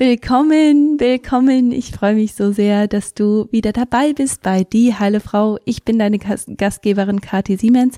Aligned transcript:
Willkommen, 0.00 1.00
willkommen. 1.00 1.72
Ich 1.72 1.90
freue 1.90 2.14
mich 2.14 2.36
so 2.36 2.52
sehr, 2.52 2.86
dass 2.86 3.14
du 3.14 3.48
wieder 3.50 3.72
dabei 3.72 4.12
bist 4.12 4.42
bei 4.42 4.62
Die 4.62 4.94
Heile 4.94 5.18
Frau. 5.18 5.58
Ich 5.64 5.82
bin 5.82 5.98
deine 5.98 6.20
Gastgeberin 6.20 7.20
Kathi 7.20 7.56
Siemens 7.56 7.96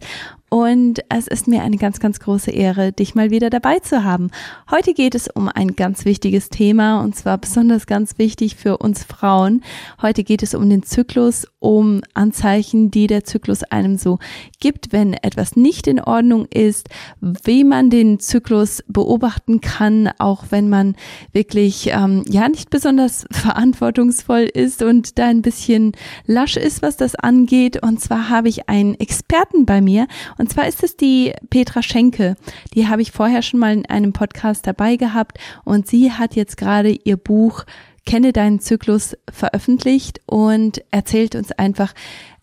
und 0.50 1.04
es 1.08 1.28
ist 1.28 1.46
mir 1.46 1.62
eine 1.62 1.76
ganz, 1.76 2.00
ganz 2.00 2.18
große 2.18 2.50
Ehre, 2.50 2.90
dich 2.90 3.14
mal 3.14 3.30
wieder 3.30 3.50
dabei 3.50 3.78
zu 3.78 4.02
haben. 4.02 4.30
Heute 4.68 4.94
geht 4.94 5.14
es 5.14 5.28
um 5.28 5.48
ein 5.48 5.76
ganz 5.76 6.04
wichtiges 6.04 6.48
Thema 6.48 7.00
und 7.02 7.14
zwar 7.14 7.38
besonders 7.38 7.86
ganz 7.86 8.18
wichtig 8.18 8.56
für 8.56 8.78
uns 8.78 9.04
Frauen. 9.04 9.62
Heute 10.02 10.24
geht 10.24 10.42
es 10.42 10.54
um 10.54 10.68
den 10.68 10.82
Zyklus, 10.82 11.46
um 11.60 12.00
Anzeichen, 12.14 12.90
die 12.90 13.06
der 13.06 13.22
Zyklus 13.22 13.62
einem 13.62 13.96
so 13.96 14.18
gibt, 14.58 14.92
wenn 14.92 15.12
etwas 15.12 15.54
nicht 15.54 15.86
in 15.86 16.00
Ordnung 16.00 16.46
ist, 16.46 16.88
wie 17.20 17.62
man 17.62 17.88
den 17.88 18.18
Zyklus 18.18 18.82
beobachten 18.88 19.60
kann, 19.60 20.10
auch 20.18 20.46
wenn 20.50 20.68
man 20.68 20.96
wirklich 21.32 21.90
ähm, 21.92 22.24
ja 22.28 22.48
nicht 22.48 22.70
besonders 22.70 23.24
verantwortungsvoll 23.30 24.50
ist 24.52 24.82
und 24.82 25.16
da 25.16 25.26
ein 25.26 25.42
bisschen 25.42 25.92
lasch 26.26 26.56
ist, 26.56 26.82
was 26.82 26.96
das 26.96 27.14
angeht. 27.14 27.80
Und 27.80 28.00
zwar 28.00 28.28
habe 28.28 28.48
ich 28.48 28.68
einen 28.68 28.98
Experten 28.98 29.64
bei 29.64 29.80
mir 29.80 30.08
und 30.40 30.48
zwar 30.50 30.66
ist 30.66 30.82
es 30.82 30.96
die 30.96 31.34
Petra 31.50 31.82
Schenke. 31.82 32.34
Die 32.74 32.88
habe 32.88 33.02
ich 33.02 33.12
vorher 33.12 33.42
schon 33.42 33.60
mal 33.60 33.74
in 33.74 33.84
einem 33.84 34.14
Podcast 34.14 34.66
dabei 34.66 34.96
gehabt 34.96 35.38
und 35.64 35.86
sie 35.86 36.12
hat 36.12 36.34
jetzt 36.34 36.56
gerade 36.56 36.90
ihr 36.90 37.18
Buch 37.18 37.64
Kenne 38.06 38.32
deinen 38.32 38.58
Zyklus 38.58 39.14
veröffentlicht 39.30 40.22
und 40.24 40.82
erzählt 40.90 41.34
uns 41.34 41.52
einfach 41.52 41.92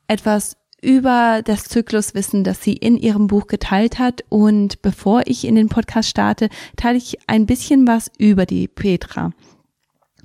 etwas 0.08 0.58
über 0.80 1.42
das 1.44 1.64
Zykluswissen, 1.64 2.44
das 2.44 2.62
sie 2.62 2.74
in 2.74 2.98
ihrem 2.98 3.26
Buch 3.26 3.48
geteilt 3.48 3.98
hat. 3.98 4.24
Und 4.30 4.84
bevor 4.84 5.24
ich 5.26 5.46
in 5.46 5.56
den 5.56 5.68
Podcast 5.68 6.08
starte, 6.08 6.50
teile 6.76 7.00
ich 7.00 7.18
ein 7.26 7.48
bisschen 7.48 7.88
was 7.88 8.12
über 8.20 8.46
die 8.46 8.68
Petra. 8.68 9.32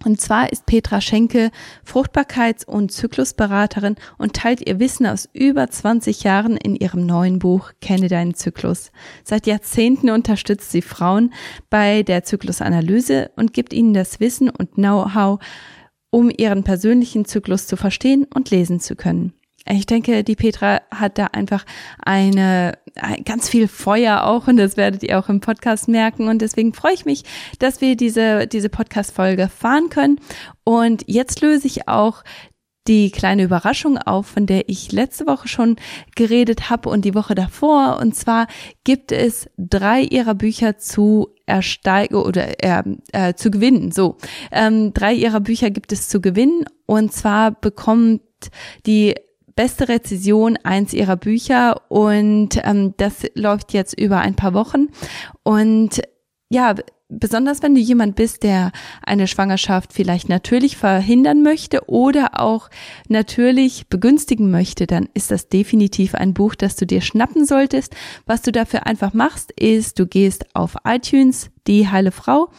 Und 0.05 0.21
zwar 0.21 0.53
ist 0.53 0.67
Petra 0.67 1.01
Schenke 1.01 1.51
Fruchtbarkeits- 1.87 2.67
und 2.67 2.91
Zyklusberaterin 2.93 3.97
und 4.19 4.35
teilt 4.35 4.67
ihr 4.67 4.81
Wissen 4.81 5.07
aus 5.07 5.29
über 5.33 5.69
20 5.69 6.25
Jahren 6.25 6.57
in 6.57 6.75
ihrem 6.75 7.07
neuen 7.07 7.39
Buch 7.39 7.73
Kenne 7.81 8.09
deinen 8.09 8.35
Zyklus. 8.35 8.91
Seit 9.25 9.47
Jahrzehnten 9.47 10.11
unterstützt 10.11 10.73
sie 10.73 10.83
Frauen 10.83 11.33
bei 11.71 12.03
der 12.03 12.25
Zyklusanalyse 12.25 13.31
und 13.37 13.53
gibt 13.53 13.73
ihnen 13.73 13.95
das 13.95 14.21
Wissen 14.21 14.51
und 14.51 14.75
Know-how, 14.75 15.41
um 16.11 16.31
ihren 16.31 16.65
persönlichen 16.65 17.25
Zyklus 17.25 17.67
zu 17.67 17.77
verstehen 17.77 18.27
und 18.35 18.51
lesen 18.51 18.81
zu 18.81 18.97
können. 18.97 19.33
Ich 19.69 19.87
denke, 19.87 20.25
die 20.25 20.37
Petra 20.37 20.81
hat 20.91 21.19
da 21.19 21.27
einfach 21.27 21.65
eine 22.05 22.79
ganz 23.25 23.49
viel 23.49 23.69
Feuer 23.69 24.25
auch 24.25 24.49
und 24.49 24.57
das 24.57 24.77
werdet 24.77 25.03
ihr 25.03 25.19
auch 25.19 25.29
im 25.29 25.41
Podcast 25.41 25.89
merken 25.89 26.29
und 26.29 26.43
deswegen 26.43 26.75
freue 26.75 26.95
ich 26.95 27.05
mich, 27.05 27.23
dass 27.59 27.81
wir 27.81 27.97
diese 27.97 28.47
diese 28.47 28.69
Podcast 28.69 29.15
Folge 29.15 29.49
fahren 29.49 29.89
können 29.89 30.19
und 30.65 31.05
jetzt 31.07 31.41
löse 31.41 31.67
ich 31.67 31.89
auch 31.89 32.23
die 32.89 33.11
kleine 33.11 33.45
Überraschung 33.45 33.97
auf, 33.97 34.27
von 34.27 34.47
der 34.47 34.69
ich 34.69 34.91
letzte 34.91 35.27
Woche 35.27 35.47
schon 35.47 35.77
geredet 36.17 36.69
habe 36.69 36.89
und 36.89 37.05
die 37.05 37.15
Woche 37.15 37.35
davor. 37.35 37.99
Und 38.01 38.17
zwar 38.17 38.49
gibt 38.83 39.13
es 39.13 39.49
drei 39.57 40.03
ihrer 40.03 40.35
Bücher 40.35 40.79
zu 40.79 41.29
ersteigen 41.47 42.17
oder 42.17 42.63
äh, 42.63 42.83
äh, 43.13 43.35
zu 43.35 43.51
gewinnen. 43.51 43.93
So, 43.93 44.17
ähm, 44.51 44.93
drei 44.93 45.15
ihrer 45.15 45.41
Bücher 45.41 45.71
gibt 45.71 45.93
es 45.93 46.09
zu 46.09 46.21
gewinnen. 46.21 46.65
Und 46.87 47.13
zwar 47.13 47.53
bekommt 47.53 48.23
die 48.87 49.15
beste 49.55 49.89
Rezession 49.89 50.57
eins 50.63 50.93
ihrer 50.93 51.17
Bücher 51.17 51.83
und 51.91 52.61
ähm, 52.65 52.95
das 52.97 53.25
läuft 53.35 53.73
jetzt 53.73 53.99
über 53.99 54.19
ein 54.19 54.37
paar 54.37 54.55
Wochen 54.55 54.89
und 55.43 56.03
ja, 56.51 56.75
besonders 57.09 57.63
wenn 57.63 57.75
du 57.75 57.81
jemand 57.81 58.17
bist, 58.17 58.43
der 58.43 58.73
eine 59.05 59.27
Schwangerschaft 59.27 59.93
vielleicht 59.93 60.29
natürlich 60.29 60.77
verhindern 60.77 61.43
möchte 61.43 61.89
oder 61.89 62.41
auch 62.41 62.69
natürlich 63.09 63.89
begünstigen 63.89 64.51
möchte, 64.51 64.87
dann 64.87 65.09
ist 65.15 65.31
das 65.31 65.49
definitiv 65.49 66.15
ein 66.15 66.35
Buch, 66.35 66.55
das 66.55 66.77
du 66.77 66.87
dir 66.87 67.01
schnappen 67.01 67.47
solltest. 67.47 67.95
Was 68.27 68.43
du 68.43 68.53
dafür 68.53 68.87
einfach 68.87 69.15
machst, 69.15 69.53
ist, 69.53 69.99
du 69.99 70.07
gehst 70.07 70.55
auf 70.55 70.77
iTunes, 70.85 71.51
die 71.67 71.89
heile 71.89 72.13
Frau, 72.13 72.51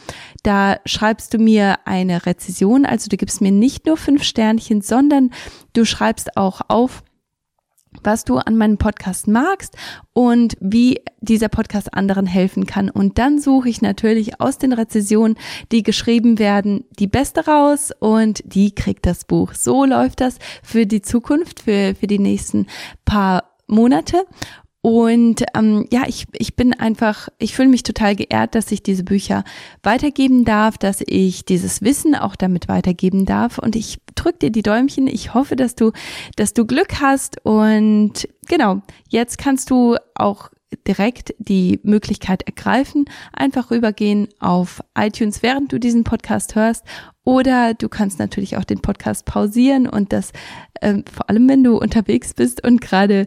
da 0.42 0.78
schreibst 0.86 1.34
du 1.34 1.38
mir 1.38 1.78
eine 1.84 2.26
Rezession, 2.26 2.86
also 2.86 3.08
du 3.08 3.16
gibst 3.16 3.40
mir 3.40 3.52
nicht 3.52 3.86
nur 3.86 3.96
fünf 3.96 4.22
Sternchen, 4.22 4.80
sondern 4.80 5.30
du 5.72 5.84
schreibst 5.84 6.36
auch 6.36 6.60
auf, 6.68 7.02
was 8.02 8.24
du 8.24 8.38
an 8.38 8.56
meinem 8.56 8.78
Podcast 8.78 9.28
magst 9.28 9.76
und 10.12 10.56
wie 10.60 11.00
dieser 11.20 11.48
Podcast 11.48 11.94
anderen 11.94 12.26
helfen 12.26 12.66
kann. 12.66 12.90
Und 12.90 13.18
dann 13.18 13.40
suche 13.40 13.68
ich 13.68 13.82
natürlich 13.82 14.40
aus 14.40 14.58
den 14.58 14.72
Rezessionen, 14.72 15.36
die 15.70 15.82
geschrieben 15.82 16.38
werden, 16.38 16.84
die 16.98 17.06
beste 17.06 17.46
raus 17.46 17.92
und 17.98 18.42
die 18.44 18.74
kriegt 18.74 19.06
das 19.06 19.24
Buch. 19.24 19.54
So 19.54 19.84
läuft 19.84 20.20
das 20.20 20.38
für 20.62 20.86
die 20.86 21.02
Zukunft, 21.02 21.60
für, 21.60 21.94
für 21.94 22.06
die 22.06 22.18
nächsten 22.18 22.66
paar 23.04 23.44
Monate. 23.66 24.26
Und 24.84 25.46
ähm, 25.54 25.86
ja, 25.90 26.02
ich, 26.06 26.26
ich 26.34 26.56
bin 26.56 26.74
einfach, 26.74 27.30
ich 27.38 27.54
fühle 27.54 27.70
mich 27.70 27.84
total 27.84 28.14
geehrt, 28.14 28.54
dass 28.54 28.70
ich 28.70 28.82
diese 28.82 29.02
Bücher 29.02 29.42
weitergeben 29.82 30.44
darf, 30.44 30.76
dass 30.76 31.02
ich 31.06 31.46
dieses 31.46 31.80
Wissen 31.80 32.14
auch 32.14 32.36
damit 32.36 32.68
weitergeben 32.68 33.24
darf. 33.24 33.56
Und 33.56 33.76
ich 33.76 33.96
drück 34.14 34.40
dir 34.40 34.50
die 34.50 34.60
Däumchen. 34.60 35.06
Ich 35.06 35.32
hoffe, 35.32 35.56
dass 35.56 35.74
du, 35.74 35.92
dass 36.36 36.52
du 36.52 36.66
Glück 36.66 37.00
hast. 37.00 37.42
Und 37.46 38.28
genau, 38.46 38.82
jetzt 39.08 39.38
kannst 39.38 39.70
du 39.70 39.96
auch 40.14 40.50
direkt 40.86 41.34
die 41.38 41.80
Möglichkeit 41.82 42.42
ergreifen, 42.42 43.06
einfach 43.32 43.70
rübergehen 43.70 44.28
auf 44.38 44.82
iTunes, 44.94 45.42
während 45.42 45.72
du 45.72 45.80
diesen 45.80 46.04
Podcast 46.04 46.56
hörst. 46.56 46.84
Oder 47.24 47.72
du 47.72 47.88
kannst 47.88 48.18
natürlich 48.18 48.58
auch 48.58 48.64
den 48.64 48.82
Podcast 48.82 49.24
pausieren 49.24 49.88
und 49.88 50.12
das 50.12 50.32
äh, 50.82 50.96
vor 51.10 51.30
allem, 51.30 51.48
wenn 51.48 51.64
du 51.64 51.78
unterwegs 51.78 52.34
bist 52.34 52.62
und 52.62 52.82
gerade 52.82 53.26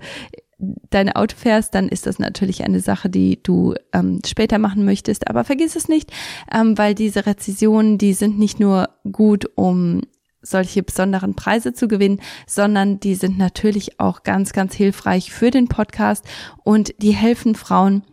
dein 0.59 1.11
Auto 1.11 1.35
fährst, 1.37 1.75
dann 1.75 1.87
ist 1.87 2.07
das 2.07 2.19
natürlich 2.19 2.63
eine 2.63 2.79
Sache, 2.79 3.09
die 3.09 3.41
du 3.41 3.75
ähm, 3.93 4.21
später 4.25 4.57
machen 4.57 4.85
möchtest. 4.85 5.27
Aber 5.27 5.43
vergiss 5.43 5.75
es 5.75 5.87
nicht, 5.87 6.11
ähm, 6.51 6.77
weil 6.77 6.95
diese 6.95 7.25
Rezessionen, 7.25 7.97
die 7.97 8.13
sind 8.13 8.39
nicht 8.39 8.59
nur 8.59 8.89
gut, 9.11 9.45
um 9.55 10.01
solche 10.41 10.83
besonderen 10.83 11.35
Preise 11.35 11.73
zu 11.73 11.87
gewinnen, 11.87 12.21
sondern 12.45 12.99
die 12.99 13.15
sind 13.15 13.37
natürlich 13.37 13.99
auch 13.99 14.23
ganz, 14.23 14.53
ganz 14.53 14.73
hilfreich 14.73 15.31
für 15.31 15.51
den 15.51 15.67
Podcast 15.67 16.25
und 16.63 16.93
die 16.99 17.11
helfen 17.11 17.55
Frauen, 17.55 18.03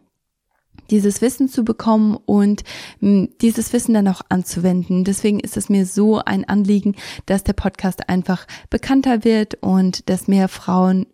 dieses 0.90 1.22
Wissen 1.22 1.48
zu 1.48 1.64
bekommen 1.64 2.16
und 2.26 2.62
hm, 3.00 3.30
dieses 3.40 3.72
Wissen 3.72 3.94
dann 3.94 4.08
auch 4.08 4.20
anzuwenden. 4.28 5.04
Deswegen 5.04 5.40
ist 5.40 5.56
es 5.56 5.68
mir 5.68 5.86
so 5.86 6.18
ein 6.18 6.46
Anliegen, 6.46 6.94
dass 7.26 7.44
der 7.44 7.54
Podcast 7.54 8.08
einfach 8.08 8.46
bekannter 8.68 9.24
wird 9.24 9.54
und 9.62 10.08
dass 10.10 10.28
mehr 10.28 10.48
Frauen 10.48 11.06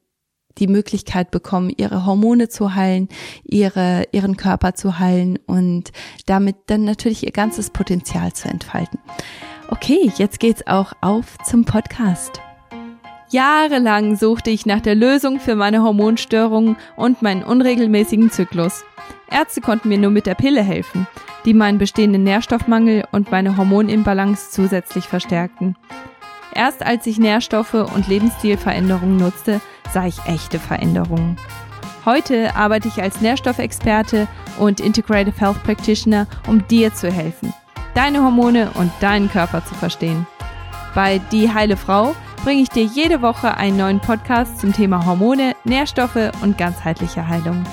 die 0.58 0.66
Möglichkeit 0.66 1.30
bekommen, 1.30 1.72
ihre 1.76 2.06
Hormone 2.06 2.48
zu 2.48 2.74
heilen, 2.74 3.08
ihre, 3.44 4.04
ihren 4.12 4.36
Körper 4.36 4.74
zu 4.74 4.98
heilen 4.98 5.38
und 5.46 5.92
damit 6.26 6.56
dann 6.66 6.84
natürlich 6.84 7.24
ihr 7.24 7.32
ganzes 7.32 7.70
Potenzial 7.70 8.32
zu 8.32 8.48
entfalten. 8.48 8.98
Okay, 9.68 10.10
jetzt 10.16 10.40
geht's 10.40 10.66
auch 10.66 10.92
auf 11.00 11.38
zum 11.46 11.64
Podcast. 11.64 12.40
Jahrelang 13.30 14.16
suchte 14.16 14.50
ich 14.50 14.66
nach 14.66 14.80
der 14.80 14.96
Lösung 14.96 15.38
für 15.38 15.54
meine 15.54 15.82
Hormonstörungen 15.82 16.76
und 16.96 17.22
meinen 17.22 17.44
unregelmäßigen 17.44 18.32
Zyklus. 18.32 18.82
Ärzte 19.30 19.60
konnten 19.60 19.88
mir 19.88 19.98
nur 19.98 20.10
mit 20.10 20.26
der 20.26 20.34
Pille 20.34 20.62
helfen, 20.62 21.06
die 21.44 21.54
meinen 21.54 21.78
bestehenden 21.78 22.24
Nährstoffmangel 22.24 23.04
und 23.12 23.30
meine 23.30 23.56
Hormonimbalance 23.56 24.50
zusätzlich 24.50 25.04
verstärkten. 25.04 25.76
Erst 26.54 26.84
als 26.84 27.06
ich 27.06 27.18
Nährstoffe 27.18 27.74
und 27.74 28.08
Lebensstilveränderungen 28.08 29.16
nutzte, 29.16 29.60
sah 29.92 30.06
ich 30.06 30.18
echte 30.26 30.58
Veränderungen. 30.58 31.36
Heute 32.04 32.56
arbeite 32.56 32.88
ich 32.88 33.02
als 33.02 33.20
Nährstoffexperte 33.20 34.26
und 34.58 34.80
Integrative 34.80 35.38
Health 35.38 35.62
Practitioner, 35.62 36.26
um 36.48 36.66
dir 36.66 36.94
zu 36.94 37.10
helfen, 37.10 37.52
deine 37.94 38.22
Hormone 38.22 38.70
und 38.74 38.90
deinen 39.00 39.30
Körper 39.30 39.64
zu 39.64 39.74
verstehen. 39.74 40.26
Bei 40.94 41.18
Die 41.30 41.52
Heile 41.52 41.76
Frau 41.76 42.16
bringe 42.42 42.62
ich 42.62 42.70
dir 42.70 42.84
jede 42.84 43.22
Woche 43.22 43.56
einen 43.56 43.76
neuen 43.76 44.00
Podcast 44.00 44.58
zum 44.60 44.72
Thema 44.72 45.04
Hormone, 45.04 45.54
Nährstoffe 45.64 46.32
und 46.42 46.58
ganzheitliche 46.58 47.28
Heilung. 47.28 47.64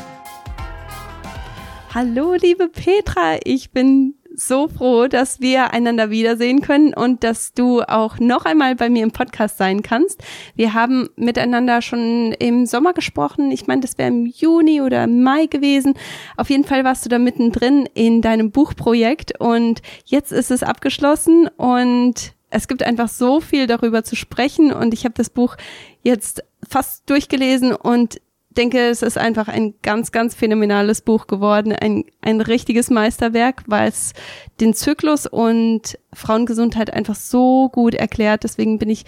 Hallo, 1.95 2.35
liebe 2.35 2.67
Petra, 2.67 3.37
ich 3.43 3.71
bin 3.71 4.15
so 4.39 4.67
froh, 4.67 5.07
dass 5.07 5.41
wir 5.41 5.73
einander 5.73 6.11
wiedersehen 6.11 6.61
können 6.61 6.93
und 6.93 7.23
dass 7.23 7.53
du 7.53 7.81
auch 7.81 8.19
noch 8.19 8.45
einmal 8.45 8.75
bei 8.75 8.89
mir 8.89 9.03
im 9.03 9.11
Podcast 9.11 9.57
sein 9.57 9.81
kannst. 9.81 10.23
Wir 10.55 10.75
haben 10.75 11.09
miteinander 11.15 11.81
schon 11.81 12.33
im 12.33 12.67
Sommer 12.67 12.93
gesprochen. 12.93 13.51
Ich 13.51 13.65
meine, 13.65 13.81
das 13.81 13.97
wäre 13.97 14.09
im 14.09 14.27
Juni 14.27 14.81
oder 14.81 15.03
im 15.05 15.23
Mai 15.23 15.47
gewesen. 15.47 15.95
Auf 16.37 16.51
jeden 16.51 16.65
Fall 16.65 16.83
warst 16.83 17.03
du 17.03 17.09
da 17.09 17.17
mittendrin 17.17 17.89
in 17.95 18.21
deinem 18.21 18.51
Buchprojekt 18.51 19.39
und 19.39 19.81
jetzt 20.05 20.31
ist 20.31 20.51
es 20.51 20.61
abgeschlossen 20.61 21.47
und 21.57 22.33
es 22.49 22.67
gibt 22.67 22.83
einfach 22.83 23.09
so 23.09 23.41
viel 23.41 23.65
darüber 23.65 24.03
zu 24.03 24.15
sprechen 24.15 24.71
und 24.71 24.93
ich 24.93 25.03
habe 25.03 25.15
das 25.15 25.31
Buch 25.31 25.57
jetzt 26.03 26.43
fast 26.67 27.09
durchgelesen 27.09 27.73
und 27.73 28.21
denke, 28.57 28.79
es 28.79 29.01
ist 29.01 29.17
einfach 29.17 29.47
ein 29.47 29.75
ganz, 29.83 30.11
ganz 30.11 30.35
phänomenales 30.35 31.01
Buch 31.01 31.27
geworden, 31.27 31.73
ein, 31.73 32.05
ein 32.21 32.41
richtiges 32.41 32.89
Meisterwerk, 32.89 33.63
weil 33.67 33.87
es 33.87 34.13
den 34.59 34.73
Zyklus 34.73 35.27
und 35.27 35.97
Frauengesundheit 36.13 36.93
einfach 36.93 37.15
so 37.15 37.69
gut 37.69 37.93
erklärt. 37.93 38.43
Deswegen 38.43 38.79
bin 38.79 38.89
ich 38.89 39.05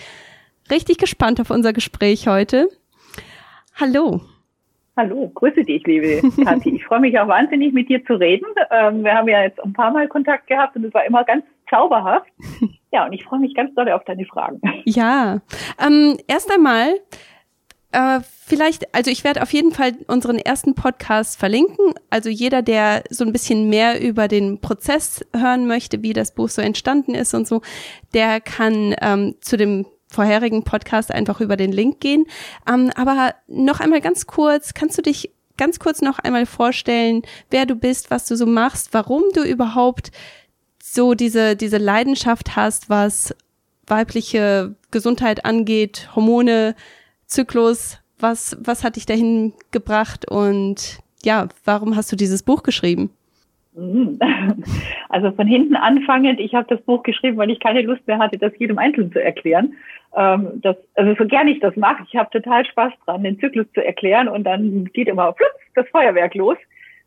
richtig 0.69 0.97
gespannt 0.97 1.41
auf 1.41 1.49
unser 1.49 1.73
Gespräch 1.73 2.27
heute. 2.27 2.69
Hallo. 3.79 4.21
Hallo, 4.95 5.31
grüße 5.33 5.63
dich, 5.63 5.85
liebe 5.87 6.21
Kathi. 6.43 6.75
Ich 6.75 6.85
freue 6.85 6.99
mich 6.99 7.17
auch 7.17 7.27
wahnsinnig, 7.27 7.73
mit 7.73 7.87
dir 7.87 8.03
zu 8.05 8.15
reden. 8.15 8.45
Ähm, 8.69 9.03
wir 9.03 9.13
haben 9.13 9.29
ja 9.29 9.43
jetzt 9.43 9.63
ein 9.63 9.71
paar 9.73 9.91
Mal 9.91 10.09
Kontakt 10.09 10.47
gehabt 10.47 10.75
und 10.75 10.83
es 10.83 10.93
war 10.93 11.05
immer 11.05 11.23
ganz 11.23 11.43
zauberhaft. 11.69 12.29
Ja, 12.91 13.05
und 13.05 13.13
ich 13.13 13.23
freue 13.23 13.39
mich 13.39 13.53
ganz 13.53 13.71
doll 13.75 13.87
auf 13.91 14.03
deine 14.05 14.25
Fragen. 14.25 14.59
Ja, 14.83 15.41
ähm, 15.79 16.17
erst 16.27 16.51
einmal, 16.51 16.95
äh, 17.91 18.19
vielleicht, 18.45 18.93
also 18.93 19.09
ich 19.09 19.23
werde 19.23 19.41
auf 19.41 19.51
jeden 19.51 19.71
Fall 19.71 19.93
unseren 20.07 20.37
ersten 20.37 20.75
Podcast 20.75 21.37
verlinken. 21.37 21.93
Also 22.09 22.29
jeder, 22.29 22.61
der 22.61 23.03
so 23.09 23.23
ein 23.23 23.31
bisschen 23.31 23.69
mehr 23.69 24.01
über 24.01 24.27
den 24.27 24.59
Prozess 24.61 25.25
hören 25.35 25.67
möchte, 25.67 26.03
wie 26.03 26.13
das 26.13 26.33
Buch 26.33 26.49
so 26.49 26.61
entstanden 26.61 27.15
ist 27.15 27.33
und 27.33 27.47
so, 27.47 27.61
der 28.13 28.41
kann 28.41 28.95
ähm, 29.01 29.35
zu 29.41 29.57
dem 29.57 29.85
vorherigen 30.07 30.63
Podcast 30.63 31.11
einfach 31.11 31.41
über 31.41 31.55
den 31.55 31.71
Link 31.71 31.99
gehen. 31.99 32.25
Ähm, 32.67 32.91
aber 32.95 33.35
noch 33.47 33.79
einmal 33.79 34.01
ganz 34.01 34.27
kurz, 34.27 34.73
kannst 34.73 34.97
du 34.97 35.01
dich 35.01 35.31
ganz 35.57 35.79
kurz 35.79 36.01
noch 36.01 36.19
einmal 36.19 36.45
vorstellen, 36.45 37.23
wer 37.49 37.65
du 37.65 37.75
bist, 37.75 38.11
was 38.11 38.25
du 38.25 38.35
so 38.35 38.45
machst, 38.45 38.93
warum 38.93 39.23
du 39.33 39.43
überhaupt 39.43 40.11
so 40.81 41.13
diese, 41.13 41.55
diese 41.55 41.77
Leidenschaft 41.77 42.55
hast, 42.55 42.89
was 42.89 43.35
weibliche 43.85 44.75
Gesundheit 44.91 45.45
angeht, 45.45 46.09
Hormone, 46.15 46.75
Zyklus, 47.29 48.01
was, 48.19 48.57
was 48.59 48.83
hat 48.83 48.95
dich 48.95 49.05
dahin 49.05 49.53
gebracht 49.71 50.29
und 50.29 50.99
ja, 51.23 51.47
warum 51.63 51.95
hast 51.95 52.11
du 52.11 52.15
dieses 52.15 52.43
Buch 52.43 52.63
geschrieben? 52.63 53.11
Mhm. 53.75 54.19
Also 55.11 55.31
von 55.31 55.47
hinten 55.47 55.75
anfangend, 55.75 56.39
ich 56.39 56.53
habe 56.53 56.67
das 56.69 56.85
Buch 56.85 57.01
geschrieben, 57.01 57.35
weil 57.37 57.49
ich 57.49 57.59
keine 57.59 57.81
Lust 57.81 58.05
mehr 58.05 58.19
hatte, 58.19 58.37
das 58.37 58.53
jedem 58.59 58.77
Einzelnen 58.77 59.11
zu 59.11 59.19
erklären. 59.19 59.73
Ähm, 60.15 60.61
das, 60.61 60.75
also 60.93 61.15
so 61.17 61.27
gern 61.27 61.47
ich 61.47 61.59
das 61.61 61.75
mache, 61.75 62.03
ich 62.07 62.15
habe 62.15 62.29
total 62.29 62.63
Spaß 62.63 62.93
dran, 63.05 63.23
den 63.23 63.39
Zyklus 63.39 63.65
zu 63.73 63.83
erklären 63.83 64.27
und 64.27 64.43
dann 64.43 64.85
geht 64.93 65.07
immer 65.07 65.31
plutz 65.31 65.49
das 65.73 65.87
Feuerwerk 65.89 66.35
los. 66.35 66.57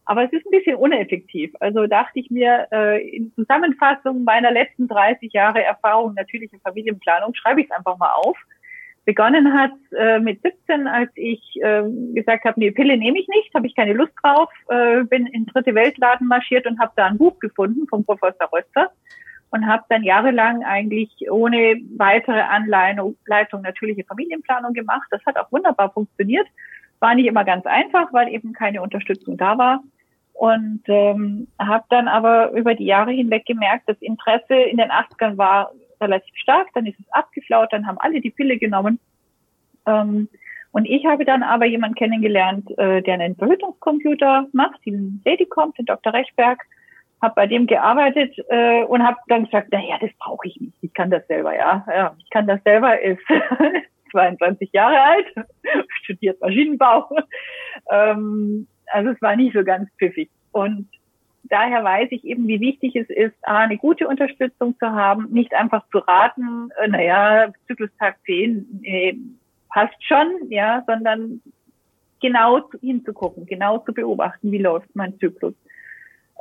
Aber 0.05 0.25
es 0.25 0.33
ist 0.33 0.45
ein 0.45 0.51
bisschen 0.51 0.75
uneffektiv. 0.75 1.53
Also 1.61 1.87
dachte 1.87 2.19
ich 2.19 2.29
mir, 2.29 2.67
äh, 2.73 3.09
in 3.09 3.33
Zusammenfassung 3.37 4.25
meiner 4.25 4.51
letzten 4.51 4.89
30 4.89 5.33
Jahre 5.33 5.63
Erfahrung 5.63 6.15
natürliche 6.15 6.59
Familienplanung 6.59 7.35
schreibe 7.37 7.61
ich 7.61 7.69
es 7.71 7.77
einfach 7.77 7.99
mal 7.99 8.11
auf. 8.15 8.37
Begonnen 9.05 9.53
hat 9.53 9.73
äh, 9.99 10.21
mit 10.21 10.43
17, 10.43 10.87
als 10.87 11.11
ich 11.17 11.41
äh, 11.61 11.83
gesagt 12.15 12.45
habe, 12.45 12.61
nee, 12.61 12.71
Pille 12.71 12.97
nehme 12.97 13.19
ich 13.19 13.27
nicht, 13.29 13.53
habe 13.53 13.67
ich 13.67 13.75
keine 13.75 13.95
Lust 13.95 14.13
drauf, 14.23 14.49
äh, 14.69 15.03
bin 15.03 15.27
in 15.27 15.47
dritte 15.47 15.75
Weltladen 15.75 16.29
marschiert 16.29 16.67
und 16.67 16.79
habe 16.79 16.93
da 16.95 17.07
ein 17.07 17.19
Buch 17.19 17.39
gefunden 17.41 17.89
vom 17.89 18.05
Professor 18.05 18.49
Röster 18.53 18.93
und 19.51 19.67
habe 19.67 19.85
dann 19.89 20.05
jahrelang 20.05 20.65
eigentlich 20.65 21.11
ohne 21.31 21.77
weitere 21.97 22.41
Anleitung 22.41 23.17
natürliche 23.63 24.05
Familienplanung 24.05 24.73
gemacht. 24.73 25.07
Das 25.11 25.21
hat 25.27 25.37
auch 25.37 25.51
wunderbar 25.51 25.93
funktioniert. 25.93 26.47
War 27.01 27.15
nicht 27.15 27.27
immer 27.27 27.45
ganz 27.45 27.67
einfach, 27.67 28.13
weil 28.13 28.29
eben 28.33 28.53
keine 28.53 28.83
Unterstützung 28.83 29.37
da 29.37 29.59
war. 29.59 29.83
Und 30.33 30.83
ähm, 30.87 31.49
habe 31.59 31.85
dann 31.91 32.09
aber 32.09 32.53
über 32.53 32.75
die 32.75 32.87
Jahre 32.87 33.11
hinweg 33.11 33.45
gemerkt, 33.45 33.85
das 33.87 34.01
Interesse 34.01 34.55
in 34.55 34.79
den 34.79 34.91
80ern 34.91 35.37
war 35.37 35.73
relativ 36.03 36.35
stark, 36.37 36.69
dann 36.75 36.87
ist 36.87 36.99
es 37.01 37.13
abgeflaut, 37.13 37.73
dann 37.73 37.87
haben 37.87 37.99
alle 37.99 38.21
die 38.21 38.31
Pille 38.31 38.59
genommen. 38.59 38.99
Ähm, 39.87 40.29
und 40.73 40.87
ich 40.87 41.05
habe 41.05 41.25
dann 41.25 41.43
aber 41.43 41.67
jemanden 41.67 41.97
kennengelernt, 41.97 42.71
äh, 42.79 43.03
der 43.03 43.15
einen 43.15 43.37
Verhütungscomputer 43.37 44.47
macht, 44.53 44.85
den 44.87 45.21
Ladycom, 45.25 45.75
den 45.75 45.87
Dr. 45.87 46.13
Rechberg, 46.13 46.61
habe 47.21 47.35
bei 47.37 47.47
dem 47.47 47.67
gearbeitet 47.67 48.35
äh, 48.49 48.83
und 48.85 49.03
habe 49.03 49.19
dann 49.29 49.45
gesagt, 49.45 49.71
naja, 49.71 49.97
das 50.01 50.11
brauche 50.19 50.49
ich 50.49 50.61
nicht. 50.61 50.77
Ich 50.81 50.93
kann 50.93 51.11
das 51.11 51.27
selber, 51.29 51.55
ja. 51.55 51.85
ja 51.89 52.15
ich 52.19 52.29
kann 52.31 52.47
das 52.47 52.63
selber, 52.65 53.01
ist 53.01 53.23
22 54.11 54.71
Jahre 54.73 55.01
alt, 55.01 55.27
studiert 56.03 56.41
Maschinenbau. 56.41 57.09
Ähm, 57.91 58.69
also 58.93 59.11
es 59.11 59.21
war 59.23 59.35
nicht 59.35 59.55
so 59.55 59.65
ganz 59.65 59.89
pfiffig. 59.99 60.31
Und 60.53 60.89
daher 61.53 61.85
weiß 61.85 62.09
ich 62.11 62.25
eben, 62.25 62.47
wie 62.49 62.61
wichtig 62.61 62.97
es 62.97 63.09
ist, 63.09 63.37
eine 63.43 63.77
gute 63.77 64.09
Unterstützung 64.09 64.79
zu 64.79 64.87
haben, 64.91 65.29
nicht 65.31 65.55
einfach 65.55 65.85
zu 65.91 65.99
raten, 65.99 66.71
äh, 66.83 66.89
naja, 66.89 67.53
Zyklustag 67.67 68.17
10, 68.27 68.81
äh, 68.83 69.15
passt 69.69 70.03
schon, 70.05 70.51
ja, 70.51 70.83
sondern 70.87 71.41
genau 72.21 72.71
hinzugucken, 72.81 73.47
genau 73.47 73.79
zu 73.79 73.93
beobachten, 73.93 74.53
wie 74.53 74.59
läuft 74.59 74.95
mein 74.95 75.19
Zyklus 75.19 75.55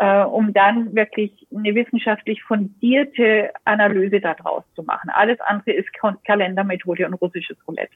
äh, 0.01 0.23
um 0.23 0.51
dann 0.51 0.95
wirklich 0.95 1.47
eine 1.55 1.75
wissenschaftlich 1.75 2.41
fundierte 2.43 3.51
Analyse 3.65 4.19
daraus 4.19 4.63
zu 4.75 4.81
machen. 4.81 5.11
Alles 5.11 5.39
andere 5.41 5.73
ist 5.73 5.89
Kalendermethode 6.25 7.05
und 7.05 7.13
russisches 7.13 7.57
Roulette. 7.67 7.93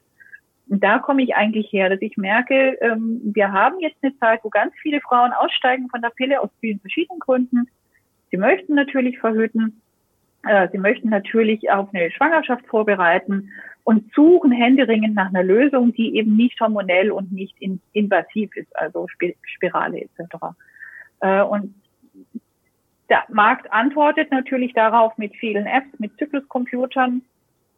Und 0.68 0.84
da 0.84 1.00
komme 1.00 1.24
ich 1.24 1.36
eigentlich 1.36 1.72
her, 1.72 1.90
dass 1.90 2.02
ich 2.02 2.18
merke, 2.18 2.78
ähm, 2.82 3.22
wir 3.24 3.52
haben 3.52 3.80
jetzt 3.80 3.98
eine 4.02 4.18
Zeit, 4.18 4.44
wo 4.44 4.50
ganz 4.50 4.74
viele 4.82 5.00
Frauen 5.02 5.32
aussteigen 5.32 5.90
von 5.90 6.02
der 6.02 6.10
Pille 6.10 6.42
aus 6.42 6.50
vielen 6.60 6.80
verschiedenen 6.80 7.20
Gründen. 7.20 7.68
Sie 8.32 8.38
möchten 8.38 8.74
natürlich 8.74 9.20
verhüten, 9.20 9.82
äh, 10.44 10.68
sie 10.72 10.80
möchten 10.80 11.10
natürlich 11.10 11.70
auf 11.70 11.90
eine 11.94 12.10
Schwangerschaft 12.12 12.66
vorbereiten 12.66 13.52
und 13.84 14.12
suchen 14.14 14.52
händeringend 14.52 15.14
nach 15.14 15.30
einer 15.30 15.44
Lösung, 15.44 15.94
die 15.94 16.18
eben 16.18 16.36
nicht 16.36 16.60
hormonell 16.60 17.12
und 17.12 17.32
nicht 17.32 17.56
invasiv 17.94 18.56
ist, 18.56 18.76
also 18.76 19.08
Spirale 19.44 20.02
etc. 20.02 20.36
Äh, 21.20 21.42
und 21.44 21.76
der 23.10 23.24
Markt 23.30 23.72
antwortet 23.72 24.32
natürlich 24.32 24.74
darauf 24.74 25.16
mit 25.20 25.36
vielen 25.36 25.68
Apps, 25.68 26.00
mit 26.00 26.18
Zykluscomputern 26.18 27.22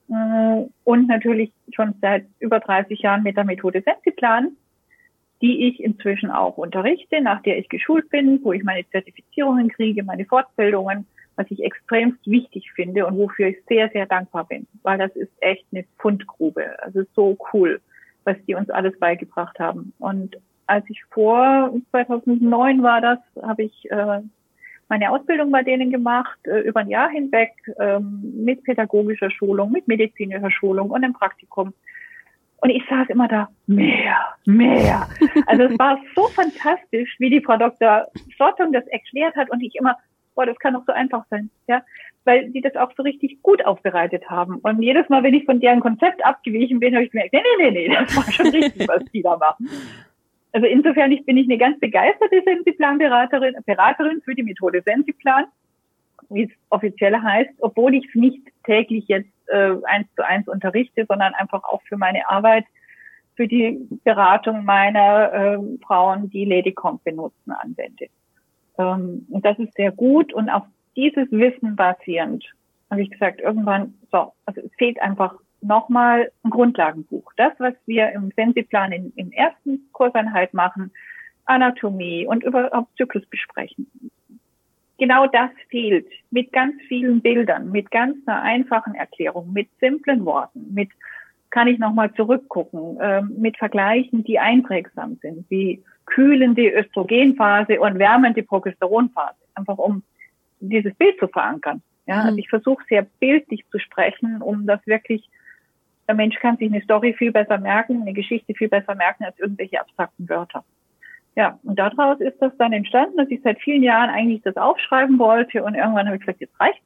und 0.08 1.08
natürlich 1.08 1.52
schon 1.74 1.96
seit 2.02 2.26
über 2.40 2.60
30 2.60 3.00
Jahren 3.02 3.24
mit 3.24 3.36
der 3.36 3.44
Methode 3.44 3.82
Sensiplan, 3.82 4.56
die 5.42 5.68
ich 5.68 5.84
inzwischen 5.84 6.32
auch 6.32 6.58
unterrichte, 6.58 7.22
nach 7.22 7.42
der 7.42 7.58
ich 7.58 7.70
geschult 7.70 8.10
bin, 8.10 8.40
wo 8.44 8.54
ich 8.54 8.64
meine 8.64 8.88
Zertifizierungen 8.90 9.70
kriege, 9.70 10.04
meine 10.04 10.26
Fortbildungen, 10.26 11.06
was 11.36 11.46
ich 11.52 11.64
extremst 11.64 12.26
wichtig 12.26 12.72
finde 12.74 13.06
und 13.06 13.18
wofür 13.18 13.48
ich 13.48 13.58
sehr, 13.68 13.90
sehr 13.90 14.08
dankbar 14.08 14.46
bin, 14.46 14.66
weil 14.82 14.98
das 14.98 15.16
ist 15.16 15.32
echt 15.42 15.66
eine 15.72 15.86
Fundgrube. 16.00 16.82
Also 16.82 17.04
so 17.14 17.38
cool, 17.54 17.80
was 18.24 18.38
die 18.48 18.56
uns 18.56 18.70
alles 18.70 18.98
beigebracht 18.98 19.60
haben. 19.60 19.94
Und 20.00 20.38
als 20.66 20.90
ich 20.90 21.04
vor 21.12 21.74
2009 21.92 22.82
war 22.82 23.02
das, 23.02 23.20
habe 23.42 23.64
ich 23.64 23.92
äh, 23.92 24.22
meine 24.90 25.12
Ausbildung 25.12 25.52
bei 25.52 25.64
denen 25.64 25.92
gemacht, 25.92 26.40
äh, 26.46 26.60
über 26.60 26.82
ein 26.82 26.90
Jahr 26.90 27.10
hinweg, 27.10 27.52
ähm, 27.80 28.34
mit 28.44 28.64
pädagogischer 28.64 29.32
Schulung, 29.32 29.72
mit 29.72 29.88
medizinischer 29.88 30.52
Schulung 30.52 30.90
und 30.92 31.04
im 31.04 31.14
Praktikum. 31.14 31.74
Und 32.60 32.70
ich 32.72 32.84
saß 32.90 33.10
immer 33.10 33.28
da, 33.28 33.50
mehr, 33.68 34.18
mehr. 34.46 35.08
Also 35.46 35.64
es 35.64 35.78
war 35.78 36.00
so 36.16 36.28
fantastisch, 36.30 37.16
wie 37.20 37.30
die 37.30 37.42
Frau 37.42 37.58
Dr. 37.58 38.08
Schottung 38.36 38.74
das 38.74 38.88
erklärt 38.88 39.36
hat 39.36 39.52
und 39.52 39.62
ich 39.62 39.76
immer, 39.76 39.96
boah, 40.34 40.46
das 40.46 40.58
kann 40.58 40.74
doch 40.74 40.84
so 40.86 40.94
einfach 40.94 41.24
sein, 41.30 41.50
ja, 41.68 41.84
weil 42.24 42.50
die 42.50 42.62
das 42.62 42.76
auch 42.76 42.92
so 42.98 43.04
richtig 43.04 43.42
gut 43.44 43.64
aufbereitet 43.66 44.30
haben. 44.30 44.58
Und 44.58 44.82
jedes 44.82 45.08
Mal, 45.10 45.24
wenn 45.24 45.34
ich 45.34 45.46
von 45.46 45.60
deren 45.60 45.80
Konzept 45.82 46.26
abgewichen 46.26 46.80
bin, 46.80 46.96
habe 46.96 47.06
ich 47.06 47.12
gemerkt, 47.12 47.34
nee, 47.34 47.42
nee, 47.60 47.72
nee, 47.72 47.88
nee, 47.88 47.96
das 47.96 48.16
war 48.16 48.32
schon 48.32 48.48
richtig, 48.48 48.88
was 48.88 49.04
die 49.14 49.22
da 49.22 49.38
machen. 49.38 49.70
Also 50.52 50.68
insofern 50.68 51.12
ich 51.12 51.26
bin 51.26 51.38
ich 51.38 51.48
eine 51.48 51.58
ganz 51.58 51.80
begeisterte 51.80 52.42
Sensiplan-Beraterin 52.44 53.56
Beraterin 53.66 54.22
für 54.22 54.36
die 54.36 54.44
Methode 54.44 54.82
Sensiplan, 54.86 55.46
wie 56.30 56.44
es 56.44 56.50
offiziell 56.70 57.16
heißt, 57.16 57.52
obwohl 57.60 57.96
ich 57.96 58.06
es 58.08 58.16
nicht 58.16 58.42
täglich 58.64 59.08
jetzt 59.08 59.30
äh, 59.48 59.76
eins 59.84 60.08
zu 60.16 60.26
eins 60.26 60.48
unterrichte, 60.48 61.06
sondern 61.08 61.34
einfach 61.34 61.64
auch 61.64 61.82
für 61.84 61.98
meine 61.98 62.28
Arbeit, 62.30 62.66
für 63.36 63.48
die 63.48 63.88
Beratung 64.04 64.66
meiner 64.66 65.34
äh, 65.34 65.60
Frauen, 65.86 66.30
die 66.30 66.46
Ladycomp 66.46 67.04
benutzen, 67.04 67.52
anwende. 67.52 68.08
Ähm, 68.78 69.28
und 69.30 69.46
das 69.46 69.60
ist 69.60 69.74
sehr 69.76 69.92
gut 69.92 70.34
und 70.34 70.50
auf 70.50 70.64
dieses 70.96 71.32
Wissen 71.32 71.76
basierend 71.76 72.44
habe 72.90 73.02
ich 73.02 73.12
gesagt, 73.12 73.42
irgendwann, 73.42 73.94
so, 74.12 74.34
also 74.46 74.62
es 74.62 74.72
fehlt 74.78 75.00
einfach 75.02 75.36
nochmal 75.62 76.32
ein 76.44 76.50
Grundlagenbuch. 76.50 77.32
Das, 77.38 77.54
was 77.60 77.74
wir 77.86 78.12
im 78.12 78.32
Sensiplan 78.36 78.92
in, 78.92 79.14
im 79.16 79.32
ersten 79.32 79.90
Kurseinheit 79.92 80.54
machen, 80.54 80.92
Anatomie 81.46 82.26
und 82.28 82.44
überhaupt 82.44 82.96
Zyklus 82.98 83.26
besprechen. 83.26 83.88
Genau 85.00 85.28
das 85.28 85.50
fehlt 85.70 86.08
mit 86.32 86.52
ganz 86.52 86.76
vielen 86.88 87.22
Bildern, 87.22 87.72
mit 87.72 87.92
ganz 87.92 88.18
einer 88.28 88.42
einfachen 88.42 88.96
Erklärung, 88.96 89.54
mit 89.54 89.70
simplen 89.80 90.26
Worten, 90.26 90.74
mit 90.74 90.90
kann 91.50 91.68
ich 91.68 91.80
nochmal 91.80 92.14
zurückgucken, 92.14 93.00
äh, 93.00 93.22
mit 93.22 93.58
Vergleichen, 93.58 94.24
die 94.24 94.38
einprägsam 94.38 95.18
sind, 95.22 95.46
wie 95.50 95.82
kühlende 96.06 96.70
Östrogenphase 96.70 97.80
und 97.80 98.00
wärmende 98.00 98.44
Progesteronphase, 98.44 99.38
einfach 99.56 99.78
um 99.78 100.04
dieses 100.60 100.94
Bild 100.96 101.18
zu 101.20 101.28
verankern. 101.28 101.82
Ja, 102.06 102.22
also 102.22 102.34
mhm. 102.34 102.40
ich 102.40 102.50
versuche 102.50 102.84
sehr 102.90 103.04
bildlich 103.20 103.66
zu 103.70 103.80
sprechen, 103.80 104.42
um 104.42 104.66
das 104.66 104.86
wirklich 104.88 105.30
Der 106.08 106.16
Mensch 106.16 106.38
kann 106.40 106.58
sich 106.58 106.72
eine 106.72 106.82
Story 106.82 107.14
viel 107.14 107.32
besser 107.32 107.58
merken, 107.58 108.02
eine 108.02 108.14
Geschichte 108.14 108.54
viel 108.54 108.70
besser 108.70 108.96
merken 108.96 109.26
als 109.26 109.38
irgendwelche 109.40 109.80
abstrakten 109.80 110.28
Wörter. 110.30 110.64
Ja, 111.36 111.60
und 111.64 111.78
daraus 111.78 112.20
ist 112.20 112.42
das 112.42 112.52
dann 112.58 112.74
entstanden, 112.74 113.18
dass 113.18 113.30
ich 113.30 113.42
seit 113.44 113.60
vielen 113.60 113.84
Jahren 113.84 114.10
eigentlich 114.10 114.42
das 114.42 114.58
aufschreiben 114.58 115.20
wollte 115.20 115.64
und 115.64 115.76
irgendwann 115.76 116.08
habe 116.08 116.16
ich 116.16 116.22
gesagt, 116.22 116.42
jetzt 116.42 116.60
reicht's. 116.60 116.82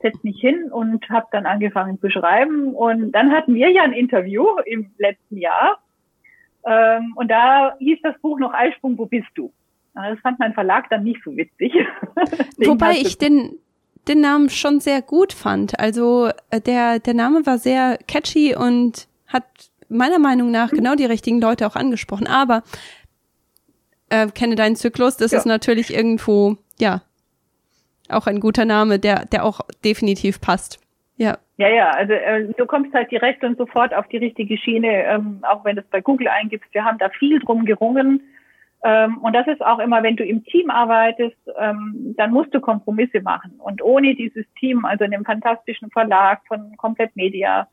Setz 0.00 0.22
mich 0.22 0.38
hin 0.40 0.70
und 0.70 1.08
habe 1.08 1.26
dann 1.32 1.46
angefangen 1.46 1.98
zu 1.98 2.10
schreiben. 2.10 2.74
Und 2.74 3.10
dann 3.12 3.32
hatten 3.32 3.54
wir 3.54 3.70
ja 3.70 3.82
ein 3.82 3.94
Interview 3.94 4.44
im 4.66 4.92
letzten 4.98 5.38
Jahr. 5.38 5.78
Ähm, 6.64 7.14
und 7.16 7.28
da 7.28 7.76
hieß 7.78 7.98
das 8.02 8.16
Buch 8.20 8.38
noch 8.38 8.52
Eisprung, 8.52 8.98
wo 8.98 9.06
bist 9.06 9.30
du? 9.34 9.52
Das 9.94 10.18
fand 10.20 10.38
mein 10.38 10.52
Verlag 10.52 10.88
dann 10.90 11.02
nicht 11.02 11.22
so 11.24 11.34
witzig. 11.36 11.72
Wobei 12.58 12.92
ich 12.92 13.18
den, 13.18 13.58
den 14.08 14.20
Namen 14.20 14.50
schon 14.50 14.80
sehr 14.80 15.02
gut 15.02 15.32
fand. 15.32 15.78
Also 15.78 16.30
äh, 16.50 16.60
der, 16.60 16.98
der 16.98 17.14
Name 17.14 17.46
war 17.46 17.58
sehr 17.58 17.98
catchy 18.06 18.54
und 18.54 19.08
hat 19.26 19.44
meiner 19.88 20.18
Meinung 20.18 20.50
nach 20.50 20.70
genau 20.70 20.94
die 20.94 21.04
richtigen 21.04 21.40
Leute 21.40 21.66
auch 21.66 21.76
angesprochen. 21.76 22.26
Aber 22.26 22.62
äh, 24.10 24.28
kenne 24.28 24.54
deinen 24.54 24.76
Zyklus, 24.76 25.16
das 25.16 25.32
ja. 25.32 25.38
ist 25.38 25.46
natürlich 25.46 25.92
irgendwo, 25.92 26.56
ja, 26.78 27.02
auch 28.08 28.26
ein 28.26 28.40
guter 28.40 28.64
Name, 28.64 28.98
der, 28.98 29.24
der 29.26 29.44
auch 29.44 29.60
definitiv 29.84 30.40
passt. 30.40 30.78
Ja. 31.16 31.38
Ja, 31.56 31.68
ja, 31.68 31.90
also 31.90 32.12
äh, 32.12 32.52
du 32.56 32.66
kommst 32.66 32.92
halt 32.92 33.10
direkt 33.10 33.42
und 33.42 33.56
sofort 33.56 33.94
auf 33.94 34.06
die 34.08 34.18
richtige 34.18 34.58
Schiene, 34.58 35.04
ähm, 35.04 35.38
auch 35.42 35.64
wenn 35.64 35.76
du 35.76 35.82
es 35.82 35.88
bei 35.88 36.02
Google 36.02 36.28
eingibst. 36.28 36.72
Wir 36.72 36.84
haben 36.84 36.98
da 36.98 37.08
viel 37.08 37.40
drum 37.40 37.64
gerungen. 37.64 38.20
Ähm, 38.86 39.18
und 39.18 39.32
das 39.32 39.48
ist 39.48 39.66
auch 39.66 39.80
immer, 39.80 40.04
wenn 40.04 40.14
du 40.14 40.24
im 40.24 40.44
Team 40.44 40.70
arbeitest, 40.70 41.36
ähm, 41.58 42.14
dann 42.16 42.30
musst 42.30 42.54
du 42.54 42.60
Kompromisse 42.60 43.20
machen. 43.20 43.58
Und 43.58 43.82
ohne 43.82 44.14
dieses 44.14 44.46
Team, 44.60 44.84
also 44.84 45.02
in 45.02 45.10
dem 45.10 45.24
fantastischen 45.24 45.90
Verlag 45.90 46.40
von 46.46 46.76
Komplett 46.76 47.16
Media 47.16 47.66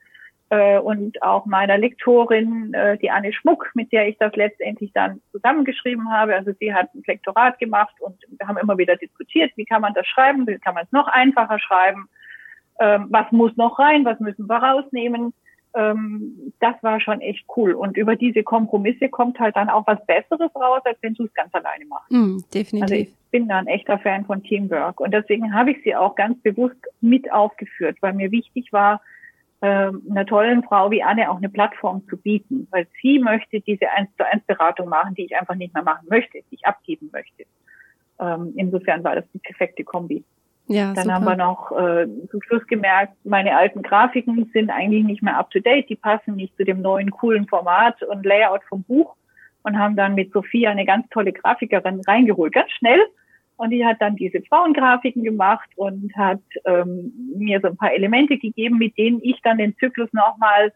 äh, 0.50 0.80
und 0.80 1.22
auch 1.22 1.46
meiner 1.46 1.78
Lektorin, 1.78 2.74
äh, 2.74 2.98
die 2.98 3.12
Anne 3.12 3.32
Schmuck, 3.32 3.70
mit 3.76 3.92
der 3.92 4.08
ich 4.08 4.18
das 4.18 4.36
letztendlich 4.36 4.92
dann 4.92 5.22
zusammengeschrieben 5.32 6.12
habe. 6.12 6.34
Also 6.34 6.52
sie 6.60 6.74
hat 6.74 6.92
ein 6.96 7.04
Lektorat 7.06 7.60
gemacht 7.60 7.94
und 8.00 8.16
wir 8.40 8.48
haben 8.48 8.58
immer 8.58 8.80
wieder 8.80 8.96
diskutiert, 8.96 9.52
wie 9.56 9.66
kann 9.66 9.84
man 9.84 9.94
das 9.94 10.08
schreiben, 10.08 10.48
wie 10.48 10.58
kann 10.58 10.74
man 10.74 10.86
es 10.86 10.92
noch 10.92 11.08
einfacher 11.08 11.60
schreiben, 11.60 12.10
ähm, 12.80 13.06
was 13.12 13.32
muss 13.32 13.56
noch 13.56 13.78
rein, 13.78 14.04
was 14.04 14.20
müssen 14.20 14.50
wir 14.50 14.58
rausnehmen 14.58 15.36
ähm, 15.76 16.54
das 16.60 16.76
war 16.82 17.00
schon 17.00 17.22
echt 17.22 17.46
cool. 17.56 17.74
Und 17.74 17.98
über 17.98 18.16
diese 18.16 18.44
Kompromisse 18.44 19.10
kommt 19.10 19.40
halt 19.40 19.56
dann 19.56 19.70
auch 19.70 19.88
was 19.88 20.06
Besseres 20.06 20.54
raus, 20.56 20.82
als 20.86 20.98
wenn 21.02 21.14
du 21.16 21.26
es 21.26 21.34
ganz 21.34 21.54
alleine 21.54 21.86
machst. 21.86 22.12
Mm, 22.12 22.38
definitiv. 22.54 22.82
Also 22.82 22.96
ich 22.96 23.14
bin 23.32 23.48
da 23.48 23.58
ein 23.58 23.68
echter 23.68 23.98
Fan 24.00 24.26
von 24.26 24.44
Teamwork. 24.44 25.00
Und 25.00 25.14
deswegen 25.14 25.54
habe 25.54 25.72
ich 25.72 25.84
sie 25.84 25.96
auch 25.96 26.16
ganz 26.16 26.40
bewusst 26.42 26.78
mit 27.02 27.32
aufgeführt, 27.32 27.98
weil 28.02 28.14
mir 28.14 28.32
wichtig 28.32 28.72
war, 28.72 29.02
ähm, 29.64 30.04
einer 30.10 30.26
tollen 30.26 30.62
Frau 30.64 30.92
wie 30.92 31.02
Anne 31.02 31.32
auch 31.32 31.38
eine 31.38 31.50
Plattform 31.50 32.06
zu 32.10 32.18
bieten, 32.18 32.68
weil 32.72 32.86
sie 33.02 33.18
möchte 33.20 33.62
diese 33.62 33.90
1 33.90 34.10
zu 34.18 34.26
1 34.26 34.44
Beratung 34.46 34.90
machen, 34.90 35.16
die 35.16 35.26
ich 35.26 35.38
einfach 35.38 35.56
nicht 35.56 35.74
mehr 35.74 35.84
machen 35.84 36.06
möchte, 36.10 36.40
die 36.52 36.56
ich 36.56 36.66
abgeben 36.66 37.10
möchte. 37.14 37.46
Ähm, 38.20 38.54
insofern 38.58 39.04
war 39.04 39.16
das 39.16 39.26
die 39.34 39.40
perfekte 39.40 39.84
Kombi. 39.84 40.24
Ja, 40.68 40.94
Dann 40.94 41.04
super. 41.04 41.16
haben 41.16 41.26
wir 41.26 41.36
noch 41.36 41.72
äh, 41.72 42.08
zum 42.32 42.42
Schluss 42.42 42.66
gemerkt, 42.68 43.14
meine 43.26 43.56
alten 43.58 43.82
Grafiken 43.82 44.50
sind 44.54 44.70
eigentlich 44.70 45.04
nicht 45.04 45.22
mehr 45.22 45.38
up 45.38 45.52
to 45.52 45.60
date, 45.60 45.90
die 45.90 45.96
passen 45.96 46.36
nicht 46.36 46.56
zu 46.56 46.64
dem 46.64 46.82
neuen 46.82 47.12
coolen 47.12 47.48
Format 47.48 48.02
und 48.04 48.26
Layout 48.26 48.64
vom 48.70 48.84
Buch 48.84 49.16
und 49.64 49.78
haben 49.78 49.96
dann 49.96 50.16
mit 50.16 50.32
Sophia 50.32 50.72
eine 50.72 50.86
ganz 50.86 51.08
tolle 51.10 51.34
Grafikerin 51.34 52.02
reingeholt, 52.08 52.54
ganz 52.54 52.72
schnell. 52.72 53.00
Und 53.56 53.70
die 53.70 53.86
hat 53.86 53.98
dann 54.00 54.16
diese 54.16 54.42
Frauengrafiken 54.42 55.24
gemacht 55.24 55.70
und 55.76 56.16
hat 56.16 56.42
ähm, 56.66 57.14
mir 57.38 57.60
so 57.62 57.68
ein 57.68 57.78
paar 57.78 57.94
Elemente 57.94 58.38
gegeben, 58.38 58.78
mit 58.78 58.98
denen 58.98 59.20
ich 59.22 59.42
dann 59.44 59.58
den 59.58 59.76
Zyklus 59.78 60.12
nochmal 60.12 60.74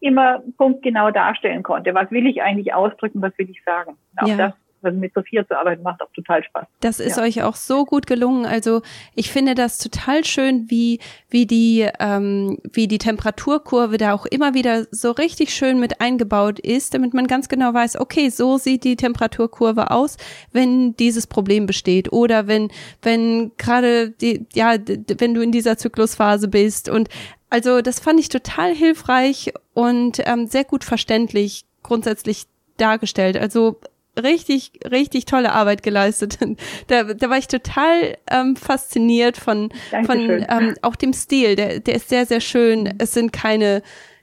immer 0.00 0.42
punktgenau 0.58 1.10
darstellen 1.10 1.62
konnte. 1.62 1.94
Was 1.94 2.10
will 2.10 2.26
ich 2.26 2.42
eigentlich 2.42 2.74
ausdrücken, 2.74 3.22
was 3.22 3.36
will 3.38 3.48
ich 3.48 3.62
sagen? 3.64 3.96
Auch 4.16 4.28
ja. 4.28 4.36
das 4.36 4.52
also 4.86 4.98
mit 4.98 5.12
Sophia 5.14 5.46
zu 5.46 5.58
arbeiten 5.58 5.82
macht 5.82 6.00
auch 6.02 6.10
total 6.14 6.42
Spaß. 6.42 6.66
Das 6.80 7.00
ist 7.00 7.16
ja. 7.16 7.22
euch 7.22 7.42
auch 7.42 7.56
so 7.56 7.84
gut 7.84 8.06
gelungen. 8.06 8.46
Also 8.46 8.82
ich 9.14 9.30
finde 9.30 9.54
das 9.54 9.78
total 9.78 10.24
schön, 10.24 10.70
wie 10.70 11.00
wie 11.28 11.46
die 11.46 11.88
ähm, 11.98 12.58
wie 12.72 12.88
die 12.88 12.98
Temperaturkurve 12.98 13.98
da 13.98 14.14
auch 14.14 14.26
immer 14.26 14.54
wieder 14.54 14.86
so 14.90 15.10
richtig 15.10 15.54
schön 15.54 15.78
mit 15.78 16.00
eingebaut 16.00 16.58
ist, 16.58 16.94
damit 16.94 17.12
man 17.12 17.26
ganz 17.26 17.48
genau 17.48 17.74
weiß, 17.74 18.00
okay, 18.00 18.30
so 18.30 18.56
sieht 18.58 18.84
die 18.84 18.96
Temperaturkurve 18.96 19.90
aus, 19.90 20.16
wenn 20.52 20.96
dieses 20.96 21.26
Problem 21.26 21.66
besteht 21.66 22.12
oder 22.12 22.46
wenn 22.46 22.70
wenn 23.02 23.52
gerade 23.58 24.10
die 24.10 24.46
ja 24.54 24.76
wenn 25.18 25.34
du 25.34 25.42
in 25.42 25.52
dieser 25.52 25.76
Zyklusphase 25.76 26.48
bist 26.48 26.88
und 26.88 27.08
also 27.50 27.80
das 27.80 28.00
fand 28.00 28.20
ich 28.20 28.28
total 28.28 28.74
hilfreich 28.74 29.52
und 29.74 30.20
ähm, 30.24 30.46
sehr 30.46 30.64
gut 30.64 30.84
verständlich 30.84 31.64
grundsätzlich 31.82 32.46
dargestellt. 32.76 33.36
Also 33.36 33.80
richtig, 34.22 34.72
richtig 34.90 35.24
tolle 35.24 35.52
Arbeit 35.52 35.82
geleistet. 35.82 36.38
Da, 36.88 37.02
da 37.02 37.30
war 37.30 37.38
ich 37.38 37.48
total 37.48 38.16
ähm, 38.30 38.56
fasziniert 38.56 39.36
von, 39.36 39.70
von 40.04 40.44
ähm, 40.48 40.74
auch 40.82 40.96
dem 40.96 41.12
Stil. 41.12 41.56
Der, 41.56 41.80
der 41.80 41.96
ist 41.96 42.08
sehr, 42.08 42.26
sehr 42.26 42.40
schön. 42.40 42.94
Es 42.98 43.12
sind 43.12 43.32
keine, 43.32 43.82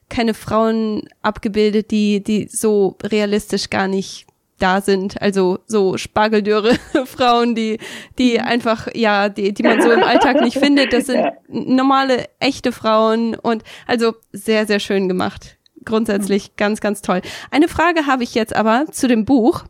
keine 0.10 0.34
Frauen 0.34 1.10
abgebildet, 1.22 1.92
die, 1.92 2.24
die 2.24 2.48
so 2.48 2.98
realistisch 3.04 3.70
gar 3.70 3.88
nicht 3.88 4.28
da 4.64 4.82
sind. 4.82 5.22
Also 5.22 5.60
so 5.68 5.98
spargeldürre 5.98 6.76
Frauen, 7.06 7.54
die, 7.54 7.80
die 8.18 8.38
mhm. 8.38 8.46
einfach, 8.46 8.88
ja, 8.94 9.30
die, 9.30 9.54
die 9.54 9.64
man 9.64 9.82
so 9.82 9.92
im 9.92 10.04
Alltag 10.04 10.42
nicht 10.42 10.58
findet. 10.58 10.94
Das 10.94 11.08
sind 11.08 11.32
normale, 11.48 12.26
echte 12.40 12.72
Frauen 12.72 13.36
und 13.36 13.64
also 13.88 14.14
sehr, 14.32 14.66
sehr 14.66 14.80
schön 14.80 15.08
gemacht. 15.08 15.58
Grundsätzlich 15.86 16.56
ganz, 16.56 16.80
ganz 16.80 17.02
toll. 17.02 17.22
Eine 17.52 17.68
Frage 17.68 18.08
habe 18.08 18.24
ich 18.24 18.36
jetzt 18.36 18.56
aber 18.56 18.86
zu 18.90 19.08
dem 19.08 19.26
Buch. 19.26 19.66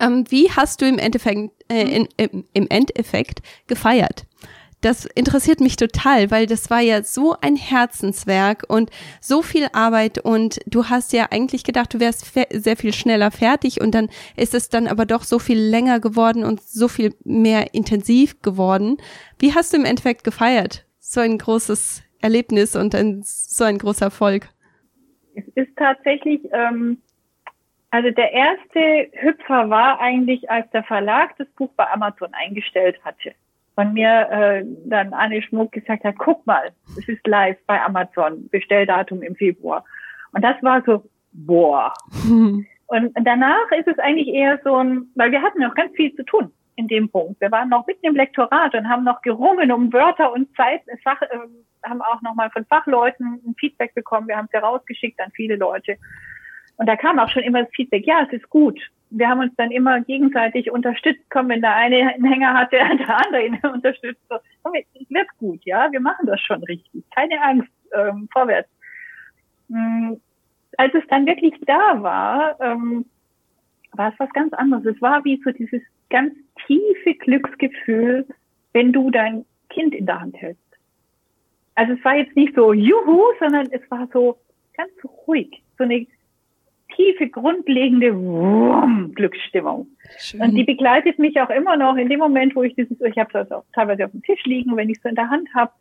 Ähm, 0.00 0.24
wie 0.28 0.50
hast 0.50 0.82
du 0.82 0.86
im 0.86 0.98
Endeffekt, 0.98 1.50
äh, 1.70 1.82
in, 1.82 2.08
im, 2.16 2.44
im 2.52 2.66
Endeffekt 2.68 3.40
gefeiert? 3.66 4.26
Das 4.82 5.06
interessiert 5.06 5.60
mich 5.60 5.76
total, 5.76 6.30
weil 6.30 6.46
das 6.46 6.70
war 6.70 6.80
ja 6.80 7.02
so 7.02 7.34
ein 7.40 7.56
Herzenswerk 7.56 8.64
und 8.68 8.90
so 9.20 9.40
viel 9.40 9.68
Arbeit 9.72 10.18
und 10.18 10.60
du 10.66 10.84
hast 10.84 11.12
ja 11.12 11.28
eigentlich 11.30 11.64
gedacht, 11.64 11.94
du 11.94 11.98
wärst 11.98 12.32
sehr 12.50 12.76
viel 12.76 12.92
schneller 12.92 13.30
fertig 13.30 13.80
und 13.80 13.94
dann 13.94 14.10
ist 14.36 14.54
es 14.54 14.68
dann 14.68 14.86
aber 14.86 15.06
doch 15.06 15.24
so 15.24 15.38
viel 15.38 15.58
länger 15.58 15.98
geworden 15.98 16.44
und 16.44 16.60
so 16.60 16.88
viel 16.88 17.14
mehr 17.24 17.74
intensiv 17.74 18.42
geworden. 18.42 18.98
Wie 19.38 19.54
hast 19.54 19.72
du 19.72 19.78
im 19.78 19.86
Endeffekt 19.86 20.24
gefeiert? 20.24 20.84
So 21.00 21.20
ein 21.20 21.38
großes 21.38 22.02
Erlebnis 22.20 22.76
und 22.76 22.94
ein, 22.94 23.22
so 23.24 23.64
ein 23.64 23.78
großer 23.78 24.06
Erfolg. 24.06 24.48
Es 25.34 25.44
ist 25.54 25.76
tatsächlich 25.76 26.40
ähm, 26.52 26.98
also 27.96 28.10
der 28.10 28.30
erste 28.30 29.08
Hüpfer 29.12 29.70
war 29.70 29.98
eigentlich, 30.00 30.50
als 30.50 30.70
der 30.70 30.84
Verlag 30.84 31.34
das 31.38 31.48
Buch 31.56 31.70
bei 31.76 31.90
Amazon 31.90 32.28
eingestellt 32.34 33.02
hatte. 33.02 33.32
Und 33.74 33.94
mir 33.94 34.28
äh, 34.30 34.64
dann 34.84 35.14
Anne 35.14 35.40
Schmuck 35.40 35.72
gesagt 35.72 36.04
hat, 36.04 36.16
guck 36.18 36.46
mal, 36.46 36.72
es 36.98 37.08
ist 37.08 37.26
live 37.26 37.56
bei 37.66 37.80
Amazon, 37.82 38.48
Bestelldatum 38.50 39.22
im 39.22 39.34
Februar. 39.34 39.82
Und 40.32 40.44
das 40.44 40.62
war 40.62 40.82
so, 40.84 41.08
boah. 41.32 41.94
Und 42.88 43.16
danach 43.24 43.70
ist 43.78 43.88
es 43.88 43.98
eigentlich 43.98 44.28
eher 44.28 44.60
so 44.62 44.76
ein, 44.76 45.06
weil 45.14 45.32
wir 45.32 45.40
hatten 45.40 45.60
noch 45.60 45.74
ganz 45.74 45.94
viel 45.96 46.14
zu 46.14 46.22
tun 46.22 46.52
in 46.76 46.88
dem 46.88 47.08
Punkt. 47.08 47.40
Wir 47.40 47.50
waren 47.50 47.70
noch 47.70 47.86
mitten 47.86 48.04
im 48.04 48.14
Lektorat 48.14 48.74
und 48.74 48.90
haben 48.90 49.04
noch 49.04 49.22
gerungen 49.22 49.72
um 49.72 49.90
Wörter 49.90 50.34
und 50.34 50.54
Zeit, 50.54 50.82
Fach, 51.02 51.22
äh, 51.22 51.38
haben 51.82 52.02
auch 52.02 52.20
nochmal 52.20 52.50
von 52.50 52.66
Fachleuten 52.66 53.40
ein 53.46 53.54
Feedback 53.58 53.94
bekommen. 53.94 54.28
Wir 54.28 54.36
haben 54.36 54.46
es 54.46 54.52
ja 54.52 54.60
rausgeschickt 54.60 55.18
an 55.18 55.30
viele 55.34 55.56
Leute. 55.56 55.96
Und 56.76 56.86
da 56.86 56.96
kam 56.96 57.18
auch 57.18 57.30
schon 57.30 57.42
immer 57.42 57.62
das 57.64 57.72
Feedback, 57.74 58.06
ja, 58.06 58.22
es 58.26 58.32
ist 58.32 58.48
gut. 58.50 58.78
Wir 59.10 59.28
haben 59.28 59.40
uns 59.40 59.54
dann 59.56 59.70
immer 59.70 60.00
gegenseitig 60.00 60.70
unterstützt. 60.70 61.22
Komm, 61.30 61.48
wenn 61.48 61.60
der 61.60 61.74
eine 61.74 62.14
einen 62.14 62.24
Hänger 62.24 62.54
hat, 62.54 62.72
der, 62.72 62.94
der 62.96 63.24
andere 63.24 63.46
ihn 63.46 63.58
unterstützt. 63.62 64.20
So, 64.28 64.36
komm, 64.62 64.74
es 64.74 65.10
wird 65.10 65.28
gut, 65.38 65.64
ja, 65.64 65.90
wir 65.90 66.00
machen 66.00 66.26
das 66.26 66.40
schon 66.40 66.62
richtig. 66.64 67.04
Keine 67.14 67.40
Angst, 67.42 67.70
ähm, 67.94 68.28
vorwärts. 68.32 68.68
Mhm. 69.68 70.20
Als 70.76 70.92
es 70.94 71.04
dann 71.08 71.26
wirklich 71.26 71.54
da 71.66 72.02
war, 72.02 72.60
ähm, 72.60 73.06
war 73.92 74.12
es 74.12 74.18
was 74.18 74.30
ganz 74.32 74.52
anderes. 74.52 74.84
Es 74.84 75.00
war 75.00 75.24
wie 75.24 75.40
so 75.42 75.50
dieses 75.50 75.80
ganz 76.10 76.34
tiefe 76.66 77.14
Glücksgefühl, 77.14 78.26
wenn 78.72 78.92
du 78.92 79.10
dein 79.10 79.46
Kind 79.70 79.94
in 79.94 80.04
der 80.06 80.20
Hand 80.20 80.36
hältst. 80.36 80.60
Also 81.74 81.94
es 81.94 82.04
war 82.04 82.16
jetzt 82.16 82.36
nicht 82.36 82.54
so 82.54 82.72
juhu, 82.72 83.22
sondern 83.38 83.68
es 83.70 83.82
war 83.90 84.08
so 84.12 84.38
ganz 84.76 84.92
ruhig. 85.26 85.62
So 85.78 85.84
eine 85.84 86.06
tiefe, 86.96 87.28
grundlegende 87.28 88.16
Wurm, 88.16 89.12
Glücksstimmung. 89.14 89.86
Schön. 90.18 90.40
Und 90.40 90.54
die 90.54 90.64
begleitet 90.64 91.18
mich 91.18 91.40
auch 91.40 91.50
immer 91.50 91.76
noch 91.76 91.96
in 91.96 92.08
dem 92.08 92.18
Moment, 92.18 92.56
wo 92.56 92.62
ich 92.62 92.74
dieses, 92.74 93.00
ich 93.00 93.18
habe 93.18 93.32
das 93.32 93.50
auch 93.52 93.64
teilweise 93.74 94.04
auf 94.04 94.10
dem 94.10 94.22
Tisch 94.22 94.42
liegen, 94.44 94.76
wenn 94.76 94.90
ich 94.90 94.96
es 94.96 95.02
so 95.02 95.08
in 95.08 95.14
der 95.14 95.30
Hand 95.30 95.48
habe. 95.54 95.72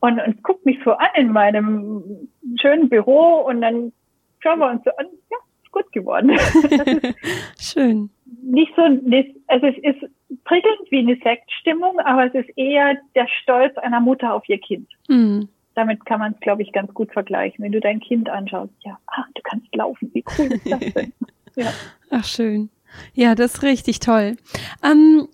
Und, 0.00 0.20
und 0.20 0.42
guckt 0.42 0.66
mich 0.66 0.78
so 0.84 0.92
an 0.92 1.08
in 1.14 1.32
meinem 1.32 2.28
schönen 2.60 2.88
Büro 2.88 3.40
und 3.46 3.62
dann 3.62 3.92
schauen 4.40 4.58
wir 4.58 4.70
uns 4.70 4.84
so 4.84 4.90
an, 4.96 5.06
ja, 5.30 5.38
ist 5.62 5.72
gut 5.72 5.90
geworden. 5.92 6.30
Schön. 7.58 8.10
Nicht 8.42 8.72
so, 8.76 8.82
also 8.82 9.66
es 9.66 9.78
ist 9.78 10.10
prickelnd 10.44 10.90
wie 10.90 10.98
eine 10.98 11.16
Sektstimmung, 11.22 11.98
aber 12.00 12.26
es 12.26 12.34
ist 12.34 12.50
eher 12.58 12.98
der 13.14 13.26
Stolz 13.42 13.76
einer 13.78 14.00
Mutter 14.00 14.34
auf 14.34 14.46
ihr 14.48 14.58
Kind. 14.58 14.88
Mhm. 15.08 15.48
Damit 15.74 16.04
kann 16.06 16.20
man 16.20 16.32
es, 16.32 16.40
glaube 16.40 16.62
ich, 16.62 16.72
ganz 16.72 16.92
gut 16.94 17.12
vergleichen. 17.12 17.64
Wenn 17.64 17.72
du 17.72 17.80
dein 17.80 18.00
Kind 18.00 18.28
anschaust, 18.28 18.72
ja, 18.80 18.98
ach, 19.06 19.26
du 19.34 19.42
kannst 19.42 19.74
laufen, 19.74 20.10
wie 20.14 20.24
cool 20.38 20.46
ist 20.46 20.70
das 20.70 20.80
denn? 20.94 21.12
ja. 21.56 21.72
Ach, 22.10 22.24
schön. 22.24 22.70
Ja, 23.12 23.34
das 23.34 23.54
ist 23.54 23.62
richtig 23.62 24.00
toll. 24.00 24.36
Ähm, 24.82 25.28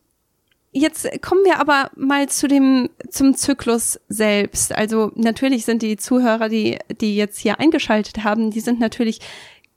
Jetzt 0.73 1.21
kommen 1.21 1.45
wir 1.45 1.59
aber 1.59 1.91
mal 1.97 2.29
zu 2.29 2.47
dem, 2.47 2.91
zum 3.09 3.35
Zyklus 3.35 4.01
selbst. 4.09 4.73
Also 4.73 5.11
natürlich 5.17 5.65
sind 5.65 5.83
die 5.83 5.97
Zuhörer, 5.97 6.49
die, 6.49 6.79
die 7.01 7.17
jetzt 7.17 7.39
hier 7.39 7.59
eingeschaltet 7.59 8.23
haben, 8.23 8.53
die 8.53 8.61
sind 8.61 8.79
natürlich 8.79 9.19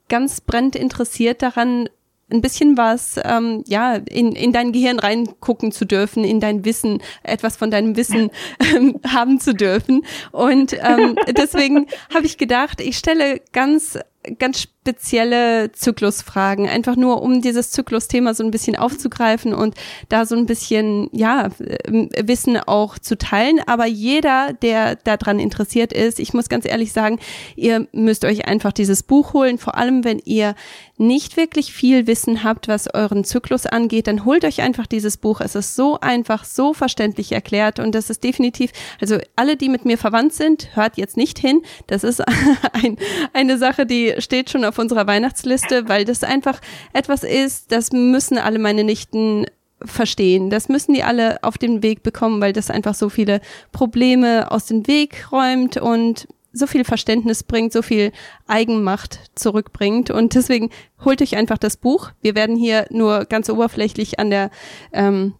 ganz 0.08 0.40
brennend 0.40 0.76
interessiert 0.76 1.42
daran, 1.42 1.88
ein 2.30 2.40
bisschen 2.40 2.76
was, 2.76 3.20
ähm, 3.22 3.64
ja, 3.66 3.94
in, 3.94 4.32
in 4.32 4.52
dein 4.52 4.72
Gehirn 4.72 4.98
reingucken 4.98 5.72
zu 5.72 5.84
dürfen, 5.84 6.24
in 6.24 6.40
dein 6.40 6.64
Wissen, 6.64 7.02
etwas 7.22 7.56
von 7.56 7.70
deinem 7.70 7.96
Wissen 7.96 8.30
ähm, 8.74 9.00
haben 9.06 9.40
zu 9.40 9.54
dürfen. 9.54 10.04
Und 10.32 10.74
ähm, 10.80 11.16
deswegen 11.36 11.86
habe 12.12 12.26
ich 12.26 12.38
gedacht, 12.38 12.80
ich 12.80 12.98
stelle 12.98 13.40
ganz 13.52 13.98
ganz 14.38 14.60
spezielle 14.84 15.72
Zyklusfragen, 15.72 16.68
einfach 16.68 16.96
nur 16.96 17.22
um 17.22 17.40
dieses 17.40 17.70
Zyklusthema 17.70 18.34
so 18.34 18.44
ein 18.44 18.50
bisschen 18.50 18.76
aufzugreifen 18.76 19.54
und 19.54 19.74
da 20.08 20.26
so 20.26 20.36
ein 20.36 20.46
bisschen, 20.46 21.08
ja, 21.12 21.48
ähm, 21.86 22.10
Wissen 22.22 22.58
auch 22.58 22.98
zu 22.98 23.16
teilen. 23.16 23.60
Aber 23.66 23.86
jeder, 23.86 24.52
der 24.52 24.96
daran 24.96 25.38
interessiert 25.38 25.92
ist, 25.92 26.20
ich 26.20 26.34
muss 26.34 26.48
ganz 26.48 26.66
ehrlich 26.66 26.92
sagen, 26.92 27.18
ihr 27.56 27.86
müsst 27.92 28.24
euch 28.24 28.46
einfach 28.46 28.72
dieses 28.72 29.02
Buch 29.02 29.32
holen, 29.32 29.58
vor 29.58 29.76
allem 29.76 30.04
wenn 30.04 30.20
ihr 30.24 30.54
nicht 30.96 31.36
wirklich 31.36 31.72
viel 31.72 32.06
Wissen 32.06 32.44
habt, 32.44 32.68
was 32.68 32.92
euren 32.92 33.24
Zyklus 33.24 33.66
angeht, 33.66 34.06
dann 34.06 34.24
holt 34.24 34.44
euch 34.44 34.60
einfach 34.60 34.86
dieses 34.86 35.16
Buch. 35.16 35.40
Es 35.40 35.54
ist 35.54 35.74
so 35.74 35.98
einfach, 36.00 36.44
so 36.44 36.72
verständlich 36.72 37.32
erklärt 37.32 37.80
und 37.80 37.94
das 37.94 38.10
ist 38.10 38.22
definitiv, 38.22 38.70
also 39.00 39.18
alle, 39.34 39.56
die 39.56 39.68
mit 39.68 39.84
mir 39.84 39.98
verwandt 39.98 40.34
sind, 40.34 40.76
hört 40.76 40.96
jetzt 40.96 41.16
nicht 41.16 41.38
hin. 41.38 41.62
Das 41.86 42.04
ist 42.04 42.20
ein, 42.72 42.96
eine 43.32 43.58
Sache, 43.58 43.86
die 43.86 44.13
steht 44.18 44.50
schon 44.50 44.64
auf 44.64 44.78
unserer 44.78 45.06
Weihnachtsliste, 45.06 45.88
weil 45.88 46.04
das 46.04 46.24
einfach 46.24 46.60
etwas 46.92 47.22
ist, 47.22 47.72
das 47.72 47.92
müssen 47.92 48.38
alle 48.38 48.58
meine 48.58 48.84
Nichten 48.84 49.46
verstehen. 49.82 50.50
Das 50.50 50.68
müssen 50.68 50.94
die 50.94 51.02
alle 51.02 51.42
auf 51.42 51.58
den 51.58 51.82
Weg 51.82 52.02
bekommen, 52.02 52.40
weil 52.40 52.52
das 52.52 52.70
einfach 52.70 52.94
so 52.94 53.08
viele 53.08 53.40
Probleme 53.72 54.50
aus 54.50 54.66
dem 54.66 54.86
Weg 54.86 55.30
räumt 55.30 55.76
und 55.76 56.26
so 56.52 56.66
viel 56.66 56.84
Verständnis 56.84 57.42
bringt, 57.42 57.72
so 57.72 57.82
viel 57.82 58.12
Eigenmacht 58.46 59.18
zurückbringt. 59.34 60.10
Und 60.10 60.34
deswegen 60.34 60.70
holt 61.04 61.20
euch 61.20 61.36
einfach 61.36 61.58
das 61.58 61.76
Buch. 61.76 62.10
Wir 62.22 62.34
werden 62.34 62.56
hier 62.56 62.86
nur 62.90 63.24
ganz 63.24 63.50
oberflächlich 63.50 64.18
an 64.20 64.30
der 64.30 64.50
ähm, 64.92 65.34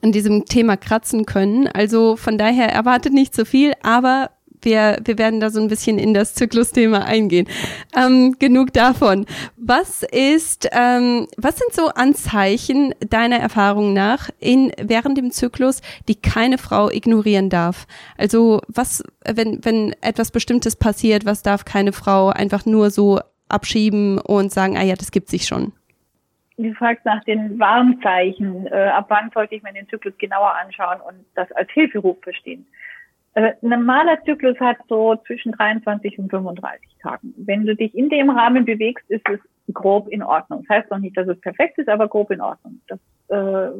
an 0.00 0.12
diesem 0.12 0.46
Thema 0.46 0.76
kratzen 0.76 1.26
können. 1.26 1.68
Also 1.68 2.16
von 2.16 2.38
daher 2.38 2.72
erwartet 2.72 3.12
nicht 3.12 3.34
zu 3.34 3.44
viel, 3.44 3.72
aber 3.82 4.30
wir, 4.64 4.98
wir 5.04 5.18
werden 5.18 5.40
da 5.40 5.50
so 5.50 5.60
ein 5.60 5.68
bisschen 5.68 5.98
in 5.98 6.14
das 6.14 6.34
Zyklusthema 6.34 7.00
eingehen. 7.00 7.46
Ähm, 7.96 8.36
genug 8.38 8.72
davon. 8.72 9.26
Was 9.56 10.02
ist, 10.02 10.68
ähm, 10.72 11.26
was 11.36 11.58
sind 11.58 11.72
so 11.72 11.88
Anzeichen 11.88 12.94
deiner 13.08 13.36
Erfahrung 13.36 13.92
nach 13.92 14.30
in, 14.38 14.72
während 14.80 15.18
dem 15.18 15.30
Zyklus, 15.30 15.82
die 16.08 16.20
keine 16.20 16.58
Frau 16.58 16.90
ignorieren 16.90 17.50
darf? 17.50 17.86
Also 18.16 18.60
was, 18.68 19.02
wenn, 19.24 19.64
wenn 19.64 19.94
etwas 20.00 20.30
Bestimmtes 20.30 20.76
passiert, 20.76 21.24
was 21.24 21.42
darf 21.42 21.64
keine 21.64 21.92
Frau 21.92 22.28
einfach 22.28 22.66
nur 22.66 22.90
so 22.90 23.20
abschieben 23.48 24.18
und 24.18 24.50
sagen, 24.50 24.76
ah 24.76 24.82
ja, 24.82 24.94
das 24.94 25.10
gibt 25.10 25.28
sich 25.28 25.46
schon? 25.46 25.72
Du 26.58 26.72
fragst 26.74 27.04
nach 27.04 27.22
den 27.24 27.58
Warnzeichen. 27.58 28.66
Äh, 28.66 28.88
ab 28.88 29.06
wann 29.08 29.30
sollte 29.32 29.54
ich 29.54 29.62
mir 29.62 29.72
den 29.72 29.88
Zyklus 29.88 30.16
genauer 30.18 30.54
anschauen 30.54 31.00
und 31.00 31.24
das 31.34 31.50
als 31.52 31.70
Hilferuf 31.72 32.18
verstehen? 32.22 32.66
Also 33.34 33.48
ein 33.62 33.68
normaler 33.68 34.22
Zyklus 34.24 34.58
hat 34.60 34.76
so 34.88 35.16
zwischen 35.26 35.52
23 35.52 36.18
und 36.18 36.30
35 36.30 36.96
Tagen. 37.00 37.34
Wenn 37.36 37.64
du 37.64 37.74
dich 37.74 37.94
in 37.94 38.10
dem 38.10 38.30
Rahmen 38.30 38.64
bewegst, 38.64 39.08
ist 39.10 39.26
es 39.28 39.40
grob 39.72 40.08
in 40.08 40.22
Ordnung. 40.22 40.64
Das 40.68 40.78
heißt 40.78 40.90
noch 40.90 40.98
nicht, 40.98 41.16
dass 41.16 41.28
es 41.28 41.40
perfekt 41.40 41.78
ist, 41.78 41.88
aber 41.88 42.08
grob 42.08 42.30
in 42.30 42.40
Ordnung. 42.40 42.80
Das, 42.88 42.98
äh, 43.28 43.70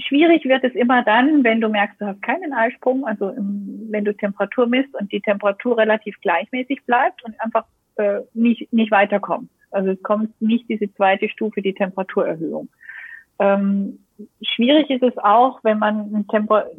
schwierig 0.00 0.44
wird 0.44 0.64
es 0.64 0.74
immer 0.74 1.02
dann, 1.04 1.44
wenn 1.44 1.60
du 1.60 1.68
merkst, 1.68 2.00
du 2.00 2.06
hast 2.06 2.22
keinen 2.22 2.52
Eisprung, 2.52 3.06
also 3.06 3.28
im, 3.28 3.88
wenn 3.90 4.04
du 4.04 4.14
Temperatur 4.14 4.66
misst 4.66 4.94
und 4.98 5.12
die 5.12 5.20
Temperatur 5.20 5.76
relativ 5.76 6.18
gleichmäßig 6.20 6.84
bleibt 6.86 7.22
und 7.24 7.38
einfach 7.40 7.66
äh, 7.96 8.20
nicht, 8.32 8.72
nicht 8.72 8.90
weiterkommt. 8.90 9.50
Also 9.70 9.90
es 9.90 10.02
kommt 10.02 10.40
nicht 10.40 10.68
diese 10.68 10.92
zweite 10.94 11.28
Stufe, 11.28 11.60
die 11.62 11.74
Temperaturerhöhung. 11.74 12.68
Ähm, 13.38 13.98
schwierig 14.42 14.90
ist 14.90 15.02
es 15.02 15.16
auch, 15.18 15.62
wenn 15.64 15.78
man 15.78 16.26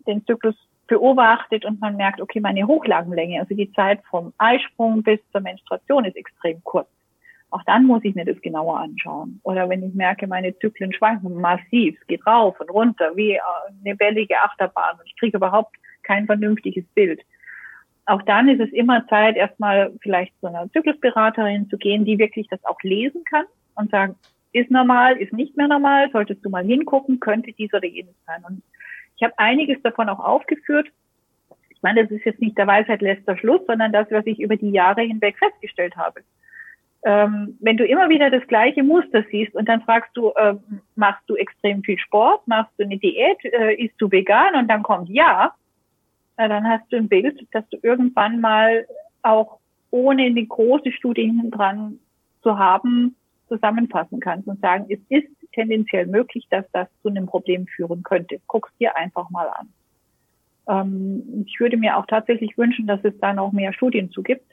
den 0.08 0.26
Zyklus 0.26 0.56
beobachtet 0.88 1.65
und 1.65 1.80
man 1.80 1.96
merkt, 1.96 2.22
okay, 2.22 2.39
meine 2.39 2.67
Hochlagenlänge, 2.67 3.39
also 3.39 3.56
die 3.56 3.72
Zeit 3.74 4.02
vom 4.10 4.34
Eisprung 4.38 5.04
bis 5.04 5.19
zur 5.32 5.41
Menstruation 5.41 6.06
ist 6.06 6.17
extrem 6.17 6.63
kurz. 6.63 6.88
Auch 7.50 7.63
dann 7.65 7.86
muss 7.86 8.04
ich 8.04 8.15
mir 8.15 8.26
das 8.26 8.41
genauer 8.41 8.80
anschauen. 8.80 9.39
Oder 9.43 9.69
wenn 9.69 9.84
ich 9.88 9.93
merke, 9.93 10.26
meine 10.26 10.58
Zyklen 10.58 10.91
schwanken 10.91 11.39
massiv, 11.39 11.96
es 12.02 12.08
geht 12.08 12.26
rauf 12.26 12.60
und 12.60 12.72
runter, 12.72 13.15
wie 13.15 13.39
eine 13.39 14.00
wellige 14.00 14.39
Achterbahn 14.41 14.98
und 15.00 15.06
ich 15.06 15.15
kriege 15.17 15.38
überhaupt 15.38 15.76
kein 16.02 16.26
vernünftiges 16.26 16.86
Bild. 16.96 17.22
Auch 18.06 18.22
dann 18.24 18.50
ist 18.50 18.60
es 18.60 18.74
immer 18.74 19.08
Zeit, 19.08 19.38
erstmal 19.38 19.93
vielleicht 20.02 20.38
zu 20.39 20.48
einer 20.48 20.69
Zyklusberaterin 20.72 21.69
zu 21.69 21.78
gehen, 21.78 22.06
die 22.06 22.17
wirklich 22.17 22.48
das 22.50 22.63
auch 22.65 22.82
lesen 22.82 23.24
kann 23.24 23.46
und 23.76 23.91
sagen, 23.91 24.15
ist 24.52 24.69
normal, 24.69 25.17
ist 25.17 25.34
nicht 25.34 25.56
mehr 25.56 25.67
normal, 25.67 26.10
solltest 26.12 26.43
du 26.43 26.50
mal 26.50 26.65
hingucken, 26.65 27.19
könnte 27.19 27.54
dies 27.54 27.74
oder 27.74 27.88
jenes 27.88 28.15
sein. 28.26 28.43
Und 28.48 28.62
ich 29.24 29.26
habe 29.26 29.40
einiges 29.40 29.82
davon 29.82 30.10
auch 30.10 30.20
aufgeführt. 30.20 30.90
Ich 31.70 31.82
meine, 31.82 32.04
das 32.04 32.12
ist 32.12 32.26
jetzt 32.26 32.42
nicht 32.42 32.58
der 32.58 32.68
Weisheit 32.68 33.02
letzter 33.02 33.38
Schluss, 33.38 33.62
sondern 33.66 33.94
das, 33.94 34.12
was 34.12 34.26
ich 34.26 34.38
über 34.40 34.58
die 34.58 34.72
Jahre 34.72 35.02
hinweg 35.02 35.38
festgestellt 35.38 35.96
habe. 35.96 36.22
Ähm, 37.06 37.58
wenn 37.62 37.78
du 37.78 37.86
immer 37.86 38.10
wieder 38.10 38.30
das 38.30 38.46
gleiche 38.48 38.84
Muster 38.84 39.24
siehst 39.32 39.56
und 39.56 39.70
dann 39.70 39.82
fragst 39.82 40.12
du, 40.16 40.32
äh, 40.36 40.56
machst 40.96 41.24
du 41.28 41.36
extrem 41.38 41.84
viel 41.84 41.98
Sport, 42.00 42.46
machst 42.48 42.74
du 42.78 42.84
eine 42.84 42.98
Diät, 42.98 43.46
äh, 43.46 43.76
isst 43.76 43.96
du 43.98 44.12
vegan 44.12 44.56
und 44.56 44.68
dann 44.68 44.84
kommt 44.84 45.10
ja, 45.10 45.54
äh, 46.36 46.50
dann 46.50 46.68
hast 46.68 46.92
du 46.92 46.98
ein 46.98 47.08
Bild, 47.08 47.48
dass 47.54 47.68
du 47.70 47.78
irgendwann 47.82 48.42
mal 48.42 48.86
auch 49.22 49.60
ohne 49.90 50.24
eine 50.24 50.46
große 50.46 50.92
Studie 50.92 51.32
dran 51.50 52.00
zu 52.42 52.60
haben, 52.60 53.16
zusammenfassen 53.54 54.20
kannst 54.20 54.48
und 54.48 54.60
sagen, 54.60 54.86
es 54.89 55.00
ist 55.10 55.30
tendenziell 55.54 56.08
möglich, 56.08 56.48
dass 56.50 56.66
das 56.72 56.88
zu 57.02 57.10
einem 57.10 57.28
Problem 57.28 57.68
führen 57.68 58.02
könnte. 58.04 58.39
Guck's 58.48 58.72
dir 58.80 58.98
einfach 58.98 59.30
mal 59.30 59.48
an. 59.48 59.70
Ähm, 60.68 61.46
ich 61.46 61.60
würde 61.60 61.78
mir 61.78 61.98
auch 61.98 62.06
tatsächlich 62.08 62.58
wünschen, 62.58 62.88
dass 62.88 63.00
es 63.04 63.13
da 63.20 63.34
noch 63.34 63.52
mehr 63.52 63.74
Studien 63.74 64.10
zu 64.10 64.24
gibt, 64.24 64.52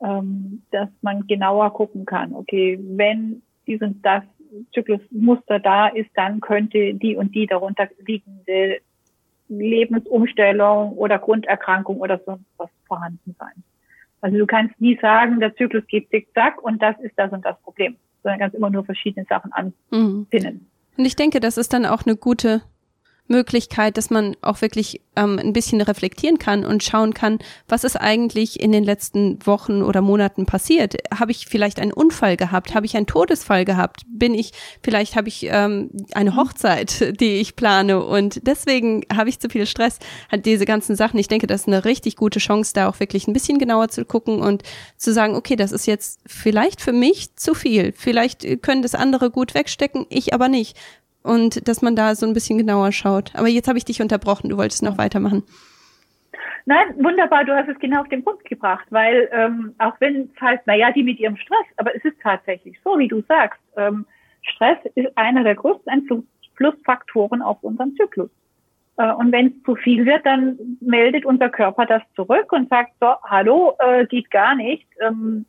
ähm, 0.00 0.62
dass 0.70 0.88
man 1.02 1.26
genauer 1.26 1.72
gucken 1.72 2.06
kann. 2.06 2.34
Okay, 2.34 2.78
wenn 2.82 3.42
dies 3.66 3.80
und 3.80 4.04
das 4.04 4.22
Zyklusmuster 4.72 5.58
da 5.58 5.88
ist, 5.88 6.10
dann 6.14 6.40
könnte 6.40 6.94
die 6.94 7.16
und 7.16 7.34
die 7.34 7.46
darunter 7.46 7.88
liegende 8.04 8.78
Lebensumstellung 9.48 10.92
oder 10.92 11.18
Grunderkrankung 11.18 11.98
oder 11.98 12.20
sonst 12.24 12.46
was 12.56 12.70
vorhanden 12.86 13.34
sein. 13.38 13.64
Also 14.20 14.36
du 14.38 14.46
kannst 14.46 14.80
nie 14.80 14.98
sagen, 15.00 15.40
der 15.40 15.54
Zyklus 15.56 15.86
geht 15.86 16.10
zickzack 16.10 16.62
und 16.62 16.82
das 16.82 16.98
ist 17.00 17.14
das 17.16 17.32
und 17.32 17.44
das 17.44 17.60
Problem 17.62 17.96
sondern 18.22 18.38
ganz 18.38 18.54
immer 18.54 18.70
nur 18.70 18.84
verschiedene 18.84 19.26
Sachen 19.28 19.52
anpinnen. 19.52 20.54
Mhm. 20.54 20.66
Und 20.96 21.04
ich 21.04 21.16
denke, 21.16 21.40
das 21.40 21.56
ist 21.56 21.72
dann 21.72 21.86
auch 21.86 22.04
eine 22.04 22.16
gute 22.16 22.62
Möglichkeit, 23.30 23.96
dass 23.96 24.10
man 24.10 24.36
auch 24.42 24.60
wirklich 24.60 25.00
ähm, 25.16 25.38
ein 25.38 25.52
bisschen 25.52 25.80
reflektieren 25.80 26.38
kann 26.38 26.64
und 26.64 26.82
schauen 26.82 27.14
kann, 27.14 27.38
was 27.68 27.84
ist 27.84 27.96
eigentlich 27.96 28.60
in 28.60 28.72
den 28.72 28.84
letzten 28.84 29.44
Wochen 29.46 29.82
oder 29.82 30.02
Monaten 30.02 30.46
passiert? 30.46 30.96
Habe 31.16 31.30
ich 31.30 31.46
vielleicht 31.46 31.80
einen 31.80 31.92
Unfall 31.92 32.36
gehabt? 32.36 32.74
Habe 32.74 32.86
ich 32.86 32.96
einen 32.96 33.06
Todesfall 33.06 33.64
gehabt? 33.64 34.02
Bin 34.08 34.34
ich, 34.34 34.52
vielleicht 34.82 35.16
habe 35.16 35.28
ich 35.28 35.46
ähm, 35.48 35.90
eine 36.12 36.36
Hochzeit, 36.36 37.14
die 37.20 37.36
ich 37.36 37.56
plane 37.56 38.04
und 38.04 38.46
deswegen 38.46 39.04
habe 39.14 39.28
ich 39.28 39.38
zu 39.38 39.48
viel 39.48 39.66
Stress. 39.66 39.98
Hat 40.30 40.44
diese 40.44 40.64
ganzen 40.64 40.96
Sachen. 40.96 41.18
Ich 41.18 41.28
denke, 41.28 41.46
das 41.46 41.62
ist 41.62 41.68
eine 41.68 41.84
richtig 41.84 42.16
gute 42.16 42.40
Chance, 42.40 42.72
da 42.74 42.88
auch 42.88 43.00
wirklich 43.00 43.28
ein 43.28 43.32
bisschen 43.32 43.58
genauer 43.58 43.88
zu 43.88 44.04
gucken 44.04 44.40
und 44.40 44.62
zu 44.96 45.12
sagen, 45.12 45.36
okay, 45.36 45.56
das 45.56 45.72
ist 45.72 45.86
jetzt 45.86 46.20
vielleicht 46.26 46.80
für 46.80 46.92
mich 46.92 47.36
zu 47.36 47.54
viel. 47.54 47.92
Vielleicht 47.96 48.62
können 48.62 48.82
das 48.82 48.94
andere 48.94 49.30
gut 49.30 49.54
wegstecken, 49.54 50.06
ich 50.08 50.34
aber 50.34 50.48
nicht 50.48 50.76
und 51.22 51.68
dass 51.68 51.82
man 51.82 51.96
da 51.96 52.14
so 52.14 52.26
ein 52.26 52.32
bisschen 52.32 52.58
genauer 52.58 52.92
schaut. 52.92 53.32
Aber 53.34 53.48
jetzt 53.48 53.68
habe 53.68 53.78
ich 53.78 53.84
dich 53.84 54.00
unterbrochen, 54.00 54.48
du 54.50 54.56
wolltest 54.56 54.82
noch 54.82 54.98
weitermachen. 54.98 55.44
Nein, 56.66 56.94
wunderbar, 56.98 57.44
du 57.44 57.54
hast 57.54 57.68
es 57.68 57.78
genau 57.78 58.02
auf 58.02 58.08
den 58.08 58.22
Punkt 58.22 58.44
gebracht, 58.44 58.86
weil 58.90 59.28
ähm, 59.32 59.74
auch 59.78 59.94
wenn 60.00 60.30
es 60.34 60.40
heißt, 60.40 60.66
naja, 60.66 60.92
die 60.92 61.02
mit 61.02 61.18
ihrem 61.18 61.36
Stress, 61.36 61.66
aber 61.76 61.94
es 61.96 62.04
ist 62.04 62.20
tatsächlich 62.22 62.78
so, 62.84 62.98
wie 62.98 63.08
du 63.08 63.22
sagst, 63.22 63.60
ähm, 63.76 64.06
Stress 64.42 64.78
ist 64.94 65.16
einer 65.16 65.42
der 65.42 65.54
größten 65.54 65.90
Einflussfaktoren 65.90 67.42
auf 67.42 67.62
unseren 67.62 67.94
Zyklus. 67.96 68.30
Äh, 68.98 69.12
und 69.14 69.32
wenn 69.32 69.46
es 69.48 69.62
zu 69.64 69.74
viel 69.76 70.04
wird, 70.04 70.24
dann 70.26 70.78
meldet 70.80 71.24
unser 71.24 71.48
Körper 71.48 71.86
das 71.86 72.02
zurück 72.14 72.52
und 72.52 72.68
sagt, 72.68 72.92
so, 73.00 73.14
hallo, 73.24 73.76
äh, 73.78 74.06
geht 74.06 74.30
gar 74.30 74.54
nicht. 74.54 74.86
Ähm, 75.00 75.46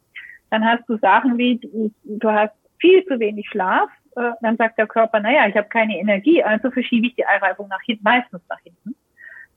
dann 0.49 0.65
hast 0.65 0.87
du 0.87 0.97
Sachen 0.97 1.37
wie, 1.37 1.57
du, 1.57 1.91
du 2.03 2.31
hast 2.31 2.55
viel 2.79 3.05
zu 3.05 3.19
wenig 3.19 3.47
Schlaf, 3.49 3.89
äh, 4.15 4.31
dann 4.41 4.57
sagt 4.57 4.77
der 4.77 4.87
Körper, 4.87 5.19
naja, 5.19 5.47
ich 5.47 5.55
habe 5.55 5.69
keine 5.69 5.97
Energie, 5.97 6.43
also 6.43 6.71
verschiebe 6.71 7.07
ich 7.07 7.15
die 7.15 7.25
Eireifung 7.25 7.67
nach 7.67 7.81
hinten, 7.85 8.03
meistens 8.03 8.41
nach 8.49 8.59
hinten. 8.59 8.95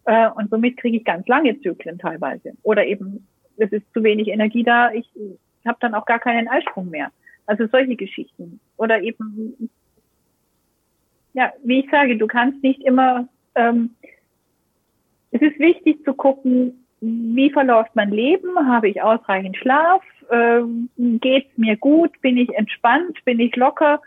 Äh, 0.05 0.31
und 0.31 0.51
somit 0.51 0.77
kriege 0.77 0.99
ich 0.99 1.05
ganz 1.05 1.27
lange 1.27 1.59
Zyklen 1.61 1.99
teilweise. 1.99 2.53
Oder 2.63 2.87
eben, 2.87 3.27
es 3.57 3.73
ist 3.73 3.93
zu 3.93 4.03
wenig 4.03 4.29
Energie 4.29 4.63
da, 4.63 4.93
ich 4.93 5.09
habe 5.67 5.79
dann 5.81 5.95
auch 5.95 6.07
gar 6.07 6.19
keinen 6.19 6.49
Eisprung 6.49 6.91
mehr. 6.91 7.11
Also 7.47 7.67
solche 7.67 7.97
Geschichten. 7.97 8.61
Oder 8.77 9.03
eben, 9.03 9.71
ja, 11.33 11.53
wie 11.63 11.81
ich 11.81 11.91
sage, 11.91 12.17
du 12.17 12.27
kannst 12.27 12.63
nicht 12.63 12.81
immer, 12.83 13.29
ähm, 13.55 13.91
es 15.31 15.43
ist 15.43 15.59
wichtig 15.59 16.05
zu 16.05 16.15
gucken, 16.15 16.85
wie 17.01 17.51
verläuft 17.51 17.91
mein 17.95 18.11
Leben, 18.11 18.57
habe 18.67 18.89
ich 18.89 19.03
ausreichend 19.03 19.57
Schlaf, 19.57 20.03
ähm, 20.31 20.89
geht's 20.97 21.59
mir 21.59 21.77
gut, 21.77 22.19
bin 22.23 22.37
ich 22.39 22.55
entspannt, 22.55 23.23
bin 23.25 23.41
ich 23.41 23.55
locker 23.57 24.01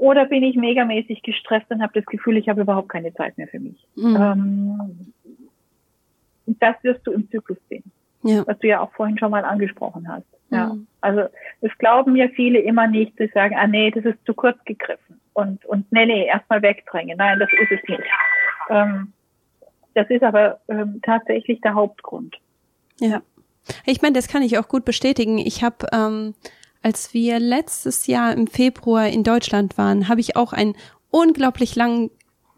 oder 0.00 0.24
bin 0.24 0.42
ich 0.42 0.56
megamäßig 0.56 1.22
gestresst 1.22 1.70
und 1.70 1.82
habe 1.82 1.92
das 1.94 2.06
Gefühl, 2.06 2.38
ich 2.38 2.48
habe 2.48 2.62
überhaupt 2.62 2.88
keine 2.88 3.12
Zeit 3.14 3.36
mehr 3.36 3.48
für 3.48 3.60
mich. 3.60 3.86
Mhm. 3.96 4.16
Ähm, 4.16 5.12
das 6.46 6.74
wirst 6.82 7.06
du 7.06 7.12
im 7.12 7.30
Zyklus 7.30 7.58
sehen, 7.68 7.84
ja. 8.22 8.46
was 8.46 8.58
du 8.58 8.68
ja 8.68 8.80
auch 8.80 8.92
vorhin 8.92 9.18
schon 9.18 9.30
mal 9.30 9.44
angesprochen 9.44 10.08
hast. 10.08 10.26
Ja, 10.50 10.72
mhm. 10.72 10.86
also 11.02 11.24
das 11.60 11.70
glauben 11.78 12.16
ja 12.16 12.28
viele 12.28 12.58
immer 12.60 12.86
nicht, 12.86 13.12
sie 13.18 13.28
sagen, 13.28 13.54
ah 13.56 13.66
nee, 13.66 13.90
das 13.90 14.04
ist 14.04 14.18
zu 14.24 14.34
kurz 14.34 14.58
gegriffen 14.64 15.20
und 15.34 15.64
und 15.66 15.92
nee, 15.92 16.06
nee, 16.06 16.26
erstmal 16.26 16.62
wegdrängen. 16.62 17.18
Nein, 17.18 17.38
das 17.38 17.50
ist 17.52 17.70
es 17.70 17.88
nicht. 17.88 18.02
Ähm, 18.70 19.12
das 19.94 20.08
ist 20.08 20.22
aber 20.22 20.60
ähm, 20.68 21.00
tatsächlich 21.02 21.60
der 21.60 21.74
Hauptgrund. 21.74 22.36
Ja, 23.00 23.22
ich 23.84 24.02
meine, 24.02 24.14
das 24.14 24.28
kann 24.28 24.42
ich 24.42 24.58
auch 24.58 24.68
gut 24.68 24.84
bestätigen. 24.84 25.38
Ich 25.38 25.62
habe, 25.62 25.86
ähm, 25.92 26.34
als 26.82 27.12
wir 27.14 27.38
letztes 27.38 28.06
Jahr 28.06 28.32
im 28.32 28.46
Februar 28.46 29.08
in 29.08 29.22
Deutschland 29.22 29.76
waren, 29.78 30.08
habe 30.08 30.20
ich 30.20 30.36
auch 30.36 30.52
einen 30.52 30.74
unglaublich 31.10 31.76
langen 31.76 32.10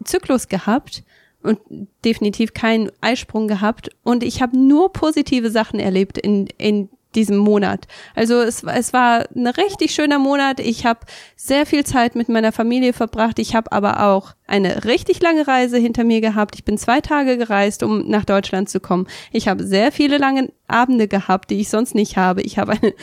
Zyklus 0.03 0.47
gehabt 0.47 1.03
und 1.41 1.59
definitiv 2.05 2.53
keinen 2.53 2.91
Eisprung 3.01 3.47
gehabt 3.47 3.89
und 4.03 4.23
ich 4.23 4.41
habe 4.41 4.57
nur 4.57 4.93
positive 4.93 5.49
Sachen 5.49 5.79
erlebt 5.79 6.17
in 6.17 6.47
in 6.57 6.89
diesem 7.15 7.37
Monat. 7.37 7.87
Also 8.15 8.41
es, 8.41 8.63
es 8.63 8.93
war 8.93 9.25
ein 9.35 9.47
richtig 9.47 9.93
schöner 9.93 10.19
Monat. 10.19 10.59
Ich 10.59 10.85
habe 10.85 11.01
sehr 11.35 11.65
viel 11.65 11.83
Zeit 11.83 12.15
mit 12.15 12.29
meiner 12.29 12.51
Familie 12.51 12.93
verbracht. 12.93 13.39
Ich 13.39 13.55
habe 13.55 13.71
aber 13.71 14.03
auch 14.03 14.33
eine 14.47 14.85
richtig 14.85 15.21
lange 15.21 15.47
Reise 15.47 15.77
hinter 15.77 16.03
mir 16.03 16.21
gehabt. 16.21 16.55
Ich 16.55 16.63
bin 16.63 16.77
zwei 16.77 17.01
Tage 17.01 17.37
gereist, 17.37 17.83
um 17.83 18.07
nach 18.09 18.25
Deutschland 18.25 18.69
zu 18.69 18.79
kommen. 18.79 19.07
Ich 19.31 19.47
habe 19.47 19.63
sehr 19.63 19.91
viele 19.91 20.17
lange 20.17 20.51
Abende 20.67 21.07
gehabt, 21.07 21.49
die 21.49 21.59
ich 21.59 21.69
sonst 21.69 21.95
nicht 21.95 22.17
habe. 22.17 22.41
Ich 22.41 22.57
habe 22.57 22.73
eine 22.73 22.93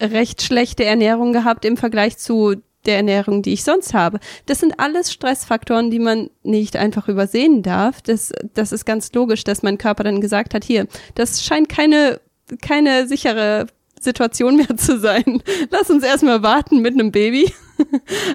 recht 0.00 0.42
schlechte 0.42 0.84
Ernährung 0.84 1.32
gehabt 1.32 1.64
im 1.64 1.76
Vergleich 1.76 2.18
zu 2.18 2.56
der 2.86 2.96
Ernährung, 2.96 3.40
die 3.42 3.54
ich 3.54 3.64
sonst 3.64 3.94
habe. 3.94 4.18
Das 4.46 4.60
sind 4.60 4.78
alles 4.78 5.10
Stressfaktoren, 5.10 5.90
die 5.90 5.98
man 5.98 6.28
nicht 6.42 6.76
einfach 6.76 7.08
übersehen 7.08 7.62
darf. 7.62 8.02
Das, 8.02 8.32
das 8.52 8.72
ist 8.72 8.84
ganz 8.84 9.12
logisch, 9.12 9.44
dass 9.44 9.62
mein 9.62 9.78
Körper 9.78 10.04
dann 10.04 10.20
gesagt 10.20 10.52
hat, 10.52 10.64
hier, 10.64 10.86
das 11.14 11.44
scheint 11.44 11.68
keine 11.68 12.20
keine 12.60 13.06
sichere 13.06 13.66
Situation 14.04 14.56
mehr 14.56 14.76
zu 14.76 14.98
sein. 14.98 15.42
Lass 15.70 15.90
uns 15.90 16.04
erstmal 16.04 16.42
warten 16.42 16.80
mit 16.80 16.94
einem 16.94 17.12
Baby. 17.12 17.52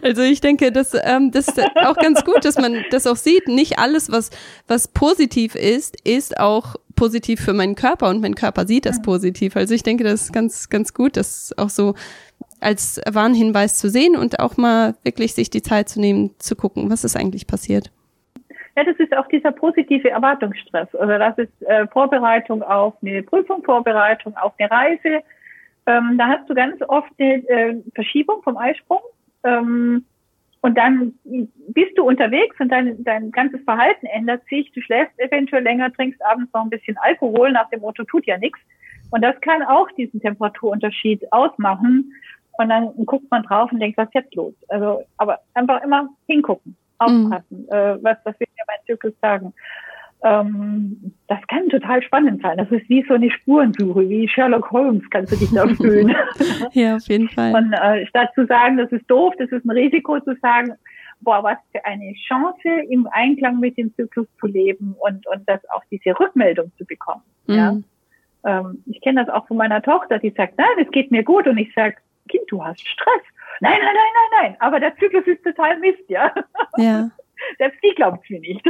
Also 0.03 0.21
ich 0.21 0.41
denke, 0.41 0.69
das, 0.69 0.93
ähm, 1.01 1.31
das 1.31 1.47
ist 1.47 1.61
auch 1.77 1.95
ganz 1.95 2.25
gut, 2.25 2.43
dass 2.43 2.57
man 2.57 2.83
das 2.91 3.07
auch 3.07 3.15
sieht. 3.15 3.47
Nicht 3.47 3.79
alles, 3.79 4.11
was, 4.11 4.31
was 4.67 4.89
positiv 4.89 5.55
ist, 5.55 5.95
ist 6.05 6.37
auch 6.37 6.75
positiv 6.97 7.39
für 7.39 7.53
meinen 7.53 7.75
Körper 7.75 8.09
und 8.09 8.21
mein 8.21 8.35
Körper 8.35 8.67
sieht 8.67 8.85
das 8.85 9.01
positiv. 9.01 9.55
Also 9.55 9.73
ich 9.73 9.83
denke, 9.83 10.03
das 10.03 10.23
ist 10.23 10.33
ganz, 10.33 10.69
ganz 10.69 10.93
gut, 10.93 11.15
das 11.15 11.53
auch 11.57 11.69
so 11.69 11.95
als 12.59 13.01
Warnhinweis 13.09 13.77
zu 13.77 13.89
sehen 13.89 14.17
und 14.17 14.39
auch 14.39 14.57
mal 14.57 14.95
wirklich 15.03 15.33
sich 15.33 15.49
die 15.49 15.61
Zeit 15.61 15.87
zu 15.87 16.01
nehmen, 16.01 16.31
zu 16.39 16.57
gucken, 16.57 16.91
was 16.91 17.05
ist 17.05 17.15
eigentlich 17.15 17.47
passiert. 17.47 17.91
Ja, 18.75 18.83
das 18.83 18.97
ist 18.97 19.15
auch 19.15 19.27
dieser 19.27 19.51
positive 19.51 20.09
Erwartungsstress. 20.09 20.93
Also 20.95 21.17
das 21.17 21.37
ist 21.37 21.61
äh, 21.67 21.87
Vorbereitung 21.87 22.63
auf 22.63 22.93
eine 23.01 23.23
Prüfung, 23.23 23.63
Vorbereitung 23.63 24.35
auf 24.37 24.53
eine 24.57 24.71
Reise. 24.71 25.23
Ähm, 25.89 26.19
da 26.19 26.27
hast 26.27 26.47
du 26.47 26.53
ganz 26.53 26.79
oft 26.87 27.11
eine 27.17 27.47
äh, 27.49 27.81
Verschiebung 27.95 28.43
vom 28.43 28.57
Eisprung. 28.57 29.01
Ähm, 29.43 30.05
und 30.61 30.77
dann 30.77 31.13
bist 31.69 31.97
du 31.97 32.03
unterwegs 32.03 32.55
und 32.59 32.69
dein, 32.69 33.03
dein 33.03 33.31
ganzes 33.31 33.63
Verhalten 33.63 34.05
ändert 34.05 34.43
sich. 34.49 34.71
Du 34.73 34.81
schläfst 34.81 35.17
eventuell 35.19 35.63
länger, 35.63 35.91
trinkst 35.91 36.23
abends 36.23 36.53
noch 36.53 36.61
ein 36.61 36.69
bisschen 36.69 36.97
Alkohol 36.97 37.51
nach 37.51 37.69
dem 37.69 37.79
Motto, 37.81 38.03
tut 38.03 38.27
ja 38.27 38.37
nichts. 38.37 38.59
Und 39.09 39.23
das 39.23 39.39
kann 39.41 39.63
auch 39.63 39.89
diesen 39.97 40.21
Temperaturunterschied 40.21 41.31
ausmachen. 41.31 42.13
Und 42.59 42.69
dann 42.69 42.93
guckt 43.05 43.31
man 43.31 43.41
drauf 43.43 43.71
und 43.71 43.79
denkt, 43.79 43.97
was 43.97 44.09
ist 44.09 44.15
jetzt 44.15 44.35
los? 44.35 44.53
Also, 44.67 45.03
aber 45.17 45.39
einfach 45.55 45.81
immer 45.81 46.09
hingucken 46.27 46.75
aufpassen, 46.99 47.61
mhm. 47.61 47.69
äh, 47.69 48.03
was, 48.03 48.17
was 48.25 48.39
wir 48.39 48.47
ja 48.57 48.63
bei 48.67 48.75
Zyklus 48.85 49.13
sagen. 49.21 49.53
Ähm, 50.21 51.13
das 51.29 51.39
kann 51.47 51.69
total 51.69 52.01
spannend 52.01 52.41
sein. 52.41 52.57
Das 52.57 52.69
ist 52.71 52.89
wie 52.89 53.05
so 53.07 53.13
eine 53.13 53.29
Spurensuche, 53.29 54.09
wie 54.09 54.27
Sherlock 54.27 54.71
Holmes 54.71 55.07
kannst 55.11 55.31
du 55.31 55.37
dich 55.37 55.51
da 55.51 55.67
fühlen. 55.67 56.15
ja, 56.73 56.95
auf 56.95 57.07
jeden 57.07 57.29
Fall. 57.29 57.53
Und 57.53 57.71
äh, 57.71 58.07
statt 58.07 58.31
zu 58.33 58.47
sagen, 58.47 58.77
das 58.77 58.91
ist 58.91 59.05
doof, 59.07 59.35
das 59.37 59.51
ist 59.51 59.63
ein 59.63 59.69
Risiko, 59.69 60.19
zu 60.21 60.35
sagen, 60.41 60.73
boah, 61.21 61.43
was 61.43 61.57
für 61.71 61.85
eine 61.85 62.13
Chance, 62.27 62.67
im 62.89 63.07
Einklang 63.11 63.59
mit 63.59 63.77
dem 63.77 63.93
Zyklus 63.93 64.25
zu 64.39 64.47
leben 64.47 64.95
und, 64.97 65.27
und 65.27 65.47
das 65.47 65.59
auch 65.69 65.83
diese 65.91 66.19
Rückmeldung 66.19 66.71
zu 66.79 66.85
bekommen. 66.85 67.21
Mhm. 67.45 67.55
Ja? 67.55 67.77
Ähm, 68.45 68.83
ich 68.87 68.99
kenne 69.01 69.23
das 69.23 69.33
auch 69.33 69.47
von 69.47 69.57
meiner 69.57 69.83
Tochter, 69.83 70.17
die 70.17 70.31
sagt, 70.31 70.57
nein, 70.57 70.83
es 70.83 70.89
geht 70.89 71.11
mir 71.11 71.23
gut. 71.23 71.45
Und 71.47 71.59
ich 71.59 71.71
sage, 71.75 71.97
Kind, 72.27 72.45
du 72.47 72.65
hast 72.65 72.87
Stress. 72.87 73.21
Nein, 73.59 73.77
nein, 73.77 73.93
nein, 73.93 73.93
nein, 73.95 74.41
nein. 74.41 74.55
Aber 74.61 74.79
der 74.79 74.95
Zyklus 74.97 75.27
ist 75.27 75.43
total 75.43 75.77
Mist, 75.79 76.03
ja. 76.07 76.33
Ja. 76.77 77.11
Selbst 77.59 77.79
die 77.83 77.93
glaubt 77.93 78.27
mir 78.31 78.39
nicht. 78.39 78.65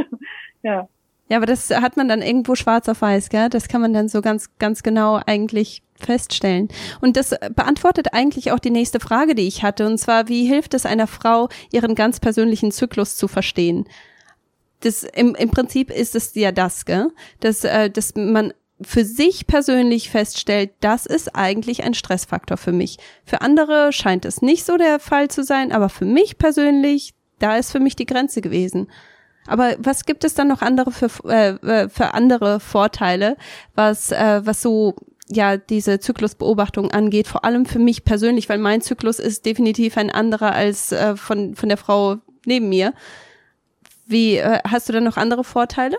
Ja. 0.62 0.86
Ja, 1.30 1.36
aber 1.36 1.46
das 1.46 1.70
hat 1.70 1.96
man 1.96 2.08
dann 2.08 2.22
irgendwo 2.22 2.56
schwarz 2.56 2.88
auf 2.88 3.02
weiß, 3.02 3.28
gell? 3.28 3.48
Das 3.48 3.68
kann 3.68 3.80
man 3.80 3.92
dann 3.92 4.08
so 4.08 4.20
ganz, 4.20 4.50
ganz 4.58 4.82
genau 4.82 5.20
eigentlich 5.24 5.82
feststellen. 5.96 6.68
Und 7.00 7.16
das 7.16 7.34
beantwortet 7.54 8.08
eigentlich 8.12 8.50
auch 8.50 8.58
die 8.58 8.70
nächste 8.70 8.98
Frage, 8.98 9.36
die 9.36 9.46
ich 9.46 9.62
hatte, 9.62 9.86
und 9.86 9.98
zwar, 9.98 10.26
wie 10.26 10.46
hilft 10.46 10.74
es 10.74 10.86
einer 10.86 11.06
Frau, 11.06 11.48
ihren 11.70 11.94
ganz 11.94 12.18
persönlichen 12.18 12.72
Zyklus 12.72 13.16
zu 13.16 13.28
verstehen? 13.28 13.84
Das, 14.80 15.04
im, 15.04 15.36
im 15.36 15.50
Prinzip 15.50 15.90
ist 15.90 16.16
es 16.16 16.34
ja 16.34 16.50
das, 16.50 16.84
gell? 16.84 17.12
Dass, 17.38 17.62
äh, 17.62 17.90
dass 17.90 18.14
man 18.16 18.52
für 18.82 19.04
sich 19.04 19.46
persönlich 19.46 20.10
feststellt, 20.10 20.70
das 20.80 21.06
ist 21.06 21.36
eigentlich 21.36 21.84
ein 21.84 21.94
Stressfaktor 21.94 22.56
für 22.56 22.72
mich. 22.72 22.96
Für 23.24 23.40
andere 23.40 23.92
scheint 23.92 24.24
es 24.24 24.42
nicht 24.42 24.64
so 24.64 24.76
der 24.76 24.98
Fall 24.98 25.28
zu 25.28 25.44
sein, 25.44 25.70
aber 25.70 25.90
für 25.90 26.06
mich 26.06 26.38
persönlich, 26.38 27.14
da 27.38 27.56
ist 27.56 27.70
für 27.70 27.80
mich 27.80 27.94
die 27.94 28.06
Grenze 28.06 28.40
gewesen. 28.40 28.88
Aber 29.50 29.74
was 29.78 30.04
gibt 30.06 30.24
es 30.24 30.34
dann 30.34 30.48
noch 30.48 30.62
andere 30.62 30.92
für, 30.92 31.10
äh, 31.28 31.50
äh, 31.66 31.88
für 31.88 32.14
andere 32.14 32.60
Vorteile, 32.60 33.36
was, 33.74 34.12
äh, 34.12 34.40
was 34.44 34.62
so 34.62 34.94
ja 35.28 35.56
diese 35.56 36.00
Zyklusbeobachtung 36.00 36.90
angeht, 36.92 37.26
vor 37.26 37.44
allem 37.44 37.66
für 37.66 37.78
mich 37.78 38.04
persönlich, 38.04 38.48
weil 38.48 38.58
mein 38.58 38.80
Zyklus 38.80 39.18
ist 39.18 39.46
definitiv 39.46 39.96
ein 39.96 40.10
anderer 40.10 40.52
als 40.52 40.92
äh, 40.92 41.16
von, 41.16 41.54
von 41.54 41.68
der 41.68 41.78
Frau 41.78 42.16
neben 42.46 42.68
mir. 42.68 42.92
Wie 44.06 44.36
äh, 44.36 44.58
hast 44.68 44.88
du 44.88 44.92
da 44.92 45.00
noch 45.00 45.16
andere 45.16 45.44
Vorteile? 45.44 45.96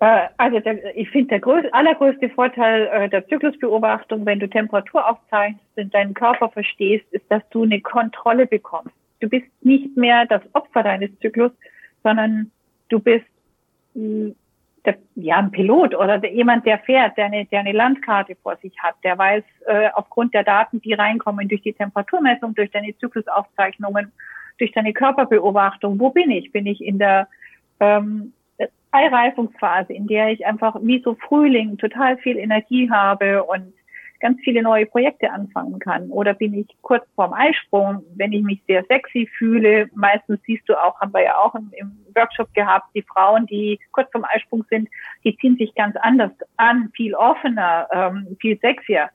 Äh, 0.00 0.28
also 0.38 0.60
der, 0.60 0.96
ich 0.96 1.10
finde 1.10 1.28
der 1.28 1.40
größ, 1.40 1.64
allergrößte 1.72 2.28
Vorteil 2.30 2.86
äh, 2.92 3.08
der 3.08 3.26
Zyklusbeobachtung, 3.28 4.24
wenn 4.26 4.40
du 4.40 4.48
Temperatur 4.48 5.08
aufzeichnest 5.08 5.64
und 5.76 5.94
deinen 5.94 6.14
Körper 6.14 6.48
verstehst, 6.48 7.06
ist, 7.12 7.24
dass 7.30 7.42
du 7.50 7.62
eine 7.62 7.80
Kontrolle 7.80 8.46
bekommst. 8.46 8.94
Du 9.20 9.28
bist 9.28 9.46
nicht 9.62 9.96
mehr 9.96 10.26
das 10.26 10.42
Opfer 10.54 10.82
deines 10.82 11.10
Zyklus, 11.20 11.52
sondern 12.02 12.50
du 12.88 12.98
bist 12.98 13.26
mh, 13.94 14.02
hm, 14.02 14.34
der, 14.84 14.98
ja 15.14 15.38
ein 15.38 15.50
Pilot 15.50 15.94
oder 15.94 16.18
der, 16.18 16.32
jemand, 16.32 16.66
der 16.66 16.78
fährt, 16.78 17.16
der 17.16 17.26
eine, 17.26 17.46
der 17.46 17.60
eine 17.60 17.72
Landkarte 17.72 18.36
vor 18.42 18.56
sich 18.56 18.74
hat, 18.82 18.96
der 19.02 19.16
weiß 19.16 19.44
äh, 19.66 19.88
aufgrund 19.94 20.34
der 20.34 20.44
Daten, 20.44 20.80
die 20.80 20.92
reinkommen 20.92 21.48
durch 21.48 21.62
die 21.62 21.72
Temperaturmessung, 21.72 22.54
durch 22.54 22.70
deine 22.70 22.96
Zyklusaufzeichnungen, 22.98 24.12
durch 24.58 24.72
deine 24.72 24.92
Körperbeobachtung, 24.92 25.98
wo 25.98 26.10
bin 26.10 26.30
ich? 26.30 26.52
Bin 26.52 26.66
ich 26.66 26.84
in 26.84 26.98
der 26.98 27.28
ähm, 27.80 28.32
Eireifungsphase, 28.90 29.92
in 29.92 30.06
der 30.06 30.30
ich 30.30 30.46
einfach 30.46 30.76
wie 30.82 31.00
so 31.02 31.14
Frühling 31.14 31.78
total 31.78 32.16
viel 32.18 32.36
Energie 32.36 32.90
habe 32.90 33.42
und 33.42 33.72
ganz 34.20 34.40
viele 34.42 34.62
neue 34.62 34.86
Projekte 34.86 35.30
anfangen 35.30 35.78
kann. 35.78 36.10
Oder 36.10 36.34
bin 36.34 36.54
ich 36.54 36.66
kurz 36.82 37.04
vorm 37.14 37.32
Eisprung, 37.32 38.02
wenn 38.16 38.32
ich 38.32 38.42
mich 38.42 38.62
sehr 38.66 38.84
sexy 38.84 39.28
fühle. 39.36 39.88
Meistens 39.94 40.40
siehst 40.46 40.68
du 40.68 40.74
auch, 40.82 40.98
haben 41.00 41.12
wir 41.12 41.22
ja 41.22 41.36
auch 41.36 41.54
im, 41.54 41.70
im 41.76 41.92
Workshop 42.14 42.52
gehabt, 42.54 42.86
die 42.94 43.02
Frauen, 43.02 43.46
die 43.46 43.78
kurz 43.92 44.10
vorm 44.12 44.24
Eisprung 44.24 44.64
sind, 44.70 44.88
die 45.24 45.36
ziehen 45.36 45.56
sich 45.56 45.74
ganz 45.74 45.96
anders 45.96 46.32
an, 46.56 46.90
viel 46.94 47.14
offener, 47.14 47.88
ähm, 47.92 48.36
viel 48.40 48.58
sexier. 48.60 49.10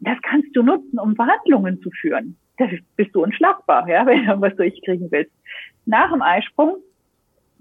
Das 0.00 0.18
kannst 0.22 0.54
du 0.54 0.62
nutzen, 0.62 0.98
um 0.98 1.14
Verhandlungen 1.16 1.80
zu 1.82 1.90
führen. 1.90 2.36
Da 2.58 2.66
bist 2.96 3.14
du 3.14 3.22
unschlagbar, 3.22 3.88
ja, 3.88 4.04
wenn 4.06 4.18
du 4.18 4.28
irgendwas 4.28 4.56
durchkriegen 4.56 5.10
willst. 5.10 5.32
Nach 5.86 6.10
dem 6.10 6.22
Eisprung 6.22 6.76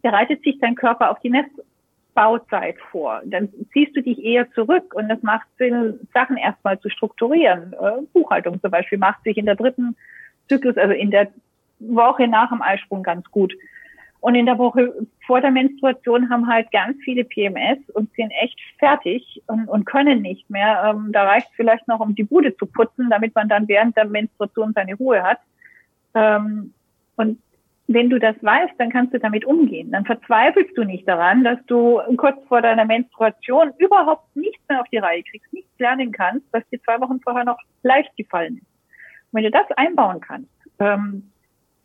bereitet 0.02 0.44
sich 0.44 0.60
dein 0.60 0.76
Körper 0.76 1.12
auf 1.12 1.20
die 1.20 1.30
Nestbauzeit 2.12 2.76
vor. 2.92 3.22
Dann 3.26 3.50
ziehst 3.74 3.96
du 3.96 4.02
dich 4.02 4.24
eher 4.24 4.50
zurück 4.52 4.94
und 4.94 5.10
es 5.10 5.22
macht 5.24 5.48
Sinn, 5.58 6.00
Sachen 6.14 6.38
erstmal 6.38 6.80
zu 6.80 6.90
strukturieren. 6.90 7.74
Äh, 7.74 8.02
Buchhaltung 8.14 8.62
zum 8.62 8.72
Beispiel 8.72 8.98
macht 8.98 9.24
sich 9.24 9.38
in 9.38 9.46
der 9.46 9.56
dritten 9.56 9.96
Zyklus, 10.48 10.78
also 10.78 10.94
in 10.94 11.12
der 11.12 11.28
Woche 11.80 12.28
nach 12.28 12.50
dem 12.50 12.62
Eisprung 12.62 13.04
ganz 13.04 13.30
gut. 13.32 13.54
Und 14.20 14.36
in 14.36 14.46
der 14.46 14.60
Woche 14.60 14.94
vor 15.26 15.42
der 15.42 15.50
Menstruation 15.50 16.30
haben 16.30 16.48
halt 16.48 16.72
ganz 16.72 16.96
viele 17.04 17.24
PMS 17.24 17.80
und 17.96 18.14
sind 18.14 18.32
echt 18.40 18.60
fertig 18.78 19.42
und, 19.48 19.68
und 19.68 19.86
können 19.86 20.22
nicht 20.22 20.48
mehr. 20.50 20.84
Ähm, 20.86 21.12
da 21.12 21.24
reicht 21.24 21.50
vielleicht 21.56 21.88
noch, 21.88 22.00
um 22.00 22.14
die 22.14 22.24
Bude 22.24 22.56
zu 22.56 22.68
putzen, 22.68 23.10
damit 23.10 23.34
man 23.34 23.50
dann 23.50 23.68
während 23.68 23.98
der 23.98 24.06
Menstruation 24.06 24.74
seine 24.74 24.94
Ruhe 24.94 25.24
hat. 25.24 25.40
Ähm, 26.14 26.72
und 27.16 27.40
wenn 27.94 28.10
du 28.10 28.20
das 28.20 28.36
weißt, 28.42 28.74
dann 28.78 28.90
kannst 28.92 29.14
du 29.14 29.20
damit 29.20 29.46
umgehen. 29.46 29.92
Dann 29.92 30.06
verzweifelst 30.06 30.78
du 30.78 30.84
nicht 30.84 31.08
daran, 31.08 31.44
dass 31.44 31.60
du 31.68 32.00
kurz 32.18 32.38
vor 32.48 32.62
deiner 32.62 32.86
Menstruation 32.86 33.74
überhaupt 33.78 34.36
nichts 34.36 34.62
mehr 34.70 34.82
auf 34.82 34.88
die 34.90 34.98
Reihe 34.98 35.24
kriegst, 35.24 35.52
nichts 35.54 35.72
lernen 35.80 36.12
kannst, 36.12 36.46
was 36.52 36.68
dir 36.70 36.82
zwei 36.84 37.00
Wochen 37.02 37.20
vorher 37.22 37.46
noch 37.46 37.58
leicht 37.84 38.16
gefallen 38.18 38.58
ist. 38.58 38.68
Und 39.32 39.38
wenn 39.38 39.44
du 39.44 39.52
das 39.52 39.70
einbauen 39.78 40.20
kannst, 40.22 40.50
ähm, 40.80 41.32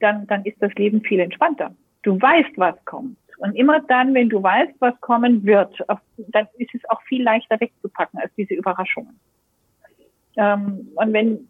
dann, 0.01 0.27
dann 0.27 0.45
ist 0.45 0.61
das 0.61 0.73
Leben 0.75 1.01
viel 1.03 1.21
entspannter. 1.21 1.75
Du 2.03 2.21
weißt, 2.21 2.57
was 2.57 2.77
kommt. 2.85 3.17
Und 3.39 3.55
immer 3.55 3.81
dann, 3.81 4.15
wenn 4.15 4.29
du 4.29 4.43
weißt, 4.43 4.75
was 4.81 4.99
kommen 5.01 5.45
wird, 5.45 5.79
dann 6.17 6.49
ist 6.59 6.75
es 6.75 6.89
auch 6.89 7.03
viel 7.03 7.23
leichter 7.23 7.61
wegzupacken 7.61 8.19
als 8.19 8.33
diese 8.35 8.55
Überraschungen. 8.55 9.19
Ähm, 10.37 10.89
und 10.95 11.13
wenn, 11.13 11.49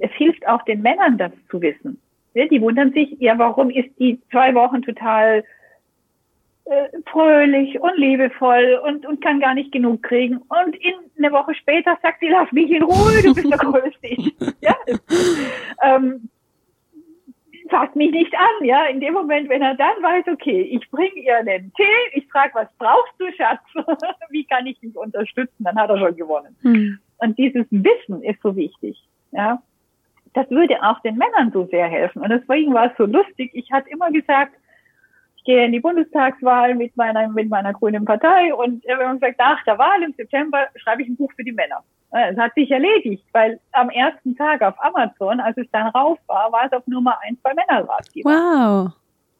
es 0.00 0.10
hilft 0.12 0.46
auch 0.46 0.62
den 0.62 0.82
Männern, 0.82 1.18
das 1.18 1.32
zu 1.50 1.60
wissen. 1.60 2.00
Die 2.44 2.60
wundern 2.60 2.92
sich, 2.92 3.16
ja, 3.18 3.38
warum 3.38 3.70
ist 3.70 3.88
die 3.98 4.20
zwei 4.30 4.54
Wochen 4.54 4.82
total 4.82 5.42
äh, 6.66 6.88
fröhlich 7.10 7.80
und 7.80 7.96
liebevoll 7.96 8.80
und, 8.84 9.06
und 9.06 9.22
kann 9.22 9.40
gar 9.40 9.54
nicht 9.54 9.72
genug 9.72 10.02
kriegen. 10.02 10.38
Und 10.38 10.76
in 10.76 10.94
eine 11.16 11.32
Woche 11.32 11.54
später 11.54 11.96
sagt 12.02 12.20
sie, 12.20 12.28
lass 12.28 12.50
mich 12.52 12.70
in 12.70 12.82
Ruhe, 12.82 13.22
du 13.22 13.34
bist 13.34 13.50
der 13.50 13.58
Größte. 13.58 14.08
ja? 14.60 14.74
ähm, 15.82 16.28
fasst 17.70 17.96
mich 17.96 18.10
nicht 18.10 18.34
an, 18.34 18.64
ja. 18.64 18.84
In 18.86 19.00
dem 19.00 19.14
Moment, 19.14 19.48
wenn 19.48 19.62
er 19.62 19.76
dann 19.76 20.02
weiß, 20.02 20.26
okay, 20.32 20.62
ich 20.62 20.90
bringe 20.90 21.14
ihr 21.14 21.36
einen 21.36 21.72
Tee, 21.74 21.84
ich 22.14 22.26
frage, 22.28 22.52
was 22.54 22.68
brauchst 22.78 23.14
du, 23.18 23.26
Schatz? 23.32 23.60
Wie 24.30 24.44
kann 24.44 24.66
ich 24.66 24.78
dich 24.80 24.96
unterstützen? 24.96 25.64
Dann 25.64 25.76
hat 25.76 25.90
er 25.90 25.98
schon 25.98 26.16
gewonnen. 26.16 26.56
Hm. 26.62 26.98
Und 27.18 27.38
dieses 27.38 27.66
Wissen 27.70 28.22
ist 28.22 28.40
so 28.42 28.56
wichtig, 28.56 29.02
ja. 29.32 29.62
Das 30.36 30.50
würde 30.50 30.82
auch 30.82 31.00
den 31.00 31.16
Männern 31.16 31.50
so 31.50 31.64
sehr 31.70 31.86
helfen. 31.86 32.20
Und 32.20 32.28
deswegen 32.28 32.74
war 32.74 32.90
es 32.90 32.96
so 32.98 33.06
lustig. 33.06 33.50
Ich 33.54 33.72
hatte 33.72 33.88
immer 33.88 34.10
gesagt, 34.10 34.52
ich 35.38 35.44
gehe 35.44 35.64
in 35.64 35.72
die 35.72 35.80
Bundestagswahl 35.80 36.74
mit 36.74 36.94
meiner, 36.94 37.26
mit 37.28 37.48
meiner 37.48 37.72
grünen 37.72 38.04
Partei 38.04 38.52
und 38.52 38.84
wenn 38.84 38.98
man 38.98 39.18
sagt, 39.18 39.38
nach 39.38 39.64
der 39.64 39.78
Wahl 39.78 40.02
im 40.02 40.12
September 40.12 40.66
schreibe 40.76 41.02
ich 41.02 41.08
ein 41.08 41.16
Buch 41.16 41.32
für 41.34 41.42
die 41.42 41.52
Männer. 41.52 41.82
Es 42.10 42.36
hat 42.36 42.52
sich 42.54 42.70
erledigt, 42.70 43.24
weil 43.32 43.58
am 43.72 43.88
ersten 43.88 44.36
Tag 44.36 44.60
auf 44.60 44.74
Amazon, 44.84 45.40
als 45.40 45.56
es 45.56 45.70
dann 45.72 45.86
rauf 45.88 46.18
war, 46.26 46.52
war 46.52 46.66
es 46.66 46.72
auf 46.72 46.86
Nummer 46.86 47.16
eins 47.26 47.38
bei 47.42 47.54
Männerratgeber. 47.54 48.28
Wow. 48.28 48.92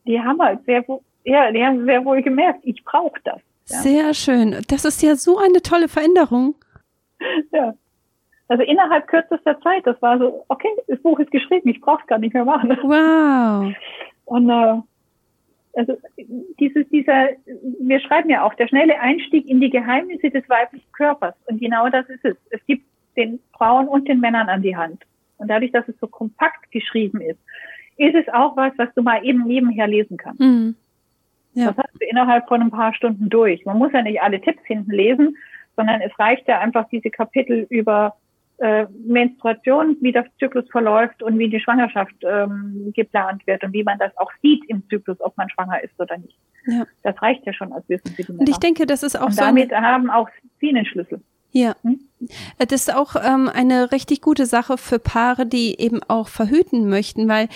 Die 0.06 0.18
haben 0.18 0.40
halt 0.40 0.64
sehr, 0.64 0.82
ja, 1.24 1.52
die 1.52 1.62
haben 1.62 1.84
sehr 1.84 2.02
wohl 2.06 2.22
gemerkt, 2.22 2.60
ich 2.62 2.82
brauche 2.82 3.20
das. 3.22 3.40
Ja. 3.68 3.76
Sehr 3.76 4.14
schön. 4.14 4.64
Das 4.68 4.86
ist 4.86 5.02
ja 5.02 5.14
so 5.14 5.36
eine 5.36 5.60
tolle 5.60 5.88
Veränderung. 5.88 6.54
Ja. 7.52 7.74
Also 8.48 8.62
innerhalb 8.62 9.08
kürzester 9.08 9.60
Zeit, 9.60 9.86
das 9.86 10.00
war 10.00 10.18
so, 10.18 10.44
okay, 10.48 10.68
das 10.86 11.00
Buch 11.00 11.18
ist 11.18 11.30
geschrieben, 11.30 11.68
ich 11.68 11.80
brauche 11.80 12.00
es 12.00 12.06
gar 12.06 12.18
nicht 12.18 12.34
mehr 12.34 12.44
machen. 12.44 12.70
Wow. 12.82 13.74
Und 14.24 14.50
äh, 14.50 14.80
also 15.76 15.98
dieses, 16.58 16.88
dieser, 16.88 17.28
wir 17.80 18.00
schreiben 18.00 18.30
ja 18.30 18.44
auch, 18.44 18.54
der 18.54 18.68
schnelle 18.68 18.98
Einstieg 19.00 19.46
in 19.46 19.60
die 19.60 19.70
Geheimnisse 19.70 20.30
des 20.30 20.48
weiblichen 20.48 20.90
Körpers. 20.92 21.34
Und 21.46 21.60
genau 21.60 21.88
das 21.88 22.08
ist 22.08 22.24
es. 22.24 22.36
Es 22.50 22.64
gibt 22.66 22.84
den 23.16 23.40
Frauen 23.52 23.88
und 23.88 24.08
den 24.08 24.20
Männern 24.20 24.48
an 24.48 24.62
die 24.62 24.76
Hand. 24.76 25.02
Und 25.38 25.48
dadurch, 25.48 25.72
dass 25.72 25.86
es 25.88 25.98
so 26.00 26.06
kompakt 26.06 26.70
geschrieben 26.70 27.20
ist, 27.20 27.38
ist 27.98 28.14
es 28.14 28.32
auch 28.32 28.56
was, 28.56 28.72
was 28.76 28.88
du 28.94 29.02
mal 29.02 29.24
eben 29.24 29.44
nebenher 29.44 29.86
lesen 29.86 30.16
kannst. 30.16 30.40
Mhm. 30.40 30.76
Ja. 31.54 31.72
Das 31.72 31.78
hast 31.78 31.94
du 32.00 32.06
innerhalb 32.06 32.46
von 32.48 32.60
ein 32.60 32.70
paar 32.70 32.94
Stunden 32.94 33.28
durch. 33.28 33.64
Man 33.64 33.78
muss 33.78 33.92
ja 33.92 34.02
nicht 34.02 34.22
alle 34.22 34.40
Tipps 34.40 34.62
hinten 34.64 34.90
lesen, 34.90 35.36
sondern 35.74 36.00
es 36.00 36.18
reicht 36.18 36.46
ja 36.48 36.58
einfach 36.58 36.88
diese 36.88 37.10
Kapitel 37.10 37.66
über 37.70 38.16
äh, 38.58 38.86
Menstruation, 39.04 39.96
wie 40.00 40.12
der 40.12 40.26
Zyklus 40.38 40.64
verläuft 40.70 41.22
und 41.22 41.38
wie 41.38 41.48
die 41.48 41.60
Schwangerschaft 41.60 42.14
ähm, 42.22 42.92
geplant 42.94 43.46
wird 43.46 43.62
und 43.64 43.72
wie 43.72 43.82
man 43.82 43.98
das 43.98 44.16
auch 44.16 44.30
sieht 44.42 44.64
im 44.68 44.82
Zyklus, 44.88 45.20
ob 45.20 45.36
man 45.36 45.50
schwanger 45.50 45.82
ist 45.82 45.98
oder 45.98 46.16
nicht. 46.18 46.38
Ja. 46.66 46.84
Das 47.02 47.20
reicht 47.20 47.44
ja 47.46 47.52
schon 47.52 47.72
als 47.72 47.88
Wissen 47.88 48.08
für 48.14 48.22
die 48.22 48.32
Männer. 48.32 48.40
Und 48.40 48.48
ich 48.48 48.58
denke, 48.58 48.86
das 48.86 49.02
ist 49.02 49.18
auch 49.18 49.26
und 49.26 49.34
so. 49.34 49.42
Damit 49.42 49.72
haben 49.72 50.10
auch 50.10 50.28
sie 50.60 50.70
einen 50.70 50.86
Schlüssel. 50.86 51.20
Ja. 51.52 51.74
Hm? 51.82 52.00
Das 52.58 52.72
ist 52.72 52.94
auch 52.94 53.14
ähm, 53.16 53.48
eine 53.52 53.92
richtig 53.92 54.20
gute 54.20 54.46
Sache 54.46 54.78
für 54.78 54.98
Paare, 54.98 55.46
die 55.46 55.78
eben 55.80 56.02
auch 56.08 56.28
verhüten 56.28 56.88
möchten, 56.88 57.28
weil 57.28 57.48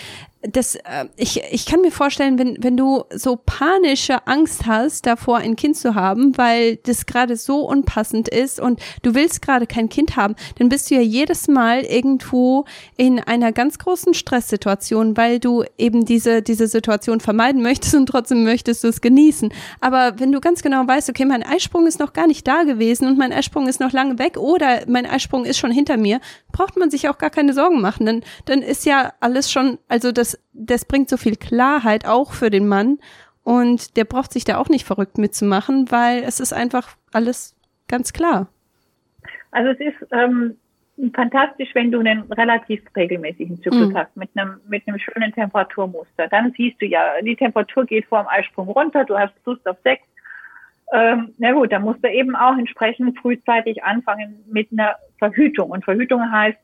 das, 0.42 0.76
äh, 0.76 1.06
ich, 1.16 1.42
ich 1.50 1.66
kann 1.66 1.82
mir 1.82 1.92
vorstellen, 1.92 2.38
wenn, 2.38 2.62
wenn 2.62 2.76
du 2.76 3.04
so 3.14 3.36
panische 3.36 4.26
Angst 4.26 4.66
hast, 4.66 5.04
davor 5.04 5.38
ein 5.38 5.54
Kind 5.54 5.76
zu 5.76 5.94
haben, 5.94 6.36
weil 6.38 6.76
das 6.76 7.04
gerade 7.04 7.36
so 7.36 7.60
unpassend 7.66 8.28
ist 8.28 8.58
und 8.58 8.80
du 9.02 9.14
willst 9.14 9.42
gerade 9.42 9.66
kein 9.66 9.90
Kind 9.90 10.16
haben, 10.16 10.34
dann 10.58 10.70
bist 10.70 10.90
du 10.90 10.94
ja 10.94 11.02
jedes 11.02 11.46
Mal 11.48 11.82
irgendwo 11.82 12.64
in 12.96 13.20
einer 13.20 13.52
ganz 13.52 13.78
großen 13.78 14.14
Stresssituation, 14.14 15.16
weil 15.16 15.40
du 15.40 15.64
eben 15.76 16.06
diese, 16.06 16.40
diese 16.40 16.68
Situation 16.68 17.20
vermeiden 17.20 17.60
möchtest 17.62 17.94
und 17.94 18.06
trotzdem 18.06 18.42
möchtest 18.44 18.82
du 18.82 18.88
es 18.88 19.02
genießen. 19.02 19.52
Aber 19.80 20.18
wenn 20.18 20.32
du 20.32 20.40
ganz 20.40 20.62
genau 20.62 20.86
weißt, 20.86 21.10
okay, 21.10 21.26
mein 21.26 21.42
Eisprung 21.42 21.86
ist 21.86 22.00
noch 22.00 22.14
gar 22.14 22.26
nicht 22.26 22.48
da 22.48 22.62
gewesen 22.62 23.06
und 23.06 23.18
mein 23.18 23.32
Eisprung 23.32 23.68
ist 23.68 23.80
noch 23.80 23.92
lange 23.92 24.18
weg 24.18 24.38
oder 24.38 24.84
mein 24.86 25.04
Eisprung 25.04 25.44
ist 25.44 25.58
schon 25.58 25.70
hinter 25.70 25.98
mir, 25.98 26.20
braucht 26.52 26.76
man 26.76 26.90
sich 26.90 27.08
auch 27.08 27.18
gar 27.18 27.30
keine 27.30 27.52
Sorgen 27.52 27.80
machen. 27.80 28.06
Dann, 28.06 28.22
dann 28.46 28.62
ist 28.62 28.86
ja 28.86 29.12
alles 29.20 29.50
schon, 29.50 29.78
also 29.88 30.12
das, 30.12 30.38
das 30.52 30.84
bringt 30.84 31.08
so 31.08 31.16
viel 31.16 31.36
Klarheit 31.36 32.06
auch 32.06 32.32
für 32.32 32.50
den 32.50 32.68
Mann. 32.68 32.98
Und 33.42 33.96
der 33.96 34.04
braucht 34.04 34.32
sich 34.32 34.44
da 34.44 34.58
auch 34.58 34.68
nicht 34.68 34.86
verrückt 34.86 35.18
mitzumachen, 35.18 35.90
weil 35.90 36.22
es 36.22 36.40
ist 36.40 36.52
einfach 36.52 36.96
alles 37.12 37.56
ganz 37.88 38.12
klar. 38.12 38.48
Also 39.50 39.70
es 39.70 39.80
ist 39.80 40.06
ähm, 40.12 40.56
fantastisch, 41.14 41.70
wenn 41.74 41.90
du 41.90 42.00
einen 42.00 42.22
relativ 42.32 42.82
regelmäßigen 42.94 43.62
Zyklus 43.62 43.88
mhm. 43.88 43.96
hast, 43.96 44.16
mit 44.16 44.30
einem, 44.34 44.60
mit 44.68 44.86
einem 44.86 44.98
schönen 44.98 45.32
Temperaturmuster. 45.32 46.28
Dann 46.28 46.52
siehst 46.56 46.80
du 46.80 46.86
ja, 46.86 47.20
die 47.22 47.36
Temperatur 47.36 47.84
geht 47.86 48.06
vor 48.06 48.22
dem 48.22 48.28
Eisprung 48.28 48.68
runter, 48.68 49.04
du 49.04 49.18
hast 49.18 49.34
Lust 49.44 49.66
auf 49.66 49.76
Sex, 49.82 50.02
ähm, 50.92 51.34
na 51.38 51.52
gut, 51.52 51.70
da 51.72 51.78
musst 51.78 52.02
du 52.02 52.10
eben 52.10 52.34
auch 52.34 52.56
entsprechend 52.56 53.18
frühzeitig 53.18 53.84
anfangen 53.84 54.44
mit 54.48 54.72
einer 54.72 54.96
Verhütung. 55.18 55.70
Und 55.70 55.84
Verhütung 55.84 56.30
heißt, 56.30 56.58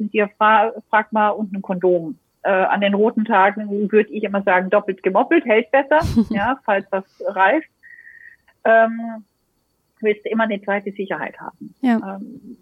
frag 0.90 1.12
mal 1.12 1.30
und 1.30 1.52
ein 1.52 1.62
Kondom. 1.62 2.18
Äh, 2.42 2.50
an 2.50 2.80
den 2.80 2.94
roten 2.94 3.24
Tagen 3.24 3.68
würde 3.90 4.10
ich 4.10 4.22
immer 4.22 4.42
sagen, 4.42 4.70
doppelt 4.70 5.02
gemoppelt, 5.02 5.44
hält 5.44 5.70
besser, 5.70 6.00
ja, 6.30 6.58
falls 6.64 6.88
das 6.90 7.04
reift. 7.26 7.68
Ähm, 8.64 9.24
willst 10.00 10.24
du 10.24 10.30
immer 10.30 10.44
eine 10.44 10.62
zweite 10.62 10.92
Sicherheit 10.92 11.38
haben. 11.40 11.74
Ja. 11.80 12.16
Ähm, 12.16 12.58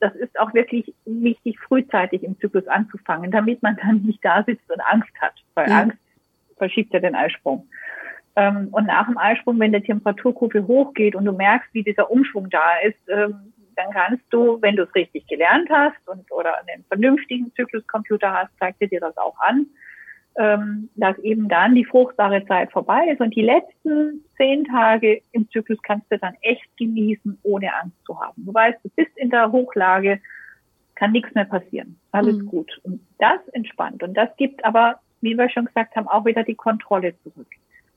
das 0.00 0.14
ist 0.14 0.38
auch 0.40 0.54
wirklich 0.54 0.92
wichtig, 1.04 1.58
frühzeitig 1.60 2.24
im 2.24 2.38
Zyklus 2.40 2.66
anzufangen, 2.66 3.30
damit 3.30 3.62
man 3.62 3.76
dann 3.76 4.02
nicht 4.02 4.24
da 4.24 4.42
sitzt 4.42 4.70
und 4.70 4.80
Angst 4.80 5.12
hat, 5.20 5.34
weil 5.54 5.68
ja. 5.68 5.82
Angst 5.82 5.98
verschiebt 6.56 6.92
ja 6.92 7.00
den 7.00 7.14
Eisprung. 7.14 7.68
Ähm, 8.40 8.68
und 8.72 8.86
nach 8.86 9.06
dem 9.06 9.18
Eisprung, 9.18 9.60
wenn 9.60 9.72
der 9.72 9.82
Temperaturkurve 9.82 10.66
hochgeht 10.66 11.14
und 11.14 11.26
du 11.26 11.32
merkst, 11.32 11.68
wie 11.74 11.82
dieser 11.82 12.10
Umschwung 12.10 12.48
da 12.48 12.78
ist, 12.82 12.98
ähm, 13.08 13.52
dann 13.76 13.90
kannst 13.92 14.24
du, 14.30 14.60
wenn 14.62 14.76
du 14.76 14.84
es 14.84 14.94
richtig 14.94 15.26
gelernt 15.26 15.68
hast 15.70 16.08
und 16.08 16.30
oder 16.32 16.54
einen 16.60 16.84
vernünftigen 16.84 17.52
Zykluscomputer 17.54 18.32
hast, 18.32 18.50
zeigt 18.58 18.80
dir 18.80 19.00
das 19.00 19.16
auch 19.18 19.38
an, 19.40 19.66
ähm, 20.38 20.88
dass 20.96 21.18
eben 21.18 21.48
dann 21.48 21.74
die 21.74 21.84
fruchtbare 21.84 22.46
Zeit 22.46 22.72
vorbei 22.72 23.08
ist 23.12 23.20
und 23.20 23.36
die 23.36 23.42
letzten 23.42 24.24
zehn 24.38 24.64
Tage 24.64 25.20
im 25.32 25.46
Zyklus 25.50 25.82
kannst 25.82 26.10
du 26.10 26.18
dann 26.18 26.34
echt 26.40 26.64
genießen, 26.78 27.38
ohne 27.42 27.74
Angst 27.74 27.96
zu 28.06 28.18
haben. 28.18 28.46
Du 28.46 28.54
weißt, 28.54 28.78
du 28.82 28.88
bist 28.96 29.16
in 29.16 29.28
der 29.28 29.52
Hochlage, 29.52 30.18
kann 30.94 31.12
nichts 31.12 31.34
mehr 31.34 31.44
passieren. 31.44 31.98
Alles 32.12 32.38
mhm. 32.38 32.46
gut. 32.46 32.80
Und 32.84 33.00
das 33.18 33.46
entspannt. 33.52 34.02
Und 34.02 34.14
das 34.14 34.34
gibt 34.38 34.64
aber, 34.64 35.00
wie 35.20 35.36
wir 35.36 35.50
schon 35.50 35.66
gesagt 35.66 35.94
haben, 35.94 36.08
auch 36.08 36.24
wieder 36.24 36.42
die 36.42 36.54
Kontrolle 36.54 37.14
zurück. 37.22 37.48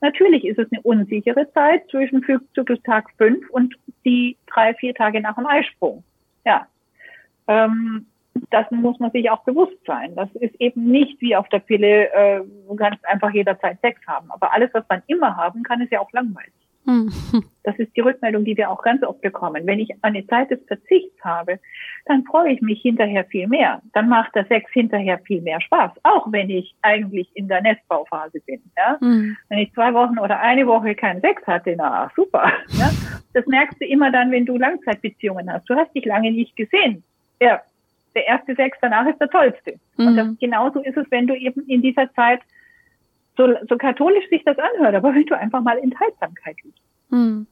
Natürlich 0.04 0.44
ist 0.44 0.58
es 0.58 0.70
eine 0.70 0.82
unsichere 0.82 1.50
Zeit 1.54 1.88
zwischen 1.88 2.22
Zyklustag 2.54 3.08
5 3.16 3.48
und 3.48 3.74
die 4.04 4.36
drei, 4.46 4.74
vier 4.74 4.94
Tage 4.94 5.18
nach 5.22 5.36
dem 5.36 5.46
Eisprung. 5.46 6.04
Ja. 6.44 6.66
Ähm, 7.48 8.04
das 8.50 8.70
muss 8.70 8.98
man 8.98 9.12
sich 9.12 9.30
auch 9.30 9.44
bewusst 9.44 9.78
sein. 9.86 10.14
Das 10.14 10.28
ist 10.34 10.60
eben 10.60 10.90
nicht 10.90 11.18
wie 11.22 11.34
auf 11.34 11.48
der 11.48 11.60
Pille, 11.60 12.12
äh, 12.12 12.42
du 12.68 12.76
kannst 12.76 13.02
einfach 13.06 13.32
jederzeit 13.32 13.80
Sex 13.80 13.98
haben. 14.06 14.30
Aber 14.30 14.52
alles, 14.52 14.68
was 14.74 14.84
man 14.90 15.02
immer 15.06 15.38
haben 15.38 15.62
kann, 15.62 15.80
ist 15.80 15.90
ja 15.90 16.00
auch 16.00 16.12
langweilig. 16.12 16.52
Hm. 16.86 17.10
Das 17.62 17.78
ist 17.78 17.96
die 17.96 18.00
Rückmeldung, 18.00 18.44
die 18.44 18.56
wir 18.56 18.70
auch 18.70 18.82
ganz 18.82 19.02
oft 19.02 19.22
bekommen. 19.22 19.66
Wenn 19.66 19.80
ich 19.80 19.90
eine 20.02 20.26
Zeit 20.26 20.50
des 20.50 20.60
Verzichts 20.66 21.18
habe, 21.24 21.58
dann 22.04 22.24
freue 22.24 22.52
ich 22.52 22.60
mich 22.60 22.82
hinterher 22.82 23.24
viel 23.24 23.48
mehr. 23.48 23.80
Dann 23.94 24.08
macht 24.08 24.34
der 24.34 24.44
Sex 24.46 24.70
hinterher 24.70 25.18
viel 25.20 25.40
mehr 25.40 25.60
Spaß, 25.62 25.92
auch 26.02 26.30
wenn 26.30 26.50
ich 26.50 26.74
eigentlich 26.82 27.28
in 27.34 27.48
der 27.48 27.62
Nestbauphase 27.62 28.40
bin. 28.40 28.60
Ja? 28.76 28.98
Mhm. 29.00 29.36
Wenn 29.48 29.58
ich 29.60 29.72
zwei 29.72 29.94
Wochen 29.94 30.18
oder 30.18 30.40
eine 30.40 30.66
Woche 30.66 30.94
keinen 30.94 31.22
Sex 31.22 31.46
hatte, 31.46 31.74
na 31.76 32.10
super. 32.14 32.52
Ja? 32.78 32.90
Das 33.32 33.46
merkst 33.46 33.80
du 33.80 33.86
immer 33.86 34.10
dann, 34.12 34.30
wenn 34.30 34.46
du 34.46 34.58
Langzeitbeziehungen 34.58 35.50
hast. 35.50 35.68
Du 35.68 35.74
hast 35.74 35.94
dich 35.94 36.04
lange 36.04 36.30
nicht 36.30 36.54
gesehen. 36.56 37.02
Ja, 37.40 37.60
der 38.14 38.26
erste 38.26 38.54
Sex 38.54 38.76
danach 38.80 39.06
ist 39.06 39.20
der 39.20 39.28
tollste. 39.28 39.78
Mhm. 39.96 40.06
Und 40.06 40.16
das, 40.16 40.28
genauso 40.38 40.80
ist 40.80 40.96
es, 40.96 41.10
wenn 41.10 41.26
du 41.26 41.34
eben 41.34 41.66
in 41.66 41.82
dieser 41.82 42.12
Zeit 42.14 42.40
So, 43.36 43.48
so 43.68 43.76
katholisch 43.76 44.28
sich 44.28 44.44
das 44.44 44.56
anhört, 44.58 44.94
aber 44.94 45.14
wenn 45.14 45.26
du 45.26 45.36
einfach 45.36 45.62
mal 45.62 45.78
Enthaltsamkeit 45.78 46.56
übst. 46.64 46.82
Hm. 47.10 47.46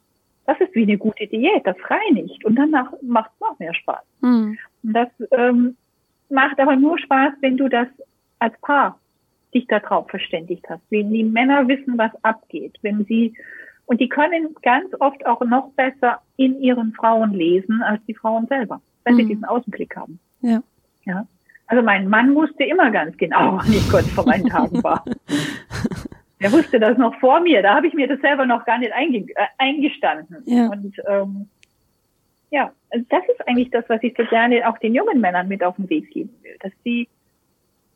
Das 0.46 0.60
ist 0.60 0.74
wie 0.74 0.82
eine 0.82 0.98
gute 0.98 1.26
Diät, 1.26 1.64
das 1.64 1.76
reinigt 1.88 2.44
und 2.44 2.56
danach 2.56 2.92
macht 3.00 3.30
es 3.34 3.40
noch 3.40 3.58
mehr 3.58 3.74
Spaß. 3.74 4.02
Hm. 4.20 4.58
Und 4.82 4.92
das 4.92 5.08
ähm, 5.30 5.76
macht 6.28 6.58
aber 6.58 6.76
nur 6.76 6.98
Spaß, 6.98 7.34
wenn 7.40 7.56
du 7.56 7.68
das 7.68 7.86
als 8.38 8.58
Paar 8.60 8.98
dich 9.54 9.66
darauf 9.66 10.08
verständigt 10.08 10.64
hast. 10.68 10.82
Wenn 10.90 11.12
die 11.12 11.24
Männer 11.24 11.68
wissen, 11.68 11.96
was 11.98 12.10
abgeht, 12.24 12.78
wenn 12.82 13.04
sie 13.04 13.34
und 13.86 14.00
die 14.00 14.08
können 14.08 14.54
ganz 14.62 14.88
oft 15.00 15.26
auch 15.26 15.40
noch 15.42 15.70
besser 15.72 16.20
in 16.36 16.60
ihren 16.60 16.92
Frauen 16.92 17.32
lesen 17.32 17.82
als 17.82 18.02
die 18.06 18.14
Frauen 18.14 18.46
selber, 18.46 18.80
wenn 19.04 19.14
mhm. 19.14 19.18
sie 19.18 19.26
diesen 19.26 19.44
Außenblick 19.44 19.96
haben. 19.96 20.18
Ja. 20.40 20.62
Ja. 21.04 21.26
Also 21.66 21.82
mein 21.82 22.08
Mann 22.08 22.34
wusste 22.34 22.64
immer 22.64 22.90
ganz 22.90 23.16
genau, 23.16 23.56
wann 23.56 23.72
ich 23.72 23.88
kurz 23.90 24.08
vor 24.10 24.26
meinen 24.26 24.48
Tagen 24.48 24.82
war. 24.82 25.04
Er 26.42 26.52
wusste 26.52 26.80
das 26.80 26.98
noch 26.98 27.14
vor 27.20 27.40
mir. 27.40 27.62
Da 27.62 27.74
habe 27.74 27.86
ich 27.86 27.94
mir 27.94 28.08
das 28.08 28.20
selber 28.20 28.46
noch 28.46 28.64
gar 28.64 28.78
nicht 28.78 28.92
einge 28.92 29.18
äh, 29.18 29.46
eingestanden. 29.58 30.42
Ja. 30.46 30.68
Und 30.68 30.96
ähm, 31.08 31.48
ja, 32.50 32.72
also 32.90 33.06
das 33.08 33.22
ist 33.28 33.48
eigentlich 33.48 33.70
das, 33.70 33.84
was 33.88 34.02
ich 34.02 34.14
so 34.16 34.24
gerne 34.26 34.68
auch 34.68 34.78
den 34.78 34.94
jungen 34.94 35.20
Männern 35.20 35.48
mit 35.48 35.64
auf 35.64 35.76
den 35.76 35.88
Weg 35.88 36.10
geben 36.10 36.34
will, 36.42 36.56
dass 36.60 36.72
sie 36.84 37.08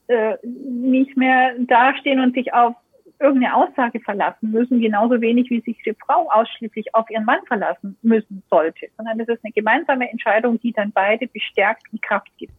äh, 0.09 0.37
nicht 0.45 1.17
mehr 1.17 1.55
dastehen 1.59 2.21
und 2.21 2.35
sich 2.35 2.55
auf 2.55 2.75
irgendeine 3.19 3.55
Aussage 3.55 4.01
verlassen 4.01 4.51
müssen, 4.51 4.81
genauso 4.81 5.21
wenig 5.21 5.51
wie 5.51 5.61
sich 5.61 5.77
die 5.85 5.95
Frau 5.95 6.29
ausschließlich 6.31 6.95
auf 6.95 7.09
ihren 7.11 7.25
Mann 7.25 7.41
verlassen 7.47 7.97
müssen 8.03 8.43
sollte, 8.51 8.89
sondern 8.97 9.21
es 9.21 9.29
ist 9.29 9.45
eine 9.45 9.53
gemeinsame 9.53 10.11
Entscheidung, 10.11 10.61
die 10.61 10.73
dann 10.73 10.93
beide 10.93 11.27
bestärkt 11.27 11.83
und 11.93 12.03
Kraft 12.03 12.31
gibt 12.37 12.53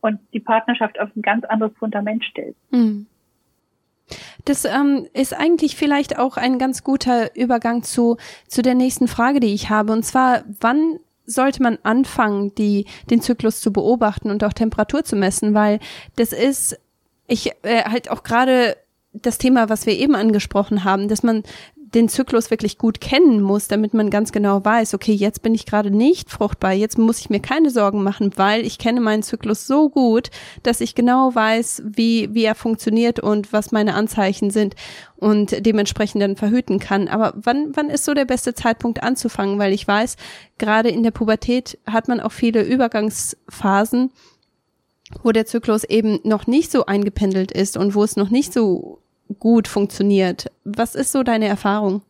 und 0.00 0.18
die 0.32 0.40
Partnerschaft 0.40 0.98
auf 1.00 1.14
ein 1.14 1.22
ganz 1.22 1.44
anderes 1.44 1.76
Fundament 1.78 2.24
stellt. 2.24 2.56
Mhm. 2.70 3.06
Das 4.44 4.64
ähm, 4.64 5.06
ist 5.12 5.34
eigentlich 5.34 5.76
vielleicht 5.76 6.18
auch 6.18 6.36
ein 6.36 6.58
ganz 6.58 6.82
guter 6.84 7.34
Übergang 7.36 7.82
zu, 7.82 8.16
zu 8.48 8.62
der 8.62 8.74
nächsten 8.74 9.08
Frage, 9.08 9.40
die 9.40 9.54
ich 9.54 9.70
habe. 9.70 9.92
Und 9.92 10.04
zwar, 10.04 10.44
wann 10.60 10.98
sollte 11.26 11.62
man 11.62 11.78
anfangen, 11.82 12.54
die, 12.54 12.86
den 13.10 13.20
Zyklus 13.20 13.60
zu 13.60 13.72
beobachten 13.72 14.30
und 14.30 14.42
auch 14.44 14.52
Temperatur 14.52 15.04
zu 15.04 15.16
messen? 15.16 15.54
Weil 15.54 15.78
das 16.16 16.32
ist, 16.32 16.78
ich 17.26 17.52
äh, 17.62 17.84
halt 17.84 18.10
auch 18.10 18.22
gerade 18.22 18.76
das 19.12 19.38
Thema, 19.38 19.68
was 19.68 19.86
wir 19.86 19.96
eben 19.98 20.14
angesprochen 20.14 20.84
haben, 20.84 21.08
dass 21.08 21.22
man 21.22 21.42
den 21.94 22.08
Zyklus 22.08 22.50
wirklich 22.50 22.78
gut 22.78 23.00
kennen 23.00 23.42
muss, 23.42 23.68
damit 23.68 23.92
man 23.92 24.08
ganz 24.08 24.32
genau 24.32 24.64
weiß, 24.64 24.94
okay, 24.94 25.12
jetzt 25.12 25.42
bin 25.42 25.54
ich 25.54 25.66
gerade 25.66 25.90
nicht 25.90 26.30
fruchtbar, 26.30 26.72
jetzt 26.72 26.98
muss 26.98 27.20
ich 27.20 27.28
mir 27.28 27.40
keine 27.40 27.70
Sorgen 27.70 28.02
machen, 28.02 28.32
weil 28.36 28.64
ich 28.64 28.78
kenne 28.78 29.00
meinen 29.00 29.22
Zyklus 29.22 29.66
so 29.66 29.90
gut, 29.90 30.30
dass 30.62 30.80
ich 30.80 30.94
genau 30.94 31.34
weiß, 31.34 31.82
wie, 31.84 32.32
wie 32.32 32.44
er 32.44 32.54
funktioniert 32.54 33.20
und 33.20 33.52
was 33.52 33.72
meine 33.72 33.94
Anzeichen 33.94 34.50
sind 34.50 34.74
und 35.16 35.64
dementsprechend 35.66 36.22
dann 36.22 36.36
verhüten 36.36 36.78
kann. 36.78 37.08
Aber 37.08 37.34
wann, 37.36 37.76
wann 37.76 37.90
ist 37.90 38.04
so 38.04 38.14
der 38.14 38.24
beste 38.24 38.54
Zeitpunkt 38.54 39.02
anzufangen? 39.02 39.58
Weil 39.58 39.72
ich 39.72 39.86
weiß, 39.86 40.16
gerade 40.58 40.88
in 40.88 41.02
der 41.02 41.10
Pubertät 41.10 41.78
hat 41.86 42.08
man 42.08 42.20
auch 42.20 42.32
viele 42.32 42.62
Übergangsphasen, 42.62 44.10
wo 45.22 45.30
der 45.32 45.44
Zyklus 45.44 45.84
eben 45.84 46.20
noch 46.24 46.46
nicht 46.46 46.72
so 46.72 46.86
eingependelt 46.86 47.52
ist 47.52 47.76
und 47.76 47.94
wo 47.94 48.02
es 48.02 48.16
noch 48.16 48.30
nicht 48.30 48.52
so 48.52 49.01
gut 49.38 49.68
funktioniert. 49.68 50.50
Was 50.64 50.94
ist 50.94 51.12
so 51.12 51.22
deine 51.22 51.46
Erfahrung? 51.46 52.02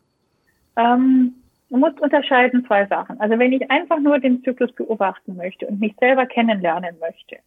Ähm, 0.76 1.35
man 1.70 1.80
muss 1.80 1.92
unterscheiden 2.00 2.66
zwei 2.66 2.87
Sachen. 2.87 3.18
Also 3.20 3.38
wenn 3.38 3.52
ich 3.52 3.70
einfach 3.70 3.98
nur 3.98 4.18
den 4.18 4.42
Zyklus 4.42 4.72
beobachten 4.72 5.37
möchte 5.37 5.66
und 5.66 5.80
mich 5.80 5.94
selber 5.98 6.26
kennenlernen 6.26 6.96
möchte, 7.00 7.38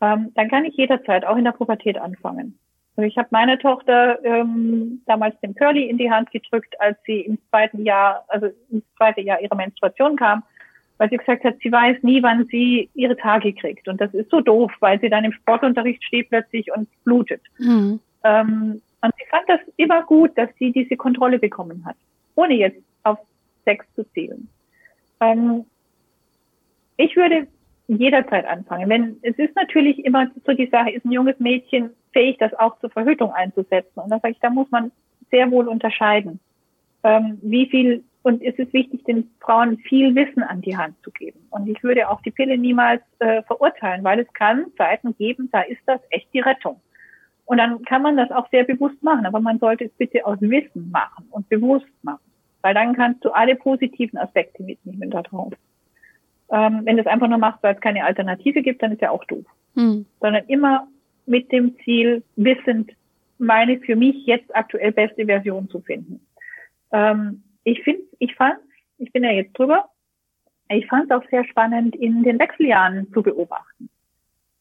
ähm, 0.00 0.32
dann 0.34 0.48
kann 0.48 0.64
ich 0.64 0.76
jederzeit 0.76 1.24
auch 1.24 1.36
in 1.36 1.44
der 1.44 1.52
Pubertät 1.52 1.96
anfangen. 1.96 2.58
Also 2.96 3.08
ich 3.08 3.16
habe 3.18 3.28
meine 3.30 3.58
Tochter 3.58 4.24
ähm, 4.24 5.02
damals 5.06 5.38
dem 5.40 5.54
Curly 5.54 5.88
in 5.88 5.98
die 5.98 6.10
Hand 6.10 6.30
gedrückt, 6.30 6.74
als 6.80 6.98
sie 7.04 7.20
im 7.20 7.38
zweiten 7.50 7.84
Jahr, 7.84 8.24
also 8.28 8.48
ins 8.70 8.84
zweite 8.96 9.20
Jahr 9.20 9.40
ihrer 9.40 9.54
Menstruation 9.54 10.16
kam, 10.16 10.42
weil 10.98 11.10
sie 11.10 11.18
gesagt 11.18 11.44
hat, 11.44 11.56
sie 11.62 11.70
weiß 11.70 12.02
nie, 12.02 12.22
wann 12.22 12.46
sie 12.46 12.88
ihre 12.94 13.16
Tage 13.16 13.52
kriegt. 13.52 13.86
Und 13.86 14.00
das 14.00 14.14
ist 14.14 14.30
so 14.30 14.40
doof, 14.40 14.72
weil 14.80 14.98
sie 15.00 15.10
dann 15.10 15.24
im 15.24 15.32
Sportunterricht 15.32 16.02
steht 16.04 16.30
plötzlich 16.30 16.72
und 16.74 16.88
blutet. 17.04 17.42
Mhm. 17.58 18.00
Ähm, 18.24 18.80
und 19.02 19.12
sie 19.18 19.26
fand 19.30 19.48
das 19.48 19.60
immer 19.76 20.02
gut, 20.02 20.36
dass 20.36 20.50
sie 20.58 20.72
diese 20.72 20.96
Kontrolle 20.96 21.38
bekommen 21.38 21.84
hat, 21.84 21.96
ohne 22.34 22.54
jetzt 22.54 22.80
auf 23.02 23.18
Sex 23.64 23.86
zu 23.94 24.04
zählen. 24.12 24.48
Ähm, 25.20 25.64
ich 26.96 27.16
würde 27.16 27.46
jederzeit 27.88 28.46
anfangen. 28.46 28.88
Wenn 28.88 29.16
es 29.22 29.38
ist 29.38 29.54
natürlich 29.54 30.04
immer 30.04 30.28
so 30.44 30.52
die 30.52 30.66
Sache, 30.66 30.90
ist 30.90 31.04
ein 31.04 31.12
junges 31.12 31.38
Mädchen 31.38 31.90
fähig, 32.12 32.38
das 32.38 32.54
auch 32.54 32.78
zur 32.80 32.90
Verhütung 32.90 33.32
einzusetzen. 33.32 34.00
Und 34.00 34.10
da 34.10 34.18
sage 34.18 34.32
ich, 34.32 34.40
da 34.40 34.50
muss 34.50 34.70
man 34.70 34.90
sehr 35.30 35.50
wohl 35.50 35.68
unterscheiden, 35.68 36.40
ähm, 37.04 37.38
wie 37.42 37.66
viel 37.66 38.04
und 38.22 38.42
es 38.42 38.58
ist 38.58 38.72
wichtig, 38.72 39.04
den 39.04 39.30
Frauen 39.38 39.78
viel 39.78 40.12
Wissen 40.16 40.42
an 40.42 40.60
die 40.60 40.76
Hand 40.76 40.96
zu 41.04 41.12
geben. 41.12 41.46
Und 41.50 41.68
ich 41.68 41.80
würde 41.84 42.10
auch 42.10 42.20
die 42.22 42.32
Pille 42.32 42.58
niemals 42.58 43.00
äh, 43.20 43.44
verurteilen, 43.44 44.02
weil 44.02 44.18
es 44.18 44.32
kann 44.32 44.66
Zeiten 44.76 45.16
geben, 45.16 45.48
da 45.52 45.60
ist 45.60 45.80
das 45.86 46.00
echt 46.10 46.26
die 46.34 46.40
Rettung. 46.40 46.80
Und 47.46 47.58
dann 47.58 47.82
kann 47.84 48.02
man 48.02 48.16
das 48.16 48.30
auch 48.32 48.48
sehr 48.50 48.64
bewusst 48.64 49.02
machen, 49.02 49.24
aber 49.24 49.40
man 49.40 49.58
sollte 49.58 49.84
es 49.84 49.92
bitte 49.92 50.26
aus 50.26 50.40
Wissen 50.40 50.90
machen 50.90 51.26
und 51.30 51.48
bewusst 51.48 51.86
machen, 52.02 52.20
weil 52.60 52.74
dann 52.74 52.94
kannst 52.94 53.24
du 53.24 53.30
alle 53.30 53.54
positiven 53.54 54.18
Aspekte 54.18 54.62
mitnehmen 54.64 55.10
da 55.10 55.22
drauf. 55.22 55.52
Ähm, 56.50 56.82
wenn 56.84 56.96
du 56.96 57.02
es 57.02 57.08
einfach 57.08 57.28
nur 57.28 57.38
machst, 57.38 57.62
weil 57.62 57.74
es 57.74 57.80
keine 57.80 58.04
Alternative 58.04 58.62
gibt, 58.62 58.82
dann 58.82 58.92
ist 58.92 59.00
ja 59.00 59.10
auch 59.10 59.24
doof. 59.24 59.44
Hm. 59.74 60.06
Sondern 60.20 60.44
immer 60.46 60.88
mit 61.24 61.50
dem 61.52 61.76
Ziel, 61.84 62.22
wissend 62.34 62.92
meine 63.38 63.78
für 63.78 63.96
mich 63.96 64.26
jetzt 64.26 64.54
aktuell 64.54 64.92
beste 64.92 65.26
Version 65.26 65.68
zu 65.68 65.80
finden. 65.80 66.20
Ähm, 66.92 67.42
ich 67.64 67.82
finde, 67.82 68.02
ich 68.18 68.34
fand, 68.34 68.58
ich 68.98 69.12
bin 69.12 69.24
ja 69.24 69.30
jetzt 69.30 69.56
drüber, 69.58 69.88
ich 70.68 70.86
fand 70.86 71.10
es 71.10 71.16
auch 71.16 71.28
sehr 71.30 71.44
spannend, 71.44 71.94
in 71.94 72.22
den 72.22 72.38
Wechseljahren 72.38 73.12
zu 73.12 73.22
beobachten. 73.22 73.88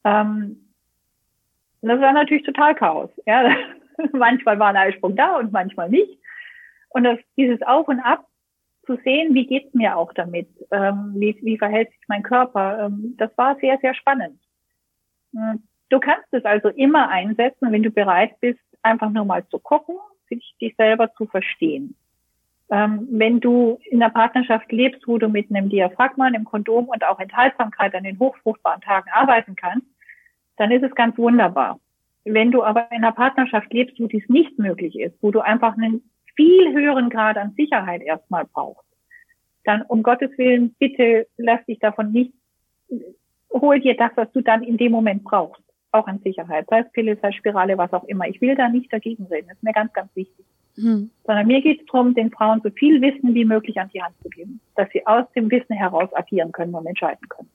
Ähm, 0.03 0.64
und 1.85 1.89
das 1.89 2.01
war 2.01 2.13
natürlich 2.13 2.41
total 2.41 2.73
Chaos. 2.73 3.11
Ja. 3.27 3.47
manchmal 4.11 4.57
war 4.57 4.69
ein 4.69 4.75
Eisprung 4.75 5.15
da 5.15 5.37
und 5.37 5.51
manchmal 5.51 5.87
nicht. 5.87 6.17
Und 6.89 7.03
das, 7.03 7.19
dieses 7.37 7.61
Auf 7.61 7.87
und 7.87 7.99
Ab 7.99 8.25
zu 8.87 8.97
sehen, 9.03 9.35
wie 9.35 9.45
geht's 9.45 9.71
mir 9.75 9.95
auch 9.95 10.11
damit, 10.13 10.49
ähm, 10.71 11.13
wie, 11.15 11.37
wie 11.43 11.59
verhält 11.59 11.89
sich 11.91 12.01
mein 12.07 12.23
Körper, 12.23 12.87
ähm, 12.87 13.13
das 13.19 13.29
war 13.37 13.55
sehr, 13.59 13.77
sehr 13.83 13.93
spannend. 13.93 14.39
Hm, 15.35 15.61
du 15.89 15.99
kannst 15.99 16.25
es 16.31 16.43
also 16.43 16.69
immer 16.69 17.07
einsetzen, 17.09 17.71
wenn 17.71 17.83
du 17.83 17.91
bereit 17.91 18.39
bist, 18.39 18.59
einfach 18.81 19.11
nur 19.11 19.25
mal 19.25 19.45
zu 19.49 19.59
gucken, 19.59 19.95
sich 20.27 20.55
dich 20.59 20.75
selber 20.77 21.13
zu 21.13 21.27
verstehen. 21.27 21.95
Ähm, 22.71 23.07
wenn 23.11 23.41
du 23.41 23.77
in 23.91 24.01
einer 24.01 24.11
Partnerschaft 24.11 24.71
lebst, 24.71 25.07
wo 25.07 25.19
du 25.19 25.29
mit 25.29 25.51
einem 25.51 25.69
Diaphragma, 25.69 26.25
einem 26.25 26.45
Kondom 26.45 26.85
und 26.85 27.03
auch 27.03 27.19
Enthaltsamkeit 27.19 27.93
an 27.93 28.05
den 28.05 28.17
hochfruchtbaren 28.17 28.81
Tagen 28.81 29.11
arbeiten 29.13 29.55
kannst, 29.55 29.85
dann 30.57 30.71
ist 30.71 30.83
es 30.83 30.95
ganz 30.95 31.17
wunderbar. 31.17 31.79
Wenn 32.23 32.51
du 32.51 32.63
aber 32.63 32.91
in 32.91 32.97
einer 32.97 33.11
Partnerschaft 33.11 33.71
lebst, 33.71 33.99
wo 33.99 34.07
dies 34.07 34.27
nicht 34.29 34.57
möglich 34.57 34.99
ist, 34.99 35.15
wo 35.21 35.31
du 35.31 35.41
einfach 35.41 35.77
einen 35.77 36.09
viel 36.35 36.73
höheren 36.73 37.09
Grad 37.09 37.37
an 37.37 37.53
Sicherheit 37.55 38.01
erstmal 38.01 38.45
brauchst, 38.45 38.85
dann 39.63 39.83
um 39.83 40.03
Gottes 40.03 40.35
Willen, 40.37 40.75
bitte 40.79 41.27
lass 41.37 41.63
dich 41.65 41.79
davon 41.79 42.11
nicht, 42.11 42.33
hol 43.51 43.79
dir 43.79 43.95
das, 43.95 44.11
was 44.15 44.31
du 44.31 44.41
dann 44.41 44.63
in 44.63 44.77
dem 44.77 44.91
Moment 44.91 45.23
brauchst, 45.23 45.63
auch 45.91 46.07
an 46.07 46.19
Sicherheit, 46.19 46.67
sei 46.69 46.79
es 46.79 46.91
Pille, 46.91 47.17
sei 47.21 47.29
es 47.29 47.35
Spirale, 47.35 47.77
was 47.77 47.93
auch 47.93 48.03
immer. 48.05 48.27
Ich 48.27 48.41
will 48.41 48.55
da 48.55 48.69
nicht 48.69 48.91
dagegen 48.91 49.25
reden, 49.25 49.47
das 49.47 49.57
ist 49.57 49.63
mir 49.63 49.73
ganz, 49.73 49.93
ganz 49.93 50.15
wichtig. 50.15 50.45
Hm. 50.75 51.09
Sondern 51.23 51.47
mir 51.47 51.61
geht 51.61 51.81
es 51.81 51.85
darum, 51.85 52.13
den 52.13 52.31
Frauen 52.31 52.59
so 52.61 52.69
viel 52.69 53.01
Wissen 53.01 53.33
wie 53.33 53.45
möglich 53.45 53.79
an 53.79 53.89
die 53.93 54.01
Hand 54.01 54.15
zu 54.21 54.29
geben, 54.29 54.59
dass 54.75 54.89
sie 54.91 55.05
aus 55.07 55.25
dem 55.33 55.49
Wissen 55.49 55.73
heraus 55.73 56.09
agieren 56.13 56.51
können 56.51 56.75
und 56.75 56.85
entscheiden 56.85 57.29
können. 57.29 57.49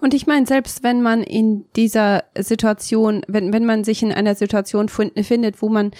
Und 0.00 0.14
ich 0.14 0.26
meine, 0.26 0.46
selbst 0.46 0.82
wenn 0.82 1.02
man 1.02 1.22
in 1.22 1.66
dieser 1.76 2.24
Situation, 2.38 3.22
wenn, 3.28 3.52
wenn 3.52 3.64
man 3.64 3.84
sich 3.84 4.02
in 4.02 4.12
einer 4.12 4.34
Situation 4.34 4.88
findet, 4.88 5.62
wo 5.62 5.68
man 5.68 5.92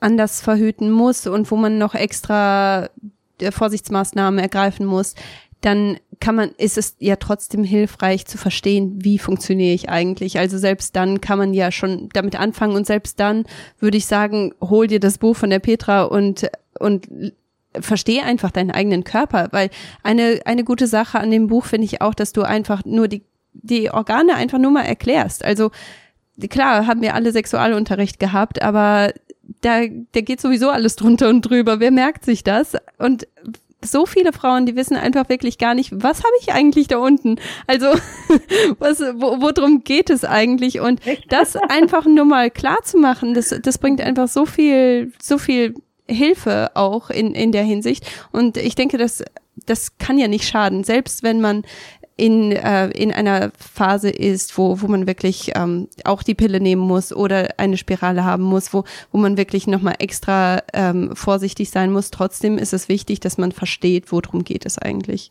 anders 0.00 0.40
verhüten 0.40 0.90
muss 0.90 1.26
und 1.26 1.50
wo 1.50 1.56
man 1.56 1.78
noch 1.78 1.94
extra 1.94 2.90
äh, 3.40 3.50
Vorsichtsmaßnahmen 3.50 4.38
ergreifen 4.38 4.86
muss, 4.86 5.14
dann 5.60 5.98
kann 6.20 6.34
man, 6.34 6.50
ist 6.58 6.76
es 6.76 6.96
ja 6.98 7.16
trotzdem 7.16 7.64
hilfreich 7.64 8.26
zu 8.26 8.36
verstehen, 8.36 8.98
wie 9.02 9.18
funktioniere 9.18 9.72
ich 9.72 9.88
eigentlich. 9.88 10.38
Also 10.38 10.58
selbst 10.58 10.94
dann 10.94 11.22
kann 11.22 11.38
man 11.38 11.54
ja 11.54 11.72
schon 11.72 12.10
damit 12.12 12.38
anfangen 12.38 12.76
und 12.76 12.86
selbst 12.86 13.18
dann 13.18 13.44
würde 13.78 13.96
ich 13.96 14.04
sagen, 14.06 14.52
hol 14.60 14.86
dir 14.86 15.00
das 15.00 15.16
Buch 15.16 15.36
von 15.36 15.48
der 15.48 15.60
Petra 15.60 16.02
und, 16.02 16.50
und 16.78 17.08
verstehe 17.80 18.22
einfach 18.22 18.50
deinen 18.50 18.70
eigenen 18.70 19.04
Körper, 19.04 19.48
weil 19.50 19.70
eine, 20.02 20.40
eine 20.44 20.64
gute 20.64 20.86
Sache 20.86 21.18
an 21.18 21.30
dem 21.30 21.48
Buch 21.48 21.64
finde 21.64 21.86
ich 21.86 22.00
auch, 22.00 22.14
dass 22.14 22.32
du 22.32 22.42
einfach 22.42 22.84
nur 22.84 23.08
die, 23.08 23.24
die 23.52 23.90
Organe 23.90 24.34
einfach 24.34 24.58
nur 24.58 24.70
mal 24.70 24.84
erklärst. 24.84 25.44
Also 25.44 25.70
klar, 26.50 26.86
haben 26.86 27.02
wir 27.02 27.14
alle 27.14 27.32
Sexualunterricht 27.32 28.18
gehabt, 28.18 28.62
aber 28.62 29.12
da, 29.60 29.82
da 30.12 30.20
geht 30.20 30.40
sowieso 30.40 30.70
alles 30.70 30.96
drunter 30.96 31.28
und 31.28 31.42
drüber. 31.42 31.80
Wer 31.80 31.90
merkt 31.90 32.24
sich 32.24 32.44
das? 32.44 32.76
Und 32.98 33.26
so 33.84 34.06
viele 34.06 34.32
Frauen, 34.32 34.66
die 34.66 34.76
wissen 34.76 34.96
einfach 34.96 35.28
wirklich 35.28 35.58
gar 35.58 35.74
nicht, 35.74 35.90
was 35.92 36.18
habe 36.18 36.32
ich 36.40 36.52
eigentlich 36.52 36.88
da 36.88 36.98
unten? 36.98 37.36
Also, 37.66 37.86
was, 38.78 39.00
wo, 39.00 39.40
worum 39.40 39.84
geht 39.84 40.10
es 40.10 40.24
eigentlich? 40.24 40.80
Und 40.80 41.00
das 41.28 41.56
einfach 41.56 42.06
nur 42.06 42.24
mal 42.24 42.50
klar 42.50 42.78
zu 42.82 42.98
machen, 42.98 43.34
das, 43.34 43.54
das 43.62 43.78
bringt 43.78 44.00
einfach 44.00 44.28
so 44.28 44.46
viel, 44.46 45.12
so 45.20 45.38
viel 45.38 45.74
Hilfe 46.08 46.70
auch 46.74 47.10
in, 47.10 47.34
in 47.34 47.52
der 47.52 47.64
Hinsicht. 47.64 48.06
Und 48.32 48.56
ich 48.56 48.74
denke, 48.74 48.98
das, 48.98 49.24
das 49.66 49.98
kann 49.98 50.18
ja 50.18 50.28
nicht 50.28 50.46
schaden, 50.46 50.84
selbst 50.84 51.22
wenn 51.22 51.40
man 51.40 51.62
in, 52.16 52.52
äh, 52.52 52.88
in 52.90 53.12
einer 53.12 53.50
Phase 53.58 54.08
ist, 54.08 54.56
wo, 54.56 54.80
wo 54.80 54.86
man 54.86 55.06
wirklich 55.06 55.52
ähm, 55.56 55.88
auch 56.04 56.22
die 56.22 56.34
Pille 56.34 56.60
nehmen 56.60 56.82
muss 56.82 57.14
oder 57.14 57.48
eine 57.56 57.76
Spirale 57.76 58.24
haben 58.24 58.44
muss, 58.44 58.72
wo, 58.72 58.84
wo 59.10 59.18
man 59.18 59.36
wirklich 59.36 59.66
nochmal 59.66 59.94
extra 59.98 60.62
ähm, 60.72 61.16
vorsichtig 61.16 61.70
sein 61.70 61.90
muss. 61.90 62.10
Trotzdem 62.10 62.56
ist 62.56 62.72
es 62.72 62.88
wichtig, 62.88 63.18
dass 63.20 63.36
man 63.36 63.50
versteht, 63.50 64.12
worum 64.12 64.44
geht 64.44 64.64
es 64.64 64.78
eigentlich. 64.78 65.30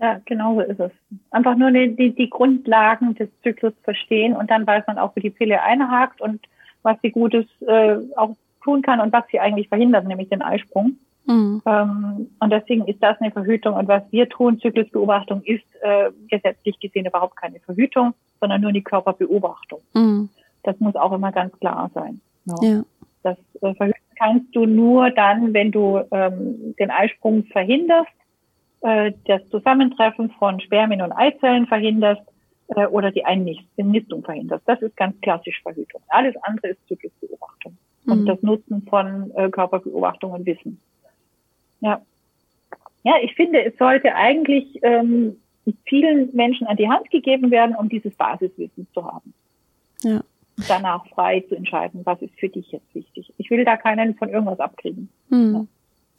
Ja, 0.00 0.20
genau 0.24 0.54
so 0.56 0.60
ist 0.62 0.80
es. 0.80 0.92
Einfach 1.30 1.56
nur 1.56 1.70
die, 1.70 1.94
die, 1.94 2.14
die 2.14 2.30
Grundlagen 2.30 3.14
des 3.14 3.28
Zyklus 3.42 3.74
verstehen 3.82 4.34
und 4.34 4.50
dann 4.50 4.66
weiß 4.66 4.84
man 4.86 4.98
auch, 4.98 5.14
wie 5.16 5.20
die 5.20 5.30
Pille 5.30 5.62
einhakt 5.62 6.20
und 6.20 6.40
was 6.82 6.96
sie 7.02 7.10
Gutes 7.10 7.46
äh, 7.66 7.96
auch 8.16 8.36
tun 8.62 8.82
kann 8.82 9.00
und 9.00 9.12
was 9.12 9.24
sie 9.30 9.40
eigentlich 9.40 9.68
verhindert, 9.68 10.06
nämlich 10.06 10.28
den 10.28 10.42
Eisprung. 10.42 10.98
Mhm. 11.28 11.62
Ähm, 11.66 12.30
und 12.40 12.50
deswegen 12.50 12.86
ist 12.86 13.02
das 13.02 13.20
eine 13.20 13.30
Verhütung. 13.30 13.74
Und 13.74 13.86
was 13.86 14.02
wir 14.10 14.28
tun, 14.28 14.58
Zyklusbeobachtung, 14.60 15.42
ist 15.42 15.64
äh, 15.82 16.10
gesetzlich 16.28 16.80
gesehen 16.80 17.06
überhaupt 17.06 17.36
keine 17.36 17.60
Verhütung, 17.60 18.14
sondern 18.40 18.62
nur 18.62 18.72
die 18.72 18.82
Körperbeobachtung. 18.82 19.80
Mhm. 19.94 20.30
Das 20.62 20.80
muss 20.80 20.96
auch 20.96 21.12
immer 21.12 21.30
ganz 21.30 21.56
klar 21.60 21.90
sein. 21.94 22.20
Ja. 22.46 22.56
Ja. 22.62 22.82
Das 23.22 23.36
äh, 23.60 23.74
verhüten 23.74 24.00
kannst 24.16 24.56
du 24.56 24.64
nur 24.64 25.10
dann, 25.10 25.52
wenn 25.52 25.70
du 25.70 26.00
ähm, 26.10 26.74
den 26.78 26.90
Eisprung 26.90 27.44
verhinderst, 27.44 28.08
äh, 28.80 29.12
das 29.26 29.46
Zusammentreffen 29.50 30.30
von 30.38 30.60
Spermien 30.60 31.02
und 31.02 31.12
Eizellen 31.12 31.66
verhinderst 31.66 32.22
äh, 32.68 32.86
oder 32.86 33.10
die 33.10 33.24
Einnistung 33.24 34.24
verhinderst. 34.24 34.66
Das 34.66 34.80
ist 34.80 34.96
ganz 34.96 35.20
klassisch 35.20 35.60
Verhütung. 35.62 36.00
Alles 36.08 36.34
andere 36.42 36.68
ist 36.68 36.88
Zyklusbeobachtung 36.88 37.76
mhm. 38.08 38.20
und 38.20 38.26
das 38.26 38.42
Nutzen 38.42 38.82
von 38.88 39.30
äh, 39.36 39.48
Körperbeobachtung 39.50 40.32
und 40.32 40.46
Wissen. 40.46 40.80
Ja. 41.80 42.00
Ja, 43.04 43.14
ich 43.22 43.34
finde, 43.34 43.64
es 43.64 43.76
sollte 43.78 44.14
eigentlich 44.14 44.80
ähm, 44.82 45.36
vielen 45.86 46.34
Menschen 46.34 46.66
an 46.66 46.76
die 46.76 46.88
Hand 46.88 47.10
gegeben 47.10 47.50
werden, 47.50 47.76
um 47.76 47.88
dieses 47.88 48.14
Basiswissen 48.14 48.86
zu 48.92 49.04
haben. 49.04 49.32
Ja. 50.02 50.22
danach 50.68 51.06
frei 51.08 51.40
zu 51.48 51.56
entscheiden, 51.56 52.02
was 52.04 52.22
ist 52.22 52.34
für 52.38 52.48
dich 52.48 52.70
jetzt 52.70 52.94
wichtig. 52.94 53.32
Ich 53.36 53.50
will 53.50 53.64
da 53.64 53.76
keinen 53.76 54.14
von 54.14 54.28
irgendwas 54.28 54.60
abkriegen. 54.60 55.08
Mhm. 55.28 55.68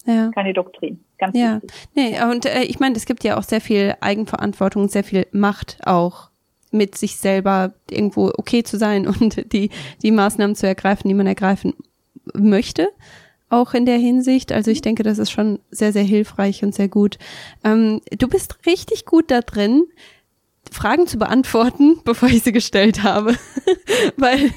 Ja. 0.05 0.13
ja. 0.13 0.31
Keine 0.31 0.53
Doktrin. 0.53 1.03
Ganz 1.17 1.37
ja. 1.37 1.61
wichtig. 1.61 1.71
Nee, 1.95 2.21
und 2.23 2.45
äh, 2.45 2.63
ich 2.63 2.79
meine, 2.79 2.95
es 2.95 3.05
gibt 3.05 3.23
ja 3.23 3.37
auch 3.37 3.43
sehr 3.43 3.61
viel 3.61 3.95
Eigenverantwortung, 4.01 4.87
sehr 4.87 5.03
viel 5.03 5.27
Macht 5.31 5.77
auch 5.85 6.29
mit 6.71 6.97
sich 6.97 7.17
selber 7.17 7.73
irgendwo 7.89 8.31
okay 8.37 8.63
zu 8.63 8.77
sein 8.77 9.07
und 9.07 9.43
die, 9.53 9.69
die 10.01 10.11
Maßnahmen 10.11 10.55
zu 10.55 10.67
ergreifen, 10.67 11.07
die 11.07 11.15
man 11.15 11.27
ergreifen 11.27 11.73
möchte 12.33 12.89
auch 13.49 13.73
in 13.73 13.85
der 13.85 13.97
Hinsicht. 13.97 14.51
Also 14.51 14.71
ich 14.71 14.81
denke, 14.81 15.03
das 15.03 15.17
ist 15.17 15.31
schon 15.31 15.59
sehr, 15.71 15.91
sehr 15.91 16.03
hilfreich 16.03 16.63
und 16.63 16.73
sehr 16.73 16.87
gut. 16.87 17.17
Ähm, 17.63 18.01
du 18.17 18.27
bist 18.27 18.57
richtig 18.65 19.05
gut 19.05 19.31
da 19.31 19.41
drin, 19.41 19.85
Fragen 20.71 21.07
zu 21.07 21.17
beantworten, 21.17 21.99
bevor 22.05 22.29
ich 22.29 22.43
sie 22.43 22.51
gestellt 22.51 23.03
habe. 23.03 23.35
Weil 24.17 24.51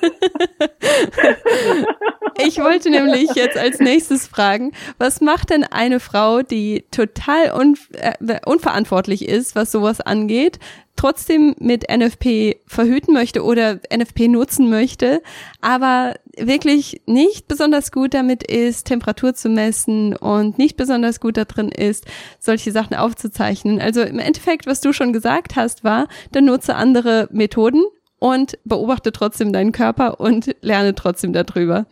ich 2.46 2.58
wollte 2.58 2.90
nämlich 2.90 3.30
jetzt 3.34 3.56
als 3.56 3.80
nächstes 3.80 4.26
fragen, 4.26 4.72
was 4.98 5.20
macht 5.20 5.50
denn 5.50 5.64
eine 5.64 6.00
Frau, 6.00 6.42
die 6.42 6.84
total 6.90 7.52
un 7.52 7.76
äh, 7.92 8.40
unverantwortlich 8.44 9.28
ist, 9.28 9.54
was 9.54 9.72
sowas 9.72 10.00
angeht, 10.00 10.58
trotzdem 10.98 11.54
mit 11.60 11.88
NFP 11.88 12.56
verhüten 12.66 13.14
möchte 13.14 13.44
oder 13.44 13.78
NFP 13.94 14.28
nutzen 14.28 14.68
möchte, 14.68 15.22
aber 15.60 16.16
wirklich 16.36 17.00
nicht 17.06 17.46
besonders 17.46 17.92
gut 17.92 18.14
damit 18.14 18.42
ist, 18.42 18.88
Temperatur 18.88 19.32
zu 19.34 19.48
messen 19.48 20.16
und 20.16 20.58
nicht 20.58 20.76
besonders 20.76 21.20
gut 21.20 21.36
darin 21.36 21.68
ist, 21.68 22.04
solche 22.40 22.72
Sachen 22.72 22.96
aufzuzeichnen. 22.96 23.80
Also 23.80 24.02
im 24.02 24.18
Endeffekt, 24.18 24.66
was 24.66 24.80
du 24.80 24.92
schon 24.92 25.12
gesagt 25.12 25.54
hast, 25.54 25.84
war, 25.84 26.08
dann 26.32 26.46
nutze 26.46 26.74
andere 26.74 27.28
Methoden 27.30 27.84
und 28.18 28.58
beobachte 28.64 29.12
trotzdem 29.12 29.52
deinen 29.52 29.72
Körper 29.72 30.20
und 30.20 30.54
lerne 30.60 30.94
trotzdem 30.94 31.32
darüber. 31.32 31.86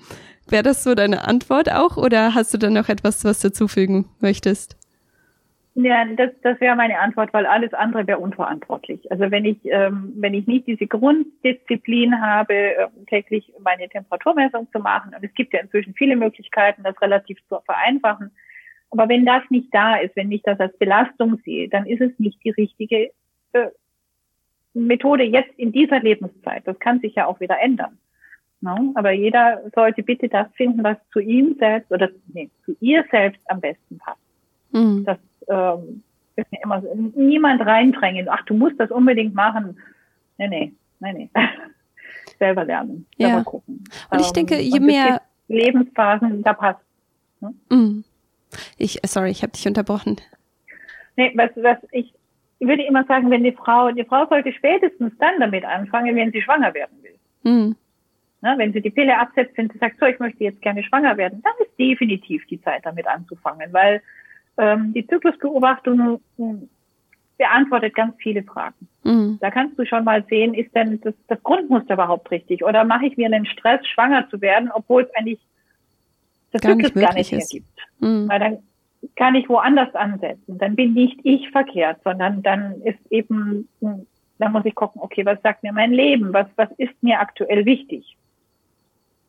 Wäre 0.48 0.62
das 0.62 0.84
so 0.84 0.94
deine 0.94 1.26
Antwort 1.26 1.72
auch 1.72 1.96
oder 1.96 2.34
hast 2.34 2.54
du 2.54 2.58
dann 2.58 2.74
noch 2.74 2.88
etwas, 2.88 3.24
was 3.24 3.40
dazufügen 3.40 4.06
möchtest? 4.20 4.76
Ja, 5.78 6.06
das, 6.16 6.30
das 6.42 6.58
wäre 6.58 6.74
meine 6.74 6.98
Antwort, 6.98 7.34
weil 7.34 7.44
alles 7.44 7.74
andere 7.74 8.06
wäre 8.06 8.18
unverantwortlich. 8.18 9.10
Also 9.12 9.30
wenn 9.30 9.44
ich, 9.44 9.58
ähm, 9.64 10.14
wenn 10.16 10.32
ich 10.32 10.46
nicht 10.46 10.66
diese 10.66 10.86
Grunddisziplin 10.86 12.18
habe, 12.18 12.54
äh, 12.54 12.88
täglich 13.10 13.52
meine 13.62 13.86
Temperaturmessung 13.90 14.68
zu 14.72 14.78
machen, 14.78 15.14
und 15.14 15.22
es 15.22 15.34
gibt 15.34 15.52
ja 15.52 15.60
inzwischen 15.60 15.92
viele 15.92 16.16
Möglichkeiten, 16.16 16.82
das 16.82 16.98
relativ 17.02 17.36
zu 17.50 17.58
vereinfachen, 17.66 18.30
aber 18.90 19.10
wenn 19.10 19.26
das 19.26 19.42
nicht 19.50 19.68
da 19.74 19.96
ist, 19.96 20.16
wenn 20.16 20.32
ich 20.32 20.40
das 20.42 20.58
als 20.60 20.74
Belastung 20.78 21.42
sehe, 21.44 21.68
dann 21.68 21.84
ist 21.84 22.00
es 22.00 22.18
nicht 22.18 22.42
die 22.42 22.50
richtige 22.50 23.10
äh, 23.52 23.68
Methode 24.84 25.24
jetzt 25.24 25.58
in 25.58 25.72
dieser 25.72 26.00
Lebenszeit. 26.00 26.66
Das 26.66 26.78
kann 26.78 27.00
sich 27.00 27.14
ja 27.14 27.26
auch 27.26 27.40
wieder 27.40 27.58
ändern. 27.60 27.98
No? 28.60 28.92
Aber 28.94 29.10
jeder 29.12 29.62
sollte 29.74 30.02
bitte 30.02 30.28
das 30.28 30.48
finden, 30.54 30.82
was 30.82 30.96
zu 31.12 31.20
ihm 31.20 31.56
selbst 31.58 31.90
oder 31.92 32.08
nee, 32.32 32.50
zu 32.64 32.76
ihr 32.80 33.04
selbst 33.10 33.40
am 33.46 33.60
besten 33.60 33.98
passt. 33.98 34.20
Mhm. 34.72 35.04
Das 35.04 35.18
ähm, 35.48 36.02
ist 36.36 36.50
mir 36.50 36.62
immer 36.62 36.82
so, 36.82 36.94
niemand 37.14 37.64
reindrängen. 37.64 38.28
Ach, 38.28 38.42
du 38.46 38.54
musst 38.54 38.78
das 38.78 38.90
unbedingt 38.90 39.34
machen. 39.34 39.78
Nee, 40.38 40.48
nee, 40.48 40.72
nee, 41.00 41.12
nee. 41.12 41.30
selber 42.38 42.64
lernen, 42.64 43.06
selber 43.18 43.38
ja. 43.38 43.44
gucken. 43.44 43.84
Und 44.10 44.20
ich 44.20 44.32
denke, 44.32 44.56
ähm, 44.56 44.60
je 44.60 44.80
mehr 44.80 45.22
Lebensphasen, 45.48 46.42
da 46.42 46.52
passt. 46.52 46.80
Ne? 47.40 47.54
Mm. 47.70 48.04
Ich, 48.76 49.00
sorry, 49.06 49.30
ich 49.30 49.42
habe 49.42 49.52
dich 49.52 49.66
unterbrochen. 49.66 50.16
Nee, 51.16 51.32
was, 51.34 51.50
was 51.56 51.78
ich 51.92 52.12
würde 52.60 52.82
immer 52.84 53.04
sagen, 53.04 53.30
wenn 53.30 53.44
die 53.44 53.52
Frau, 53.52 53.90
die 53.90 54.04
Frau 54.04 54.26
sollte 54.26 54.52
spätestens 54.52 55.12
dann 55.18 55.38
damit 55.40 55.64
anfangen, 55.64 56.16
wenn 56.16 56.32
sie 56.32 56.42
schwanger 56.42 56.72
werden 56.74 56.96
will. 57.02 57.16
Mm. 57.52 57.76
Na, 58.40 58.56
wenn 58.58 58.72
sie 58.72 58.80
die 58.80 58.90
Pille 58.90 59.18
absetzt, 59.18 59.56
wenn 59.56 59.70
sie 59.70 59.78
sagt, 59.78 59.98
so, 59.98 60.06
ich 60.06 60.18
möchte 60.18 60.44
jetzt 60.44 60.62
gerne 60.62 60.82
schwanger 60.82 61.16
werden, 61.16 61.42
dann 61.42 61.52
ist 61.60 61.78
definitiv 61.78 62.46
die 62.46 62.60
Zeit 62.62 62.84
damit 62.84 63.06
anzufangen, 63.06 63.72
weil 63.72 64.02
ähm, 64.58 64.92
die 64.94 65.06
Zyklusbeobachtung 65.06 66.20
hm, 66.36 66.68
beantwortet 67.38 67.94
ganz 67.94 68.14
viele 68.18 68.42
Fragen. 68.42 68.88
Mhm. 69.04 69.38
Da 69.40 69.50
kannst 69.50 69.78
du 69.78 69.84
schon 69.84 70.04
mal 70.04 70.24
sehen, 70.28 70.54
ist 70.54 70.74
denn 70.74 71.00
das, 71.00 71.14
das 71.28 71.42
Grundmuster 71.42 71.94
überhaupt 71.94 72.30
richtig? 72.30 72.64
Oder 72.64 72.84
mache 72.84 73.06
ich 73.06 73.16
mir 73.16 73.26
einen 73.26 73.46
Stress, 73.46 73.86
schwanger 73.86 74.28
zu 74.30 74.40
werden, 74.40 74.70
obwohl 74.72 75.02
es 75.02 75.14
eigentlich 75.14 75.40
das 76.52 76.62
gar 76.62 76.72
Zyklus 76.72 76.94
nicht 76.94 77.06
gar 77.06 77.14
nicht 77.14 77.32
ist. 77.32 77.50
gibt? 77.50 77.80
Mhm. 78.00 78.28
Weil 78.28 78.40
dann 78.40 78.58
kann 79.14 79.34
ich 79.34 79.48
woanders 79.48 79.94
ansetzen. 79.94 80.58
Dann 80.58 80.74
bin 80.76 80.94
nicht 80.94 81.20
ich 81.22 81.50
verkehrt, 81.50 82.00
sondern 82.04 82.42
dann 82.42 82.80
ist 82.82 82.98
eben, 83.10 83.68
dann 83.80 84.52
muss 84.52 84.64
ich 84.64 84.74
gucken, 84.74 85.00
okay, 85.02 85.24
was 85.24 85.40
sagt 85.42 85.62
mir 85.62 85.72
mein 85.72 85.92
Leben? 85.92 86.32
Was, 86.32 86.46
was 86.56 86.70
ist 86.78 87.02
mir 87.02 87.20
aktuell 87.20 87.64
wichtig? 87.64 88.16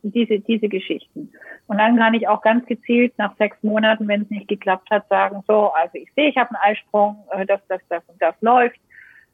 diese, 0.04 0.40
diese 0.40 0.70
Geschichten. 0.70 1.32
Und 1.68 1.78
dann 1.78 1.98
kann 1.98 2.14
ich 2.14 2.28
auch 2.28 2.42
ganz 2.42 2.66
gezielt 2.66 3.14
nach 3.18 3.36
sechs 3.38 3.62
Monaten, 3.62 4.08
wenn 4.08 4.24
es 4.24 4.30
nicht 4.30 4.48
geklappt 4.48 4.90
hat, 4.90 5.08
sagen, 5.10 5.44
so, 5.48 5.72
also 5.74 5.96
ich 5.96 6.12
sehe, 6.16 6.30
ich 6.30 6.38
habe 6.38 6.50
einen 6.52 6.76
Eisprung, 6.76 7.18
äh, 7.32 7.46
das, 7.46 7.62
das, 7.68 7.82
das 7.90 8.04
und 8.08 8.22
das 8.22 8.36
läuft. 8.42 8.80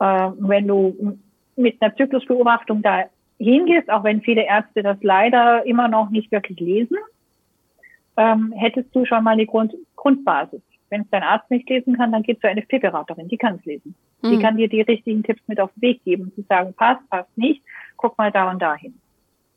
Äh, 0.00 0.30
wenn 0.38 0.66
du 0.66 1.18
mit 1.56 1.82
einer 1.82 1.94
Zyklusbeobachtung 1.94 2.80
da 2.80 3.04
hingehst, 3.38 3.90
auch 3.90 4.04
wenn 4.04 4.22
viele 4.22 4.46
Ärzte 4.46 4.82
das 4.82 4.96
leider 5.02 5.66
immer 5.66 5.88
noch 5.88 6.10
nicht 6.10 6.32
wirklich 6.32 6.58
lesen, 6.60 6.96
ähm, 8.16 8.52
hättest 8.56 8.94
du 8.94 9.04
schon 9.04 9.24
mal 9.24 9.32
eine 9.32 9.46
Grund 9.46 9.74
Grundbasis. 9.96 10.62
Wenn 10.88 11.02
es 11.02 11.10
dein 11.10 11.24
Arzt 11.24 11.50
nicht 11.50 11.68
lesen 11.68 11.96
kann, 11.96 12.12
dann 12.12 12.22
geht 12.22 12.40
zu 12.40 12.48
einer 12.48 12.62
FIP-Beraterin, 12.62 13.28
die 13.28 13.36
kann 13.36 13.56
es 13.56 13.64
lesen. 13.64 13.94
Mhm. 14.24 14.30
Die 14.30 14.38
kann 14.38 14.56
dir 14.56 14.68
die 14.68 14.80
richtigen 14.80 15.22
Tipps 15.22 15.42
mit 15.46 15.60
auf 15.60 15.70
den 15.76 15.82
Weg 15.82 16.04
geben, 16.04 16.32
zu 16.34 16.42
sagen, 16.48 16.72
passt, 16.74 17.08
passt 17.10 17.36
nicht, 17.36 17.62
guck 17.96 18.16
mal 18.16 18.32
da 18.32 18.50
und 18.50 18.60
dahin. 18.60 18.94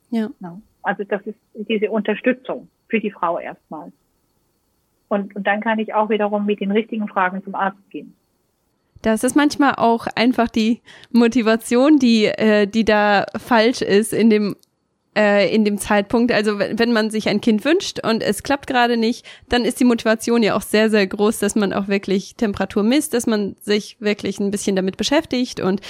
Ja. 0.10 0.30
ja. 0.40 0.60
Also 0.84 1.04
das 1.04 1.22
ist 1.26 1.38
diese 1.54 1.90
Unterstützung 1.90 2.68
für 2.90 3.00
die 3.00 3.12
Frau 3.12 3.40
erstmal. 3.40 3.92
Und, 5.08 5.36
und 5.36 5.48
dann 5.48 5.62
kann 5.62 5.80
ich 5.80 5.94
auch 5.94 6.10
wiederum 6.10 6.46
mit 6.46 6.60
den 6.60 6.72
richtigen 6.72 7.08
Fragen 7.08 7.42
zum 7.44 7.56
Arzt 7.56 7.90
gehen. 7.90 8.14
Da 9.02 9.14
ist 9.14 9.36
manchmal 9.36 9.76
auch 9.76 10.08
einfach 10.16 10.50
die 10.50 10.82
Motivation, 11.12 11.98
die, 11.98 12.26
äh, 12.26 12.68
die 12.68 12.84
da 12.84 13.26
falsch 13.38 13.82
ist 13.82 14.12
in 14.12 14.30
dem 14.30 14.56
äh, 15.18 15.54
in 15.54 15.66
dem 15.66 15.80
Zeitpunkt. 15.80 16.32
Also 16.32 16.60
wenn, 16.60 16.78
wenn 16.78 16.94
man 16.94 17.10
sich 17.10 17.28
ein 17.28 17.42
Kind 17.42 17.66
wünscht 17.66 18.00
und 18.06 18.22
es 18.22 18.44
klappt 18.44 18.68
gerade 18.68 18.98
nicht, 18.98 19.26
dann 19.50 19.66
ist 19.66 19.80
die 19.80 19.86
Motivation 19.86 20.44
ja 20.44 20.56
auch 20.56 20.62
sehr, 20.62 20.92
sehr 20.92 21.08
groß, 21.08 21.40
dass 21.40 21.56
man 21.56 21.74
auch 21.74 21.88
wirklich 21.88 22.36
Temperatur 22.36 22.84
misst, 22.84 23.16
dass 23.16 23.26
man 23.26 23.56
sich 23.60 23.98
wirklich 24.00 24.40
ein 24.40 24.52
bisschen 24.52 24.76
damit 24.76 24.96
beschäftigt 24.96 25.60
und 25.60 25.82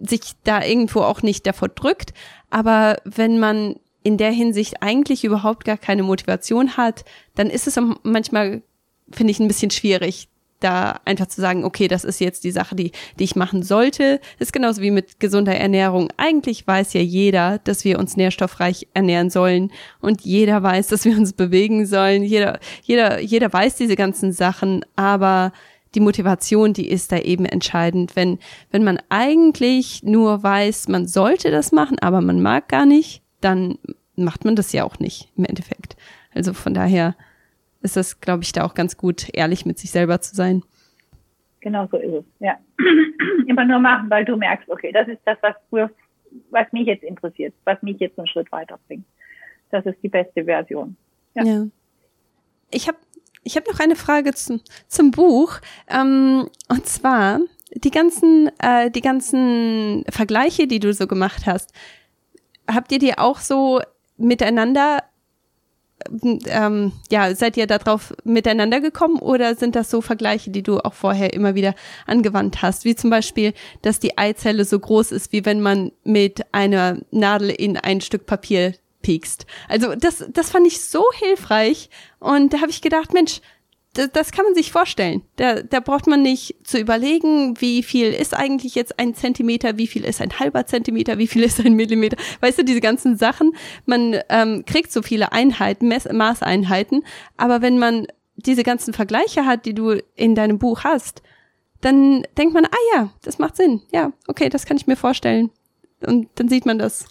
sich 0.00 0.32
da 0.44 0.64
irgendwo 0.64 1.02
auch 1.02 1.20
nicht 1.20 1.46
davor 1.46 1.68
drückt. 1.68 2.14
Aber 2.48 2.96
wenn 3.04 3.38
man 3.38 3.76
in 4.02 4.16
der 4.16 4.30
Hinsicht 4.30 4.82
eigentlich 4.82 5.24
überhaupt 5.24 5.66
gar 5.66 5.78
keine 5.78 6.02
Motivation 6.02 6.78
hat, 6.78 7.04
dann 7.34 7.50
ist 7.50 7.66
es 7.66 7.78
manchmal, 8.02 8.62
finde 9.10 9.30
ich, 9.30 9.40
ein 9.40 9.48
bisschen 9.48 9.70
schwierig, 9.70 10.28
da 10.64 11.00
einfach 11.04 11.26
zu 11.26 11.40
sagen, 11.40 11.64
okay, 11.64 11.88
das 11.88 12.04
ist 12.04 12.20
jetzt 12.20 12.44
die 12.44 12.50
Sache, 12.50 12.74
die, 12.74 12.92
die 13.18 13.24
ich 13.24 13.36
machen 13.36 13.62
sollte, 13.62 14.20
ist 14.38 14.52
genauso 14.52 14.82
wie 14.82 14.90
mit 14.90 15.20
gesunder 15.20 15.54
Ernährung. 15.54 16.08
Eigentlich 16.16 16.66
weiß 16.66 16.94
ja 16.94 17.00
jeder, 17.00 17.58
dass 17.58 17.84
wir 17.84 17.98
uns 17.98 18.16
nährstoffreich 18.16 18.88
ernähren 18.94 19.30
sollen 19.30 19.70
und 20.00 20.22
jeder 20.22 20.62
weiß, 20.62 20.88
dass 20.88 21.04
wir 21.04 21.16
uns 21.16 21.32
bewegen 21.34 21.86
sollen. 21.86 22.22
Jeder, 22.22 22.58
jeder, 22.82 23.20
jeder 23.20 23.52
weiß 23.52 23.76
diese 23.76 23.96
ganzen 23.96 24.32
Sachen, 24.32 24.84
aber 24.96 25.52
die 25.94 26.00
Motivation, 26.00 26.72
die 26.72 26.88
ist 26.88 27.12
da 27.12 27.18
eben 27.18 27.44
entscheidend. 27.44 28.16
Wenn, 28.16 28.38
wenn 28.70 28.82
man 28.82 28.98
eigentlich 29.08 30.02
nur 30.02 30.42
weiß, 30.42 30.88
man 30.88 31.06
sollte 31.06 31.50
das 31.50 31.72
machen, 31.72 31.98
aber 32.00 32.20
man 32.20 32.40
mag 32.42 32.68
gar 32.68 32.86
nicht, 32.86 33.22
dann 33.40 33.78
macht 34.16 34.44
man 34.44 34.56
das 34.56 34.72
ja 34.72 34.84
auch 34.84 34.98
nicht 34.98 35.28
im 35.36 35.44
Endeffekt. 35.44 35.96
Also 36.34 36.52
von 36.52 36.74
daher, 36.74 37.14
ist 37.84 37.96
das, 37.96 38.20
glaube 38.20 38.42
ich, 38.42 38.52
da 38.52 38.64
auch 38.64 38.74
ganz 38.74 38.96
gut, 38.96 39.28
ehrlich 39.32 39.66
mit 39.66 39.78
sich 39.78 39.90
selber 39.90 40.20
zu 40.20 40.34
sein. 40.34 40.62
Genau 41.60 41.86
so 41.90 41.96
ist 41.96 42.12
es, 42.12 42.24
ja. 42.40 42.58
Immer 43.46 43.64
nur 43.64 43.78
machen, 43.78 44.10
weil 44.10 44.24
du 44.24 44.36
merkst, 44.36 44.68
okay, 44.68 44.92
das 44.92 45.08
ist 45.08 45.20
das, 45.24 45.38
was, 45.40 45.54
was 46.50 46.72
mich 46.72 46.86
jetzt 46.86 47.04
interessiert, 47.04 47.54
was 47.64 47.80
mich 47.82 47.98
jetzt 48.00 48.18
einen 48.18 48.26
Schritt 48.26 48.50
weiterbringt. 48.52 49.06
Das 49.70 49.86
ist 49.86 49.96
die 50.02 50.08
beste 50.08 50.44
Version. 50.44 50.96
Ja. 51.34 51.44
ja. 51.44 51.66
Ich 52.70 52.88
habe 52.88 52.98
ich 53.44 53.56
hab 53.56 53.66
noch 53.66 53.78
eine 53.80 53.96
Frage 53.96 54.32
zum, 54.32 54.60
zum 54.88 55.10
Buch. 55.10 55.60
Ähm, 55.88 56.48
und 56.68 56.86
zwar 56.86 57.40
die 57.74 57.90
ganzen, 57.90 58.50
äh, 58.58 58.90
die 58.90 59.00
ganzen 59.00 60.04
Vergleiche, 60.08 60.66
die 60.66 60.80
du 60.80 60.92
so 60.92 61.06
gemacht 61.06 61.46
hast. 61.46 61.72
Habt 62.66 62.92
ihr 62.92 62.98
die 62.98 63.18
auch 63.18 63.38
so 63.38 63.80
miteinander 64.16 65.02
ähm, 66.46 66.92
ja, 67.10 67.34
seid 67.34 67.56
ihr 67.56 67.66
darauf 67.66 68.14
miteinander 68.24 68.80
gekommen 68.80 69.18
oder 69.18 69.54
sind 69.54 69.76
das 69.76 69.90
so 69.90 70.00
Vergleiche, 70.00 70.50
die 70.50 70.62
du 70.62 70.78
auch 70.78 70.94
vorher 70.94 71.32
immer 71.32 71.54
wieder 71.54 71.74
angewandt 72.06 72.62
hast? 72.62 72.84
Wie 72.84 72.94
zum 72.94 73.10
Beispiel, 73.10 73.52
dass 73.82 74.00
die 74.00 74.18
Eizelle 74.18 74.64
so 74.64 74.78
groß 74.78 75.12
ist, 75.12 75.32
wie 75.32 75.44
wenn 75.44 75.60
man 75.60 75.92
mit 76.04 76.42
einer 76.52 76.98
Nadel 77.10 77.50
in 77.50 77.76
ein 77.76 78.00
Stück 78.00 78.26
Papier 78.26 78.74
piekst. 79.04 79.46
Also 79.68 79.94
das, 79.94 80.24
das 80.32 80.50
fand 80.50 80.66
ich 80.66 80.80
so 80.80 81.04
hilfreich 81.14 81.90
und 82.18 82.52
da 82.52 82.60
habe 82.60 82.70
ich 82.70 82.80
gedacht, 82.80 83.12
Mensch, 83.12 83.40
das, 83.94 84.32
kann 84.32 84.44
man 84.44 84.54
sich 84.54 84.72
vorstellen. 84.72 85.22
Da, 85.36 85.62
da 85.62 85.80
braucht 85.80 86.06
man 86.06 86.22
nicht 86.22 86.56
zu 86.64 86.78
überlegen, 86.78 87.60
wie 87.60 87.82
viel 87.82 88.12
ist 88.12 88.34
eigentlich 88.34 88.74
jetzt 88.74 88.98
ein 88.98 89.14
Zentimeter, 89.14 89.78
wie 89.78 89.86
viel 89.86 90.04
ist 90.04 90.20
ein 90.20 90.38
halber 90.38 90.66
Zentimeter, 90.66 91.18
wie 91.18 91.28
viel 91.28 91.42
ist 91.44 91.60
ein 91.60 91.74
Millimeter. 91.74 92.16
Weißt 92.40 92.58
du, 92.58 92.64
diese 92.64 92.80
ganzen 92.80 93.16
Sachen. 93.16 93.52
Man 93.86 94.18
ähm, 94.28 94.64
kriegt 94.66 94.92
so 94.92 95.00
viele 95.00 95.32
Einheiten, 95.32 95.88
Mess 95.88 96.08
Maßeinheiten, 96.10 97.04
aber 97.36 97.62
wenn 97.62 97.78
man 97.78 98.06
diese 98.36 98.64
ganzen 98.64 98.92
Vergleiche 98.92 99.46
hat, 99.46 99.64
die 99.64 99.74
du 99.74 100.02
in 100.16 100.34
deinem 100.34 100.58
Buch 100.58 100.82
hast, 100.82 101.22
dann 101.80 102.26
denkt 102.36 102.54
man, 102.54 102.64
ah 102.64 102.96
ja, 102.96 103.10
das 103.22 103.38
macht 103.38 103.56
Sinn. 103.56 103.82
Ja, 103.92 104.12
okay, 104.26 104.48
das 104.48 104.66
kann 104.66 104.76
ich 104.76 104.86
mir 104.86 104.96
vorstellen. 104.96 105.50
Und 106.04 106.28
dann 106.34 106.48
sieht 106.48 106.66
man 106.66 106.78
das. 106.78 107.06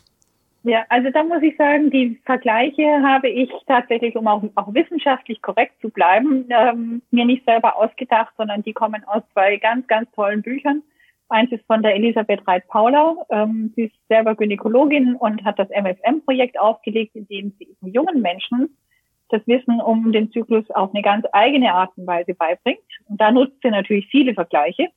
Ja, 0.65 0.85
also 0.87 1.09
da 1.09 1.23
muss 1.23 1.43
ich 1.43 1.57
sagen, 1.57 1.91
die 1.91 2.21
Vergleiche 2.25 3.03
habe 3.03 3.27
ich 3.27 3.51
tatsächlich, 3.67 4.15
um 4.15 4.27
auch, 4.27 4.41
auch 4.55 4.73
wissenschaftlich 4.73 5.41
korrekt 5.41 5.73
zu 5.81 5.89
bleiben, 5.89 6.45
ähm, 6.49 7.01
mir 7.11 7.25
nicht 7.25 7.43
selber 7.43 7.77
ausgedacht, 7.77 8.33
sondern 8.37 8.63
die 8.63 8.71
kommen 8.71 9.03
aus 9.03 9.23
zwei 9.33 9.57
ganz, 9.57 9.85
ganz 9.87 10.09
tollen 10.11 10.41
Büchern. 10.41 10.81
Eins 11.27 11.51
ist 11.51 11.65
von 11.65 11.81
der 11.81 11.95
Elisabeth 11.95 12.47
Reit-Paula. 12.47 13.15
Ähm, 13.29 13.73
sie 13.75 13.83
ist 13.85 13.95
selber 14.07 14.35
Gynäkologin 14.35 15.15
und 15.15 15.43
hat 15.43 15.59
das 15.59 15.69
MFM-Projekt 15.69 16.57
aufgelegt, 16.57 17.15
in 17.15 17.27
dem 17.27 17.53
sie 17.59 17.75
jungen 17.81 18.21
Menschen 18.21 18.77
das 19.29 19.45
Wissen 19.47 19.81
um 19.81 20.13
den 20.13 20.31
Zyklus 20.31 20.69
auf 20.71 20.93
eine 20.93 21.01
ganz 21.01 21.25
eigene 21.33 21.73
Art 21.73 21.91
und 21.97 22.07
Weise 22.07 22.35
beibringt. 22.35 22.79
Und 23.09 23.19
da 23.19 23.31
nutzt 23.31 23.57
sie 23.61 23.69
natürlich 23.69 24.07
viele 24.07 24.33
Vergleiche. 24.33 24.89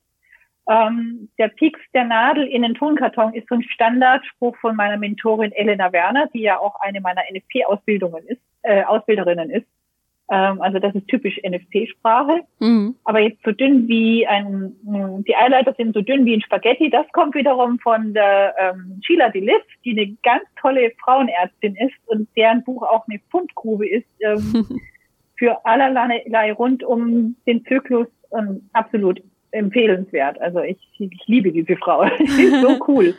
Ähm, 0.69 1.29
der 1.37 1.47
Pieks 1.47 1.79
der 1.93 2.03
Nadel 2.03 2.45
in 2.45 2.61
den 2.61 2.75
Tonkarton 2.75 3.33
ist 3.33 3.47
so 3.47 3.55
ein 3.55 3.63
Standardspruch 3.63 4.57
von 4.57 4.75
meiner 4.75 4.97
Mentorin 4.97 5.53
Elena 5.53 5.93
Werner, 5.93 6.27
die 6.33 6.41
ja 6.41 6.59
auch 6.59 6.75
eine 6.81 6.99
meiner 6.99 7.21
NFP-Ausbildungen 7.31 8.25
ist, 8.27 8.41
äh, 8.63 8.83
Ausbilderinnen 8.83 9.49
ist. 9.49 9.67
Ähm, 10.29 10.61
also 10.61 10.79
das 10.79 10.93
ist 10.93 11.07
typisch 11.07 11.39
NFC-Sprache. 11.43 12.41
Mhm. 12.59 12.95
Aber 13.05 13.19
jetzt 13.19 13.41
so 13.45 13.51
dünn 13.51 13.87
wie 13.87 14.27
ein, 14.27 14.75
hm, 14.85 15.23
die 15.23 15.35
Eileiter 15.35 15.73
sind 15.77 15.93
so 15.93 16.01
dünn 16.01 16.25
wie 16.25 16.35
ein 16.35 16.41
Spaghetti. 16.41 16.89
Das 16.89 17.05
kommt 17.13 17.35
wiederum 17.35 17.79
von 17.79 18.13
der 18.13 18.53
ähm, 18.59 18.99
Sheila 19.05 19.29
DeLiff, 19.29 19.63
die 19.85 19.91
eine 19.91 20.17
ganz 20.23 20.43
tolle 20.59 20.91
Frauenärztin 20.99 21.75
ist 21.75 21.95
und 22.07 22.27
deren 22.35 22.63
Buch 22.63 22.83
auch 22.83 23.07
eine 23.07 23.21
Fundgrube 23.29 23.87
ist 23.87 24.07
ähm, 24.19 24.65
für 25.37 25.65
allerlei 25.65 26.51
rund 26.51 26.83
um 26.83 27.37
den 27.45 27.63
Zyklus. 27.65 28.07
Ähm, 28.37 28.69
absolut 28.73 29.21
empfehlenswert. 29.51 30.39
Also 30.41 30.59
ich, 30.61 30.77
ich 30.99 31.27
liebe 31.27 31.51
diese 31.51 31.75
Frau. 31.77 32.05
Sie 32.25 32.43
ist 32.43 32.61
so 32.61 32.77
cool. 32.87 33.15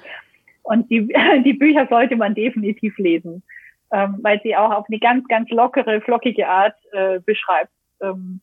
Und 0.63 0.91
die, 0.91 1.09
die 1.45 1.55
Bücher 1.55 1.87
sollte 1.89 2.17
man 2.17 2.35
definitiv 2.35 2.97
lesen, 2.99 3.43
ähm, 3.91 4.19
weil 4.23 4.41
sie 4.43 4.57
auch 4.57 4.71
auf 4.71 4.87
eine 4.89 4.99
ganz, 4.99 5.27
ganz 5.29 5.51
lockere, 5.51 6.01
flockige 6.01 6.47
Art 6.47 6.75
äh, 6.93 7.21
beschreibt. 7.21 7.73
Ähm, 8.01 8.41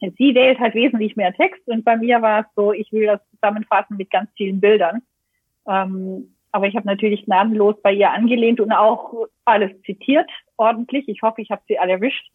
sie 0.00 0.34
wählt 0.34 0.58
halt 0.58 0.74
wesentlich 0.74 1.16
mehr 1.16 1.32
Text 1.32 1.66
und 1.66 1.84
bei 1.84 1.96
mir 1.96 2.20
war 2.20 2.40
es 2.40 2.46
so, 2.54 2.72
ich 2.72 2.92
will 2.92 3.06
das 3.06 3.20
zusammenfassen 3.30 3.96
mit 3.96 4.10
ganz 4.10 4.30
vielen 4.36 4.60
Bildern. 4.60 5.02
Ähm, 5.66 6.34
aber 6.52 6.66
ich 6.68 6.76
habe 6.76 6.86
natürlich 6.86 7.24
gnadenlos 7.24 7.80
bei 7.82 7.92
ihr 7.92 8.10
angelehnt 8.10 8.60
und 8.60 8.70
auch 8.70 9.26
alles 9.44 9.70
zitiert 9.82 10.30
ordentlich. 10.56 11.08
Ich 11.08 11.22
hoffe, 11.22 11.40
ich 11.40 11.50
habe 11.50 11.62
sie 11.66 11.78
alle 11.78 11.92
erwischt 11.92 12.30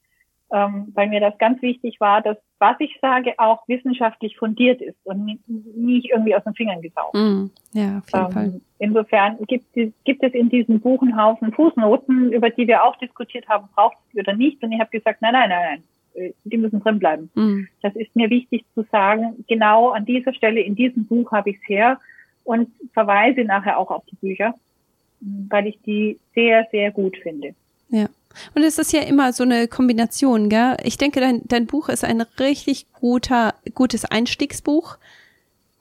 ähm, 0.51 0.91
weil 0.93 1.09
mir 1.09 1.19
das 1.19 1.37
ganz 1.37 1.61
wichtig 1.61 1.99
war, 1.99 2.21
dass 2.21 2.37
was 2.59 2.75
ich 2.79 2.97
sage 3.01 3.33
auch 3.37 3.65
wissenschaftlich 3.67 4.37
fundiert 4.37 4.81
ist 4.81 4.97
und 5.05 5.39
nicht 5.47 6.09
irgendwie 6.09 6.35
aus 6.35 6.43
den 6.43 6.53
Fingern 6.53 6.81
gesaugt. 6.81 7.15
Mm, 7.15 7.45
ja, 7.71 7.99
auf 7.99 8.11
jeden 8.11 8.25
ähm, 8.25 8.31
Fall. 8.31 8.61
Insofern 8.79 9.37
gibt 9.47 9.65
es, 9.77 9.91
gibt 10.03 10.23
es 10.23 10.33
in 10.33 10.49
diesem 10.49 10.81
Buch 10.81 11.01
einen 11.01 11.21
Haufen 11.21 11.53
Fußnoten, 11.53 12.33
über 12.33 12.49
die 12.49 12.67
wir 12.67 12.83
auch 12.83 12.97
diskutiert 12.97 13.47
haben, 13.47 13.69
braucht 13.73 13.97
es 13.97 14.11
die 14.11 14.19
oder 14.19 14.35
nicht. 14.35 14.61
Und 14.61 14.73
ich 14.73 14.79
habe 14.79 14.89
gesagt, 14.89 15.21
nein, 15.21 15.33
nein, 15.33 15.49
nein, 15.49 15.83
nein, 16.15 16.25
äh, 16.25 16.33
die 16.43 16.57
müssen 16.57 16.81
drin 16.81 16.99
bleiben. 16.99 17.29
Mm. 17.33 17.67
Das 17.81 17.95
ist 17.95 18.13
mir 18.15 18.29
wichtig 18.29 18.65
zu 18.75 18.85
sagen. 18.91 19.45
Genau 19.47 19.89
an 19.91 20.05
dieser 20.05 20.33
Stelle 20.33 20.59
in 20.59 20.75
diesem 20.75 21.05
Buch 21.05 21.31
habe 21.31 21.51
ich 21.51 21.57
es 21.57 21.69
her 21.69 21.99
und 22.43 22.69
verweise 22.93 23.45
nachher 23.45 23.77
auch 23.77 23.91
auf 23.91 24.03
die 24.11 24.15
Bücher, 24.17 24.53
weil 25.21 25.67
ich 25.67 25.79
die 25.85 26.19
sehr, 26.35 26.67
sehr 26.71 26.91
gut 26.91 27.15
finde. 27.17 27.53
Und 28.55 28.63
es 28.63 28.77
ist 28.77 28.93
ja 28.93 29.01
immer 29.01 29.33
so 29.33 29.43
eine 29.43 29.67
Kombination, 29.67 30.49
gell? 30.49 30.77
Ich 30.83 30.97
denke, 30.97 31.19
dein, 31.19 31.41
dein 31.45 31.65
Buch 31.65 31.89
ist 31.89 32.03
ein 32.03 32.21
richtig 32.39 32.87
guter, 32.93 33.55
gutes 33.73 34.05
Einstiegsbuch. 34.05 34.97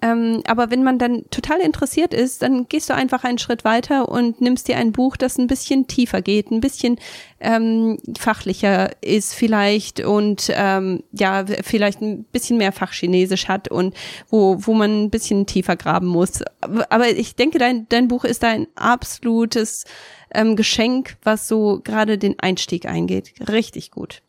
Ähm, 0.01 0.43
aber 0.47 0.71
wenn 0.71 0.85
man 0.85 1.01
dann 1.01 1.25
total 1.31 1.61
interessiert 1.61 2.15
ist, 2.15 2.43
dann 2.43 2.69
gehst 2.69 2.89
du 2.89 2.95
einfach 2.95 3.25
einen 3.25 3.39
Schritt 3.39 3.65
weiter 3.65 4.09
und 4.09 4.41
nimmst 4.41 4.69
dir 4.69 4.77
ein 4.77 4.93
Buch, 4.93 5.17
das 5.17 5.39
ein 5.39 5.49
bisschen 5.49 5.89
tiefer 5.89 6.23
geht, 6.23 6.53
ein 6.53 6.61
bisschen 6.61 7.01
ähm, 7.41 7.99
fachlicher 8.17 8.91
ist 9.03 9.35
vielleicht 9.35 9.99
und 9.99 10.53
ähm, 10.55 11.03
ja, 11.11 11.45
vielleicht 11.63 12.01
ein 12.01 12.23
bisschen 12.25 12.59
mehr 12.59 12.71
Fachchinesisch 12.71 13.49
hat 13.49 13.69
und 13.69 13.93
wo, 14.29 14.59
wo 14.61 14.73
man 14.73 15.05
ein 15.05 15.11
bisschen 15.11 15.47
tiefer 15.47 15.75
graben 15.75 16.07
muss. 16.07 16.43
Aber 16.61 17.09
ich 17.09 17.35
denke, 17.35 17.59
dein, 17.59 17.89
dein 17.89 18.07
Buch 18.07 18.25
ist 18.25 18.45
ein 18.45 18.69
absolutes 18.77 19.85
ähm, 20.33 20.57
Geschenk, 20.57 21.17
was 21.23 21.49
so 21.49 21.81
gerade 21.83 22.19
den 22.19 22.39
Einstieg 22.41 22.87
eingeht. 22.87 23.33
Richtig 23.49 23.91
gut. 23.91 24.23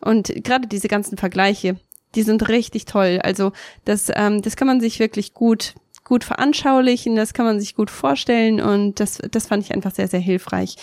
Und 0.00 0.32
gerade 0.44 0.66
diese 0.66 0.88
ganzen 0.88 1.16
Vergleiche, 1.16 1.76
die 2.14 2.22
sind 2.22 2.48
richtig 2.48 2.84
toll. 2.84 3.20
Also 3.22 3.52
das, 3.84 4.10
ähm, 4.14 4.42
das 4.42 4.56
kann 4.56 4.66
man 4.66 4.80
sich 4.80 4.98
wirklich 4.98 5.34
gut 5.34 5.74
gut 6.06 6.24
veranschaulichen, 6.24 7.16
das 7.16 7.34
kann 7.34 7.44
man 7.44 7.58
sich 7.58 7.74
gut 7.74 7.90
vorstellen 7.90 8.60
und 8.60 9.00
das, 9.00 9.18
das 9.30 9.48
fand 9.48 9.64
ich 9.64 9.74
einfach 9.74 9.92
sehr, 9.92 10.06
sehr 10.08 10.20
hilfreich. 10.20 10.76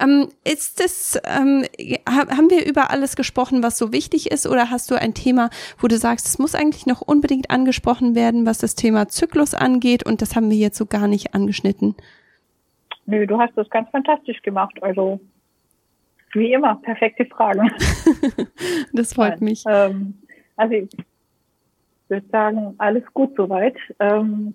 Ähm, 0.00 0.28
ist 0.42 0.80
das, 0.80 1.18
ähm, 1.24 1.66
haben 2.06 2.50
wir 2.50 2.66
über 2.66 2.90
alles 2.90 3.14
gesprochen, 3.14 3.62
was 3.62 3.76
so 3.76 3.92
wichtig 3.92 4.30
ist 4.30 4.46
oder 4.46 4.70
hast 4.70 4.90
du 4.90 4.94
ein 4.94 5.12
Thema, 5.12 5.50
wo 5.78 5.86
du 5.86 5.98
sagst, 5.98 6.26
es 6.26 6.38
muss 6.38 6.54
eigentlich 6.54 6.86
noch 6.86 7.02
unbedingt 7.02 7.50
angesprochen 7.50 8.14
werden, 8.14 8.46
was 8.46 8.58
das 8.58 8.74
Thema 8.74 9.06
Zyklus 9.08 9.52
angeht 9.52 10.04
und 10.06 10.22
das 10.22 10.34
haben 10.34 10.50
wir 10.50 10.56
jetzt 10.56 10.78
so 10.78 10.86
gar 10.86 11.08
nicht 11.08 11.34
angeschnitten? 11.34 11.94
Nö, 13.10 13.26
du 13.26 13.38
hast 13.38 13.56
das 13.56 13.68
ganz 13.70 13.90
fantastisch 13.90 14.40
gemacht. 14.42 14.80
Also 14.82 15.20
wie 16.32 16.52
immer, 16.52 16.76
perfekte 16.76 17.24
Fragen. 17.26 17.70
das 18.92 19.14
freut 19.14 19.40
mich. 19.40 19.64
Ähm, 19.66 20.14
also 20.56 20.88
würde 22.08 22.26
sagen, 22.30 22.74
alles 22.78 23.04
gut 23.12 23.34
soweit. 23.36 23.76
Ähm, 23.98 24.54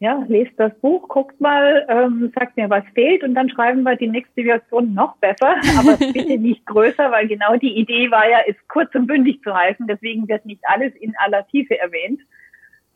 ja, 0.00 0.24
lest 0.28 0.52
das 0.56 0.74
Buch, 0.80 1.08
guckt 1.08 1.38
mal, 1.40 1.86
ähm, 1.88 2.32
sagt 2.34 2.56
mir, 2.56 2.70
was 2.70 2.84
fehlt 2.94 3.22
und 3.22 3.34
dann 3.34 3.50
schreiben 3.50 3.82
wir 3.82 3.96
die 3.96 4.08
nächste 4.08 4.44
Version 4.44 4.94
noch 4.94 5.16
besser, 5.18 5.56
aber 5.78 5.98
bitte 5.98 6.38
nicht 6.38 6.64
größer, 6.64 7.10
weil 7.10 7.28
genau 7.28 7.56
die 7.56 7.76
Idee 7.76 8.10
war 8.10 8.28
ja, 8.28 8.38
es 8.46 8.56
kurz 8.68 8.94
und 8.94 9.06
bündig 9.06 9.42
zu 9.42 9.54
halten, 9.54 9.86
deswegen 9.86 10.26
wird 10.26 10.46
nicht 10.46 10.62
alles 10.64 10.94
in 10.94 11.14
aller 11.18 11.46
Tiefe 11.48 11.78
erwähnt. 11.78 12.20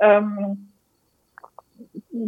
Ähm, 0.01 0.71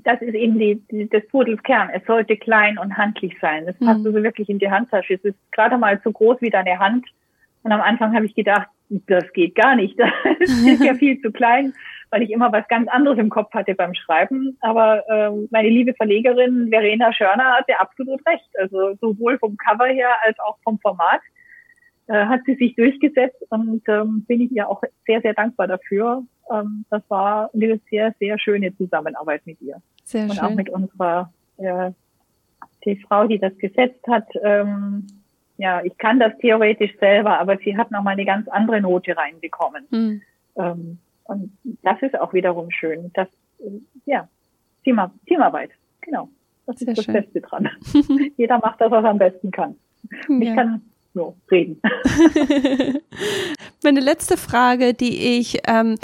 das 0.05 0.21
ist 0.21 0.35
eben 0.35 0.59
die, 0.59 0.83
die, 0.91 1.09
des 1.09 1.27
Pudels 1.29 1.63
Kern. 1.63 1.91
Es 1.93 2.05
sollte 2.07 2.37
klein 2.37 2.79
und 2.79 2.97
handlich 2.97 3.37
sein. 3.41 3.67
Es 3.69 3.79
passt 3.79 4.01
mhm. 4.01 4.07
also 4.07 4.23
wirklich 4.23 4.49
in 4.49 4.59
die 4.59 4.71
Handtasche. 4.71 5.15
Es 5.15 5.25
ist 5.25 5.37
gerade 5.53 5.79
mal 5.79 6.01
so 6.03 6.11
groß 6.13 6.41
wie 6.41 6.51
deine 6.51 6.79
Hand. 6.79 7.07
Und 7.63 7.73
am 7.73 7.81
Anfang 7.81 8.15
habe 8.15 8.27
ich 8.27 8.35
gedacht, 8.35 8.69
das 8.89 9.33
geht 9.33 9.55
gar 9.55 9.77
nicht. 9.77 9.99
Das 10.39 10.51
ist 10.51 10.85
ja 10.85 10.95
viel 10.95 11.21
zu 11.21 11.33
klein 11.33 11.73
weil 12.11 12.23
ich 12.23 12.31
immer 12.31 12.53
was 12.53 12.67
ganz 12.69 12.89
anderes 12.89 13.19
im 13.19 13.31
Kopf 13.31 13.53
hatte 13.53 13.75
beim 13.75 13.95
Schreiben. 13.95 14.57
Aber 14.61 15.03
ähm, 15.09 15.49
meine 15.51 15.69
liebe 15.69 15.95
Verlegerin 15.95 16.69
Verena 16.71 17.13
Schörner 17.13 17.57
hatte 17.59 17.79
absolut 17.79 18.25
recht. 18.27 18.49
Also 18.59 18.95
sowohl 19.01 19.39
vom 19.39 19.57
Cover 19.57 19.87
her 19.87 20.11
als 20.25 20.39
auch 20.41 20.57
vom 20.63 20.79
Format 20.79 21.21
äh, 22.09 22.27
hat 22.27 22.41
sie 22.47 22.55
sich 22.55 22.75
durchgesetzt 22.77 23.43
und 23.51 23.83
ähm, 23.89 24.25
bin 24.27 24.41
ich 24.41 24.53
ihr 24.53 24.69
auch 24.69 24.83
sehr, 25.07 25.21
sehr 25.23 25.35
dankbar 25.35 25.67
dafür. 25.67 26.23
Ähm, 26.53 26.85
das 26.91 27.03
war 27.09 27.51
eine 27.53 27.81
sehr, 27.91 28.15
sehr 28.21 28.39
schöne 28.39 28.77
Zusammenarbeit 28.77 29.47
mit 29.47 29.61
ihr. 29.61 29.81
Sehr 30.05 30.25
und 30.25 30.35
schön. 30.35 30.45
auch 30.45 30.55
mit 30.55 30.71
unserer 30.71 31.33
äh, 31.59 31.91
die 32.85 32.97
Frau, 32.97 33.27
die 33.27 33.39
das 33.39 33.57
gesetzt 33.59 34.07
hat. 34.07 34.29
Ähm, 34.43 35.07
ja, 35.59 35.83
ich 35.83 35.97
kann 35.99 36.21
das 36.21 36.37
theoretisch 36.39 36.97
selber, 37.01 37.41
aber 37.41 37.57
sie 37.59 37.77
hat 37.77 37.91
nochmal 37.91 38.13
eine 38.13 38.25
ganz 38.25 38.47
andere 38.49 38.81
Note 38.81 39.17
reinbekommen. 39.17 39.87
Hm. 39.91 40.23
Ähm, 40.57 40.99
und 41.25 41.53
das 41.83 42.01
ist 42.03 42.19
auch 42.19 42.33
wiederum 42.33 42.71
schön. 42.71 43.11
Das, 43.15 43.29
ja, 44.05 44.29
Team, 44.85 45.01
Teamarbeit, 45.27 45.71
genau. 46.01 46.29
Das 46.67 46.79
Sehr 46.79 46.89
ist 46.89 46.99
das 46.99 47.05
schön. 47.05 47.15
Beste 47.15 47.41
dran. 47.41 47.69
Jeder 48.37 48.59
macht 48.59 48.81
das, 48.81 48.91
was 48.91 49.03
er 49.03 49.11
am 49.11 49.19
besten 49.19 49.51
kann. 49.51 49.77
Ja. 50.29 50.39
Ich 50.39 50.55
kann 50.55 50.83
nur 51.17 51.35
reden. 51.51 51.81
Meine 53.83 54.01
letzte 54.01 54.37
Frage, 54.37 54.95
die 54.95 55.39
ich, 55.39 55.59
ähm, 55.67 55.97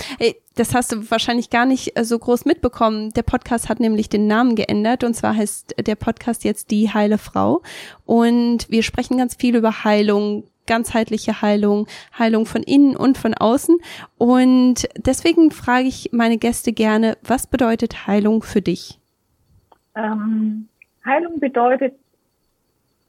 das 0.57 0.75
hast 0.75 0.93
du 0.93 1.11
wahrscheinlich 1.11 1.51
gar 1.51 1.67
nicht 1.67 1.97
äh, 1.97 2.05
so 2.05 2.19
groß 2.19 2.45
mitbekommen. 2.45 3.11
Der 3.11 3.23
Podcast 3.23 3.69
hat 3.69 3.79
nämlich 3.79 4.09
den 4.09 4.27
Namen 4.27 4.57
geändert 4.57 5.05
und 5.05 5.15
zwar 5.15 5.37
heißt 5.37 5.77
der 5.87 5.95
Podcast 5.95 6.43
jetzt 6.43 6.71
Die 6.73 6.93
Heile 6.93 7.19
Frau. 7.19 7.63
Und 8.05 8.69
wir 8.69 8.83
sprechen 8.83 9.19
ganz 9.19 9.37
viel 9.37 9.55
über 9.55 9.85
Heilung, 9.85 10.45
ganzheitliche 10.67 11.43
Heilung, 11.43 11.87
Heilung 12.19 12.47
von 12.47 12.63
innen 12.63 12.97
und 12.97 13.19
von 13.19 13.35
außen. 13.35 13.77
Und 14.19 14.89
deswegen 14.97 15.51
frage 15.51 15.87
ich 15.89 16.11
meine 16.13 16.39
Gäste 16.39 16.73
gerne, 16.73 17.17
was 17.23 17.47
bedeutet 17.47 18.07
Heilung 18.07 18.43
für 18.43 18.63
dich? 18.63 18.99
Ähm, 19.95 20.69
Heilung 21.05 21.41
bedeutet, 21.41 21.95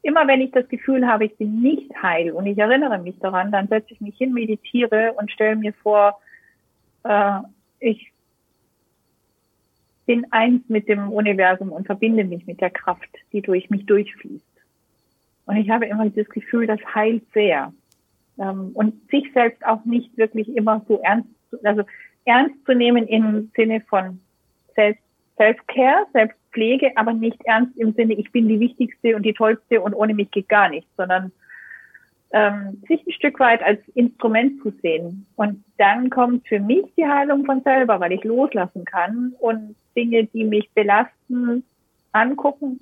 immer 0.04 0.28
wenn 0.28 0.41
ich 0.41 0.51
das 0.51 0.68
Gefühl 0.68 1.08
habe, 1.08 1.26
ich 1.26 1.36
bin 1.38 1.62
nicht 1.62 1.89
heil 2.01 2.32
und 2.32 2.45
ich 2.45 2.58
erinnere 2.58 2.99
mich 2.99 3.18
daran, 3.20 3.51
dann 3.51 3.70
setze 3.70 3.93
ich 3.93 4.01
mich 4.01 4.18
hin, 4.18 4.34
meditiere 4.34 5.14
und 5.14 5.32
stelle 5.32 5.56
mir 5.56 5.74
vor, 5.74 6.20
äh, 7.04 7.39
ich 7.80 8.12
bin 10.06 10.28
eins 10.32 10.68
mit 10.68 10.89
dem 10.89 11.10
Universum 11.10 11.72
und 11.72 11.86
verbinde 11.86 12.26
mich 12.26 12.45
mit 12.45 12.60
der 12.60 12.70
Kraft, 12.70 13.10
die 13.32 13.41
durch 13.41 13.70
mich 13.70 13.86
durchfließt. 13.86 14.43
Und 15.45 15.56
ich 15.56 15.70
habe 15.70 15.86
immer 15.86 16.10
das 16.10 16.30
Gefühl, 16.30 16.68
das 16.68 16.80
heilt 16.93 17.24
sehr. 17.34 17.74
Ähm, 18.38 18.72
und 18.74 19.10
sich 19.10 19.32
selbst 19.34 19.66
auch 19.66 19.86
nicht 19.86 20.18
wirklich 20.18 20.54
immer 20.56 20.84
so 20.88 20.99
ernst, 20.99 21.30
also 21.64 21.84
ernst 22.26 22.56
zu 22.66 22.74
nehmen 22.74 23.08
im 23.08 23.51
Sinne 23.56 23.82
von 23.82 24.20
Selbst, 24.76 25.03
Self-Care, 25.38 26.05
Selbstpflege, 26.13 26.91
aber 26.95 27.13
nicht 27.13 27.43
ernst 27.45 27.77
im 27.77 27.93
Sinne, 27.93 28.13
ich 28.13 28.31
bin 28.31 28.47
die 28.47 28.59
wichtigste 28.59 29.15
und 29.15 29.23
die 29.23 29.34
tollste 29.34 29.81
und 29.81 29.93
ohne 29.93 30.13
mich 30.13 30.31
geht 30.31 30.49
gar 30.49 30.69
nichts, 30.69 30.89
sondern 30.95 31.31
ähm, 32.31 32.81
sich 32.88 33.05
ein 33.05 33.13
Stück 33.13 33.39
weit 33.39 33.61
als 33.63 33.79
Instrument 33.95 34.61
zu 34.61 34.71
sehen. 34.81 35.25
Und 35.36 35.63
dann 35.77 36.09
kommt 36.09 36.47
für 36.47 36.59
mich 36.59 36.86
die 36.97 37.07
Heilung 37.07 37.45
von 37.45 37.61
selber, 37.61 37.99
weil 37.99 38.11
ich 38.11 38.23
loslassen 38.23 38.86
kann 38.86 39.34
und 39.39 39.75
Dinge, 39.95 40.25
die 40.25 40.43
mich 40.43 40.69
belasten, 40.71 41.63
angucken. 42.11 42.79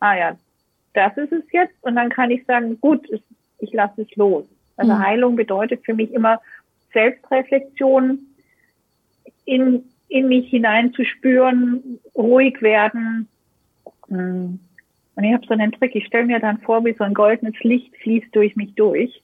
Ah 0.00 0.16
ja, 0.16 0.36
das 0.94 1.16
ist 1.16 1.32
es 1.32 1.44
jetzt. 1.52 1.74
Und 1.82 1.96
dann 1.96 2.10
kann 2.10 2.30
ich 2.30 2.44
sagen, 2.46 2.80
gut, 2.80 3.06
ich 3.58 3.72
lasse 3.72 4.02
es 4.02 4.16
los. 4.16 4.44
Also 4.76 4.92
mhm. 4.92 4.98
Heilung 4.98 5.36
bedeutet 5.36 5.84
für 5.84 5.94
mich 5.94 6.12
immer 6.12 6.40
Selbstreflexion, 6.92 8.18
in, 9.44 9.84
in 10.08 10.28
mich 10.28 10.48
hineinzuspüren, 10.48 11.98
ruhig 12.14 12.62
werden. 12.62 13.28
Mhm. 14.08 14.60
Und 15.16 15.24
ich 15.24 15.32
habe 15.32 15.46
so 15.46 15.54
einen 15.54 15.72
Trick, 15.72 15.94
ich 15.94 16.06
stelle 16.06 16.26
mir 16.26 16.40
dann 16.40 16.58
vor, 16.58 16.84
wie 16.84 16.92
so 16.92 17.04
ein 17.04 17.14
goldenes 17.14 17.58
Licht 17.62 17.96
fließt 17.96 18.34
durch 18.34 18.54
mich 18.56 18.74
durch. 18.74 19.22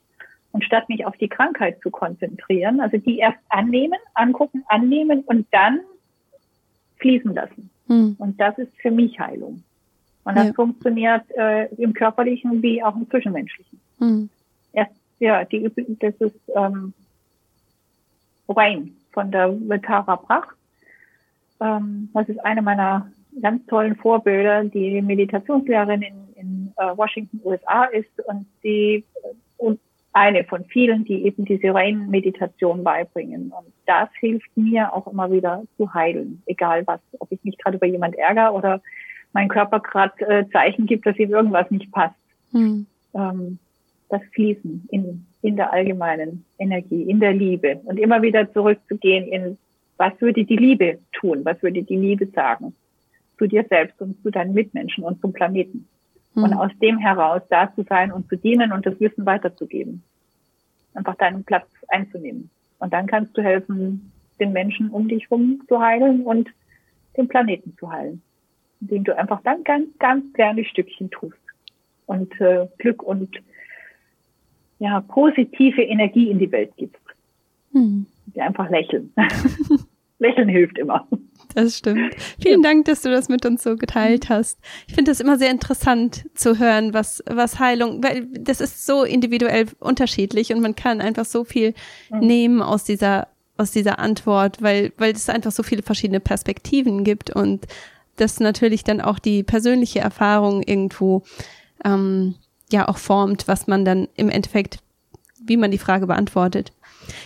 Und 0.51 0.63
statt 0.63 0.87
mich 0.87 1.05
auf 1.05 1.17
die 1.17 1.29
Krankheit 1.29 1.79
zu 1.81 1.89
konzentrieren, 1.89 2.79
also 2.79 2.97
die 2.97 3.17
erst 3.17 3.39
annehmen, 3.49 3.97
angucken, 4.13 4.63
annehmen 4.67 5.21
und 5.21 5.47
dann 5.51 5.79
fließen 6.97 7.33
lassen. 7.33 7.71
Mhm. 7.87 8.15
Und 8.19 8.39
das 8.39 8.57
ist 8.59 8.71
für 8.79 8.91
mich 8.91 9.19
Heilung. 9.19 9.63
Und 10.25 10.35
das 10.37 10.47
ja. 10.47 10.53
funktioniert 10.53 11.23
äh, 11.35 11.65
im 11.75 11.93
körperlichen 11.93 12.61
wie 12.61 12.83
auch 12.83 12.95
im 12.95 13.09
zwischenmenschlichen. 13.09 13.79
Mhm. 13.99 14.29
Erst, 14.73 14.93
ja, 15.19 15.43
die, 15.43 15.69
das 15.99 16.15
ist 16.15 16.39
ähm, 16.55 16.93
Rain 18.47 18.95
von 19.11 19.31
der 19.31 19.81
Tara 19.81 20.15
Brach. 20.15 20.53
Ähm, 21.63 22.09
das 22.13 22.27
ist 22.27 22.43
eine 22.43 22.61
meiner 22.61 23.09
ganz 23.41 23.65
tollen 23.67 23.95
Vorbilder, 23.95 24.63
die 24.65 25.01
Meditationslehrerin 25.01 26.01
in, 26.01 26.15
in 26.35 26.73
äh, 26.77 26.95
Washington, 26.95 27.39
USA 27.43 27.85
ist 27.85 28.11
und 28.27 28.45
die 28.63 29.03
und 29.57 29.79
eine 30.11 30.43
von 30.43 30.65
vielen, 30.65 31.05
die 31.05 31.25
eben 31.25 31.45
diese 31.45 31.73
Rain-Meditation 31.73 32.83
beibringen. 32.83 33.51
Und 33.57 33.73
das 33.87 34.09
hilft 34.19 34.55
mir 34.55 34.93
auch 34.93 35.07
immer 35.07 35.31
wieder 35.31 35.63
zu 35.77 35.91
heilen, 35.93 36.43
egal 36.45 36.85
was, 36.85 36.99
ob 37.19 37.31
ich 37.31 37.43
mich 37.43 37.57
gerade 37.57 37.77
über 37.77 37.87
jemand 37.87 38.15
ärgere 38.15 38.53
oder 38.53 38.81
mein 39.31 39.47
Körper 39.47 39.79
gerade 39.79 40.27
äh, 40.27 40.45
Zeichen 40.51 40.85
gibt, 40.85 41.05
dass 41.07 41.17
ihm 41.17 41.31
irgendwas 41.31 41.71
nicht 41.71 41.91
passt. 41.91 42.15
Hm. 42.51 42.85
Ähm, 43.15 43.57
das 44.09 44.21
Fließen 44.33 44.87
in, 44.91 45.25
in 45.41 45.55
der 45.55 45.73
allgemeinen 45.73 46.45
Energie, 46.59 47.01
in 47.03 47.19
der 47.19 47.33
Liebe 47.33 47.81
und 47.85 47.99
immer 47.99 48.21
wieder 48.21 48.51
zurückzugehen 48.53 49.27
in, 49.27 49.57
was 50.03 50.19
würde 50.21 50.43
die 50.43 50.55
Liebe 50.55 50.99
tun, 51.13 51.45
was 51.45 51.61
würde 51.63 51.83
die 51.83 51.97
Liebe 51.97 52.25
sagen 52.27 52.75
zu 53.37 53.47
dir 53.47 53.65
selbst 53.69 53.99
und 54.01 54.21
zu 54.21 54.29
deinen 54.29 54.53
Mitmenschen 54.53 55.03
und 55.03 55.19
zum 55.21 55.33
Planeten. 55.33 55.87
Hm. 56.33 56.43
Und 56.43 56.53
aus 56.53 56.71
dem 56.81 56.97
heraus 56.97 57.41
da 57.49 57.73
zu 57.73 57.83
sein 57.83 58.11
und 58.11 58.29
zu 58.29 58.35
dienen 58.37 58.71
und 58.71 58.85
das 58.85 58.99
Wissen 58.99 59.25
weiterzugeben. 59.25 60.03
Einfach 60.93 61.15
deinen 61.15 61.43
Platz 61.43 61.67
einzunehmen. 61.87 62.49
Und 62.79 62.93
dann 62.93 63.07
kannst 63.07 63.35
du 63.35 63.41
helfen, 63.41 64.11
den 64.39 64.53
Menschen 64.53 64.89
um 64.89 65.07
dich 65.07 65.23
herum 65.29 65.61
zu 65.67 65.81
heilen 65.81 66.21
und 66.21 66.49
den 67.17 67.27
Planeten 67.27 67.75
zu 67.79 67.91
heilen 67.91 68.21
indem 68.83 69.03
du 69.05 69.17
einfach 69.17 69.41
dann 69.43 69.63
ganz, 69.63 69.87
ganz 69.97 70.31
kleine 70.33 70.65
Stückchen 70.65 71.09
tust 71.09 71.37
und 72.05 72.39
äh, 72.41 72.67
Glück 72.77 73.01
und 73.01 73.29
ja, 74.79 74.99
positive 75.01 75.81
Energie 75.81 76.29
in 76.29 76.39
die 76.39 76.51
Welt 76.51 76.73
gibst. 76.75 77.01
Hm. 77.71 78.05
Einfach 78.35 78.69
lächeln. 78.69 79.13
lächeln 80.23 80.49
hilft 80.49 80.79
immer. 80.79 81.07
Das 81.53 81.77
stimmt. 81.77 82.15
Vielen 82.41 82.63
Dank, 82.63 82.85
dass 82.85 83.03
du 83.03 83.11
das 83.11 83.29
mit 83.29 83.45
uns 83.45 83.61
so 83.61 83.75
geteilt 83.75 84.29
hast. 84.29 84.59
Ich 84.87 84.95
finde 84.95 85.11
das 85.11 85.19
immer 85.19 85.37
sehr 85.37 85.51
interessant 85.51 86.25
zu 86.33 86.57
hören, 86.57 86.95
was, 86.95 87.23
was 87.27 87.59
Heilung, 87.59 88.03
weil 88.03 88.25
das 88.31 88.59
ist 88.59 88.87
so 88.87 89.03
individuell 89.03 89.67
unterschiedlich 89.79 90.51
und 90.51 90.61
man 90.61 90.75
kann 90.75 90.99
einfach 90.99 91.25
so 91.25 91.43
viel 91.43 91.75
mhm. 92.09 92.19
nehmen 92.19 92.61
aus 92.61 92.85
dieser, 92.85 93.27
aus 93.55 93.69
dieser 93.69 93.99
Antwort, 93.99 94.63
weil, 94.63 94.93
weil 94.97 95.11
es 95.11 95.29
einfach 95.29 95.51
so 95.51 95.61
viele 95.61 95.83
verschiedene 95.83 96.19
Perspektiven 96.19 97.03
gibt 97.03 97.29
und 97.29 97.67
das 98.15 98.39
natürlich 98.39 98.83
dann 98.83 99.01
auch 99.01 99.19
die 99.19 99.43
persönliche 99.43 99.99
Erfahrung 99.99 100.63
irgendwo 100.63 101.23
ähm, 101.85 102.35
ja 102.71 102.87
auch 102.87 102.97
formt, 102.97 103.47
was 103.47 103.67
man 103.67 103.85
dann 103.85 104.07
im 104.15 104.29
Endeffekt, 104.29 104.79
wie 105.43 105.57
man 105.57 105.71
die 105.71 105.77
Frage 105.77 106.07
beantwortet. 106.07 106.71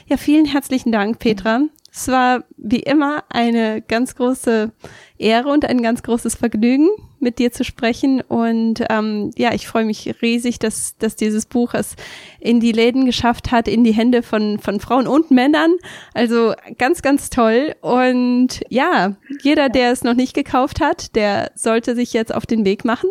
Ja, 0.08 0.18
vielen 0.18 0.45
herzlichen 0.45 0.91
Dank, 0.91 1.20
Petra. 1.20 1.62
Es 2.00 2.08
war 2.10 2.43
wie 2.58 2.82
immer 2.82 3.24
eine 3.30 3.82
ganz 3.82 4.14
große 4.14 4.72
Ehre 5.18 5.49
und 5.49 5.65
ein 5.65 5.82
ganz 5.82 6.03
großes 6.03 6.36
Vergnügen, 6.36 6.89
mit 7.20 7.39
dir 7.39 7.51
zu 7.51 7.63
sprechen. 7.63 8.22
Und 8.22 8.84
ähm, 8.89 9.32
ja, 9.38 9.53
ich 9.53 9.68
freue 9.68 9.86
mich 9.86 10.22
riesig, 10.22 10.59
dass, 10.59 10.97
dass 10.97 11.15
dieses 11.15 11.45
Buch 11.45 11.74
es 11.74 11.95
in 12.39 12.59
die 12.59 12.72
Läden 12.72 13.05
geschafft 13.05 13.51
hat, 13.51 13.68
in 13.68 13.84
die 13.84 13.93
Hände 13.93 14.24
von, 14.24 14.59
von 14.59 14.80
Frauen 14.80 15.07
und 15.07 15.32
Männern. 15.32 15.76
Also 16.13 16.53
ganz, 16.78 17.01
ganz 17.01 17.30
toll. 17.30 17.76
Und 17.82 18.61
ja, 18.70 19.15
jeder, 19.41 19.70
der 19.70 19.91
es 19.91 20.03
noch 20.03 20.13
nicht 20.13 20.34
gekauft 20.34 20.80
hat, 20.80 21.15
der 21.15 21.51
sollte 21.55 21.95
sich 21.95 22.13
jetzt 22.13 22.34
auf 22.34 22.45
den 22.45 22.65
Weg 22.65 22.86
machen. 22.86 23.09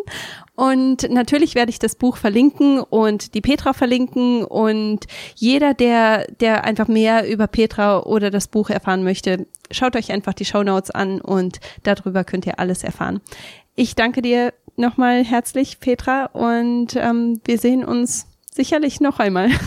Und 0.55 1.07
natürlich 1.11 1.53
werde 1.53 1.69
ich 1.69 1.77
das 1.77 1.95
Buch 1.95 2.17
verlinken 2.17 2.79
und 2.79 3.35
die 3.35 3.41
Petra 3.41 3.73
verlinken 3.73 4.43
und 4.43 5.05
jeder, 5.35 5.75
der, 5.75 6.25
der 6.39 6.63
einfach 6.63 6.87
mehr 6.87 7.29
über 7.29 7.45
Petra 7.45 7.99
oder 7.99 8.31
das 8.31 8.47
Buch 8.47 8.71
erfahren 8.71 9.03
möchte, 9.03 9.45
schaut 9.71 9.95
euch 9.95 10.11
einfach 10.11 10.33
die 10.33 10.45
Show 10.45 10.63
Notes 10.63 10.91
an 10.91 11.21
und 11.21 11.59
darüber 11.83 12.23
könnt 12.23 12.45
ihr 12.45 12.59
alles 12.59 12.83
erfahren. 12.83 13.21
Ich 13.75 13.95
danke 13.95 14.21
dir 14.21 14.53
nochmal 14.75 15.23
herzlich, 15.23 15.79
Petra, 15.79 16.25
und 16.25 16.95
ähm, 16.95 17.39
wir 17.45 17.57
sehen 17.57 17.83
uns 17.83 18.27
sicherlich 18.57 18.99
noch 18.99 19.19
einmal. 19.19 19.49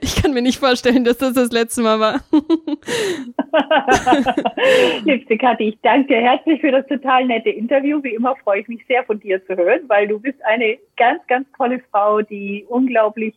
Ich 0.00 0.22
kann 0.22 0.32
mir 0.32 0.40
nicht 0.40 0.60
vorstellen, 0.60 1.04
dass 1.04 1.18
das 1.18 1.34
das 1.34 1.50
letzte 1.50 1.82
Mal 1.82 2.00
war. 2.00 2.20
Liebste 5.04 5.36
Kathi, 5.36 5.70
ich 5.70 5.78
danke 5.82 6.14
herzlich 6.14 6.60
für 6.60 6.70
das 6.70 6.86
total 6.86 7.26
nette 7.26 7.50
Interview. 7.50 8.00
Wie 8.02 8.14
immer 8.14 8.36
freue 8.36 8.60
ich 8.60 8.68
mich 8.68 8.86
sehr 8.86 9.02
von 9.04 9.18
dir 9.20 9.44
zu 9.46 9.56
hören, 9.56 9.80
weil 9.88 10.08
du 10.08 10.20
bist 10.20 10.42
eine 10.44 10.78
ganz, 10.96 11.26
ganz 11.26 11.46
tolle 11.56 11.82
Frau, 11.90 12.22
die 12.22 12.64
unglaublich 12.68 13.34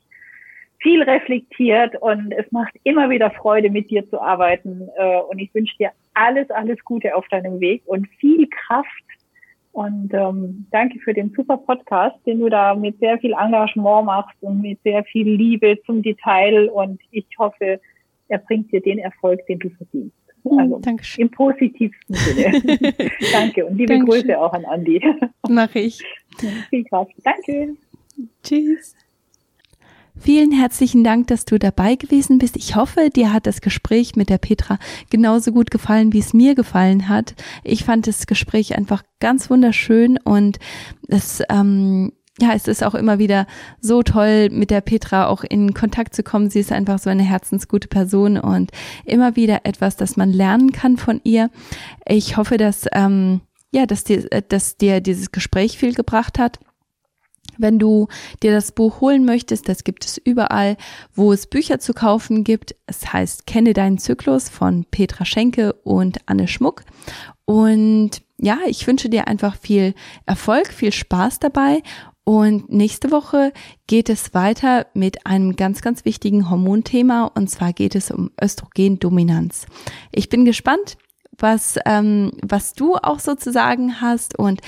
viel 0.80 1.02
reflektiert 1.04 1.96
und 2.02 2.32
es 2.32 2.52
macht 2.52 2.74
immer 2.84 3.10
wieder 3.10 3.32
Freude, 3.32 3.70
mit 3.70 3.90
dir 3.90 4.08
zu 4.10 4.22
arbeiten. 4.22 4.88
Äh, 4.98 5.20
und 5.22 5.40
ich 5.40 5.54
wünsche 5.54 5.76
dir 5.78 5.92
alles, 6.14 6.50
alles 6.52 6.84
Gute 6.84 7.16
auf 7.16 7.28
deinem 7.30 7.60
Weg 7.60 7.84
und 7.86 8.08
viel 8.20 8.48
Kraft 8.48 9.04
und 9.78 10.12
ähm, 10.12 10.66
danke 10.72 10.98
für 10.98 11.14
den 11.14 11.32
super 11.36 11.56
Podcast, 11.56 12.18
den 12.26 12.40
du 12.40 12.50
da 12.50 12.74
mit 12.74 12.98
sehr 12.98 13.20
viel 13.20 13.34
Engagement 13.34 14.08
machst 14.08 14.36
und 14.42 14.64
mit 14.64 14.82
sehr 14.84 15.04
viel 15.04 15.30
Liebe 15.30 15.78
zum 15.86 16.02
Detail. 16.02 16.68
Und 16.70 17.00
ich 17.12 17.28
hoffe, 17.38 17.80
er 18.28 18.38
bringt 18.40 18.72
dir 18.72 18.82
den 18.82 18.98
Erfolg, 18.98 19.46
den 19.46 19.60
du 19.60 19.70
verdienst. 19.70 20.18
Hm, 20.50 20.58
also 20.58 20.80
Dankeschön. 20.80 21.26
im 21.26 21.30
positivsten 21.30 22.16
Sinne. 22.16 22.62
danke 23.32 23.68
und 23.68 23.78
liebe 23.78 23.94
Dankeschön. 23.94 24.24
Grüße 24.24 24.40
auch 24.40 24.54
an 24.54 24.66
Andi. 24.66 25.00
Mache 25.48 25.78
ich. 25.78 26.04
Viel 26.72 26.84
Kraft. 26.86 27.14
Danke. 27.24 27.76
Tschüss. 28.42 28.96
Vielen 30.20 30.52
herzlichen 30.52 31.04
Dank, 31.04 31.28
dass 31.28 31.46
du 31.46 31.58
dabei 31.58 31.96
gewesen 31.96 32.38
bist. 32.38 32.58
Ich 32.58 32.76
hoffe, 32.76 33.10
dir 33.10 33.32
hat 33.32 33.46
das 33.46 33.62
Gespräch 33.62 34.16
mit 34.16 34.30
der 34.30 34.40
Petra 34.40 34.80
genauso 35.10 35.52
gut 35.52 35.72
gefallen, 35.72 36.12
wie 36.12 36.20
es 36.20 36.34
mir 36.34 36.56
gefallen 36.56 37.08
hat. 37.08 37.36
Ich 37.64 37.84
fand 37.86 38.08
das 38.08 38.28
Gespräch 38.28 38.76
einfach 38.78 39.04
ganz 39.20 39.50
wunderschön 39.50 40.18
und 40.24 40.58
es, 41.08 41.42
ähm, 41.50 42.12
ja, 42.40 42.54
es 42.54 42.68
ist 42.68 42.84
auch 42.84 42.96
immer 42.96 43.20
wieder 43.20 43.48
so 43.80 44.04
toll, 44.04 44.50
mit 44.50 44.70
der 44.70 44.82
Petra 44.82 45.28
auch 45.28 45.44
in 45.44 45.74
Kontakt 45.74 46.16
zu 46.16 46.24
kommen. 46.24 46.50
Sie 46.50 46.60
ist 46.60 46.72
einfach 46.72 47.00
so 47.00 47.10
eine 47.10 47.24
herzensgute 47.24 47.88
Person 47.88 48.38
und 48.38 48.72
immer 49.06 49.36
wieder 49.36 49.62
etwas, 49.64 49.98
das 49.98 50.18
man 50.18 50.32
lernen 50.34 50.72
kann 50.72 50.98
von 50.98 51.22
ihr. 51.24 51.50
Ich 52.08 52.38
hoffe, 52.38 52.58
dass, 52.58 52.86
ähm, 52.92 53.42
ja, 53.72 53.86
dass 53.86 54.04
dir, 54.04 54.28
dass 54.50 54.78
dir 54.78 55.00
dieses 55.00 55.32
Gespräch 55.32 55.78
viel 55.78 55.94
gebracht 55.94 56.38
hat. 56.40 56.60
Wenn 57.58 57.80
du 57.80 58.08
dir 58.44 58.52
das 58.52 58.72
Buch 58.72 59.02
holen 59.02 59.26
möchtest, 59.26 59.68
das 59.68 59.84
gibt 59.84 60.06
es 60.06 60.18
überall, 60.18 60.78
wo 61.14 61.34
es 61.34 61.48
Bücher 61.48 61.80
zu 61.80 61.94
kaufen 61.94 62.44
gibt. 62.44 62.76
Es 62.86 63.12
heißt 63.12 63.48
Kenne 63.48 63.74
deinen 63.74 63.98
Zyklus 63.98 64.50
von 64.50 64.86
Petra 64.86 65.26
Schenke 65.26 65.74
und 65.84 66.20
Anne 66.28 66.48
Schmuck. 66.48 66.84
Und 67.46 68.22
ja, 68.40 68.60
ich 68.68 68.86
wünsche 68.86 69.10
dir 69.10 69.28
einfach 69.28 69.56
viel 69.56 69.96
Erfolg, 70.26 70.68
viel 70.68 70.92
Spaß 70.92 71.40
dabei. 71.40 71.82
Und 72.24 72.70
nächste 72.70 73.10
Woche 73.12 73.54
geht 73.88 74.10
es 74.10 74.34
weiter 74.34 74.88
mit 74.94 75.26
einem 75.26 75.56
ganz, 75.56 75.82
ganz 75.82 76.04
wichtigen 76.04 76.50
Hormonthema. 76.50 77.32
Und 77.34 77.50
zwar 77.50 77.72
geht 77.72 77.96
es 77.96 78.12
um 78.12 78.32
Östrogendominanz. 78.42 79.66
Ich 80.12 80.28
bin 80.28 80.44
gespannt 80.44 80.98
was, 81.40 81.78
ähm, 81.86 82.32
was 82.42 82.74
du 82.74 82.96
auch 82.96 83.20
sozusagen 83.20 84.02
hast 84.02 84.38
und 84.38 84.62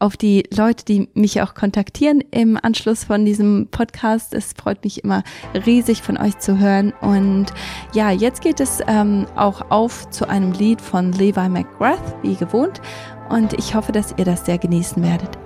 auf 0.00 0.16
die 0.16 0.44
Leute, 0.54 0.84
die 0.84 1.08
mich 1.14 1.42
auch 1.42 1.54
kontaktieren 1.54 2.22
im 2.30 2.58
Anschluss 2.60 3.04
von 3.04 3.24
diesem 3.24 3.68
Podcast. 3.70 4.32
Es 4.32 4.52
freut 4.52 4.84
mich 4.84 5.02
immer 5.02 5.22
riesig 5.66 6.02
von 6.02 6.16
euch 6.16 6.38
zu 6.38 6.58
hören. 6.58 6.92
Und 7.00 7.46
ja, 7.92 8.10
jetzt 8.10 8.40
geht 8.40 8.60
es 8.60 8.80
ähm, 8.86 9.26
auch 9.34 9.70
auf 9.70 10.08
zu 10.10 10.28
einem 10.28 10.52
Lied 10.52 10.80
von 10.80 11.12
Levi 11.12 11.48
McGrath, 11.48 12.14
wie 12.22 12.36
gewohnt. 12.36 12.80
Und 13.28 13.54
ich 13.54 13.74
hoffe, 13.74 13.92
dass 13.92 14.14
ihr 14.16 14.24
das 14.24 14.46
sehr 14.46 14.58
genießen 14.58 15.02
werdet. 15.02 15.36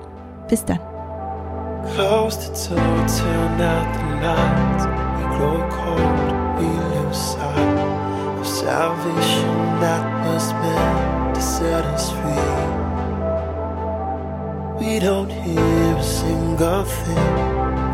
Bis 0.48 0.64
dann. 0.64 0.80
Close 1.94 2.38
the 2.40 2.68
door, 2.68 2.78
turn 3.06 3.60
out 3.60 3.86
the 3.94 4.24
lights. 4.24 4.84
We 4.86 5.36
grow 5.36 5.68
cold, 5.68 6.58
we 6.58 6.66
lose 6.94 7.18
sight 7.18 8.38
of 8.38 8.46
salvation 8.46 9.71
that 9.82 10.04
was 10.24 10.52
meant 10.62 11.34
to 11.34 11.42
set 11.42 11.84
us 11.86 12.12
free. 12.18 12.52
We 14.80 15.00
don't 15.00 15.32
hear 15.44 15.96
a 15.96 16.02
single 16.04 16.84
thing 16.84 17.34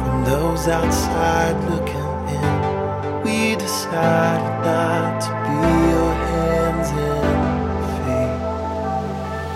from 0.02 0.24
those 0.26 0.68
outside 0.68 1.56
looking 1.70 2.12
in. 2.36 2.52
We 3.24 3.56
decide 3.56 4.44
not 4.68 5.20
to 5.24 5.30
be 5.44 5.56
your 5.92 6.12
hands 6.28 6.88
and 7.08 7.80
feet. 8.04 8.36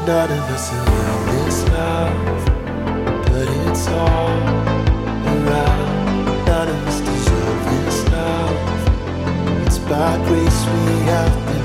None 0.09 0.31
of 0.39 0.45
us 0.57 0.67
have 0.71 1.23
this 1.33 1.59
love, 1.77 2.41
but 3.27 3.47
it's 3.67 3.87
all 3.89 4.39
around. 5.35 6.47
None 6.47 6.69
of 6.77 6.81
us 6.89 6.99
deserve 7.11 7.63
this 7.73 7.99
love. 8.17 8.59
It's 9.67 9.79
by 9.91 10.13
grace 10.29 10.61
we 10.75 10.95
have 11.13 11.35
been 11.47 11.62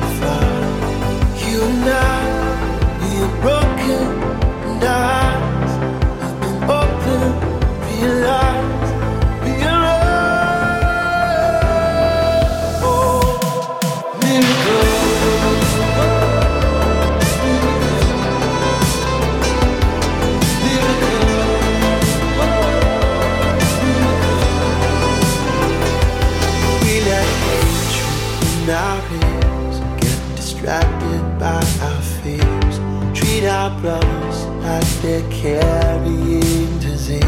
they're 35.02 35.30
carrying 35.30 36.80
disease. 36.80 37.22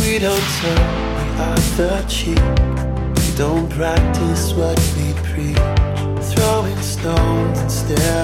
We 0.00 0.18
don't 0.18 0.48
turn 0.60 0.84
the 1.18 1.26
other 1.50 2.04
cheek. 2.08 2.44
We 3.16 3.28
don't 3.36 3.68
practice 3.70 4.52
what 4.52 4.78
we 4.96 5.12
preach. 5.28 5.56
Throwing 6.32 6.80
stones 6.82 7.60
instead 7.60 8.21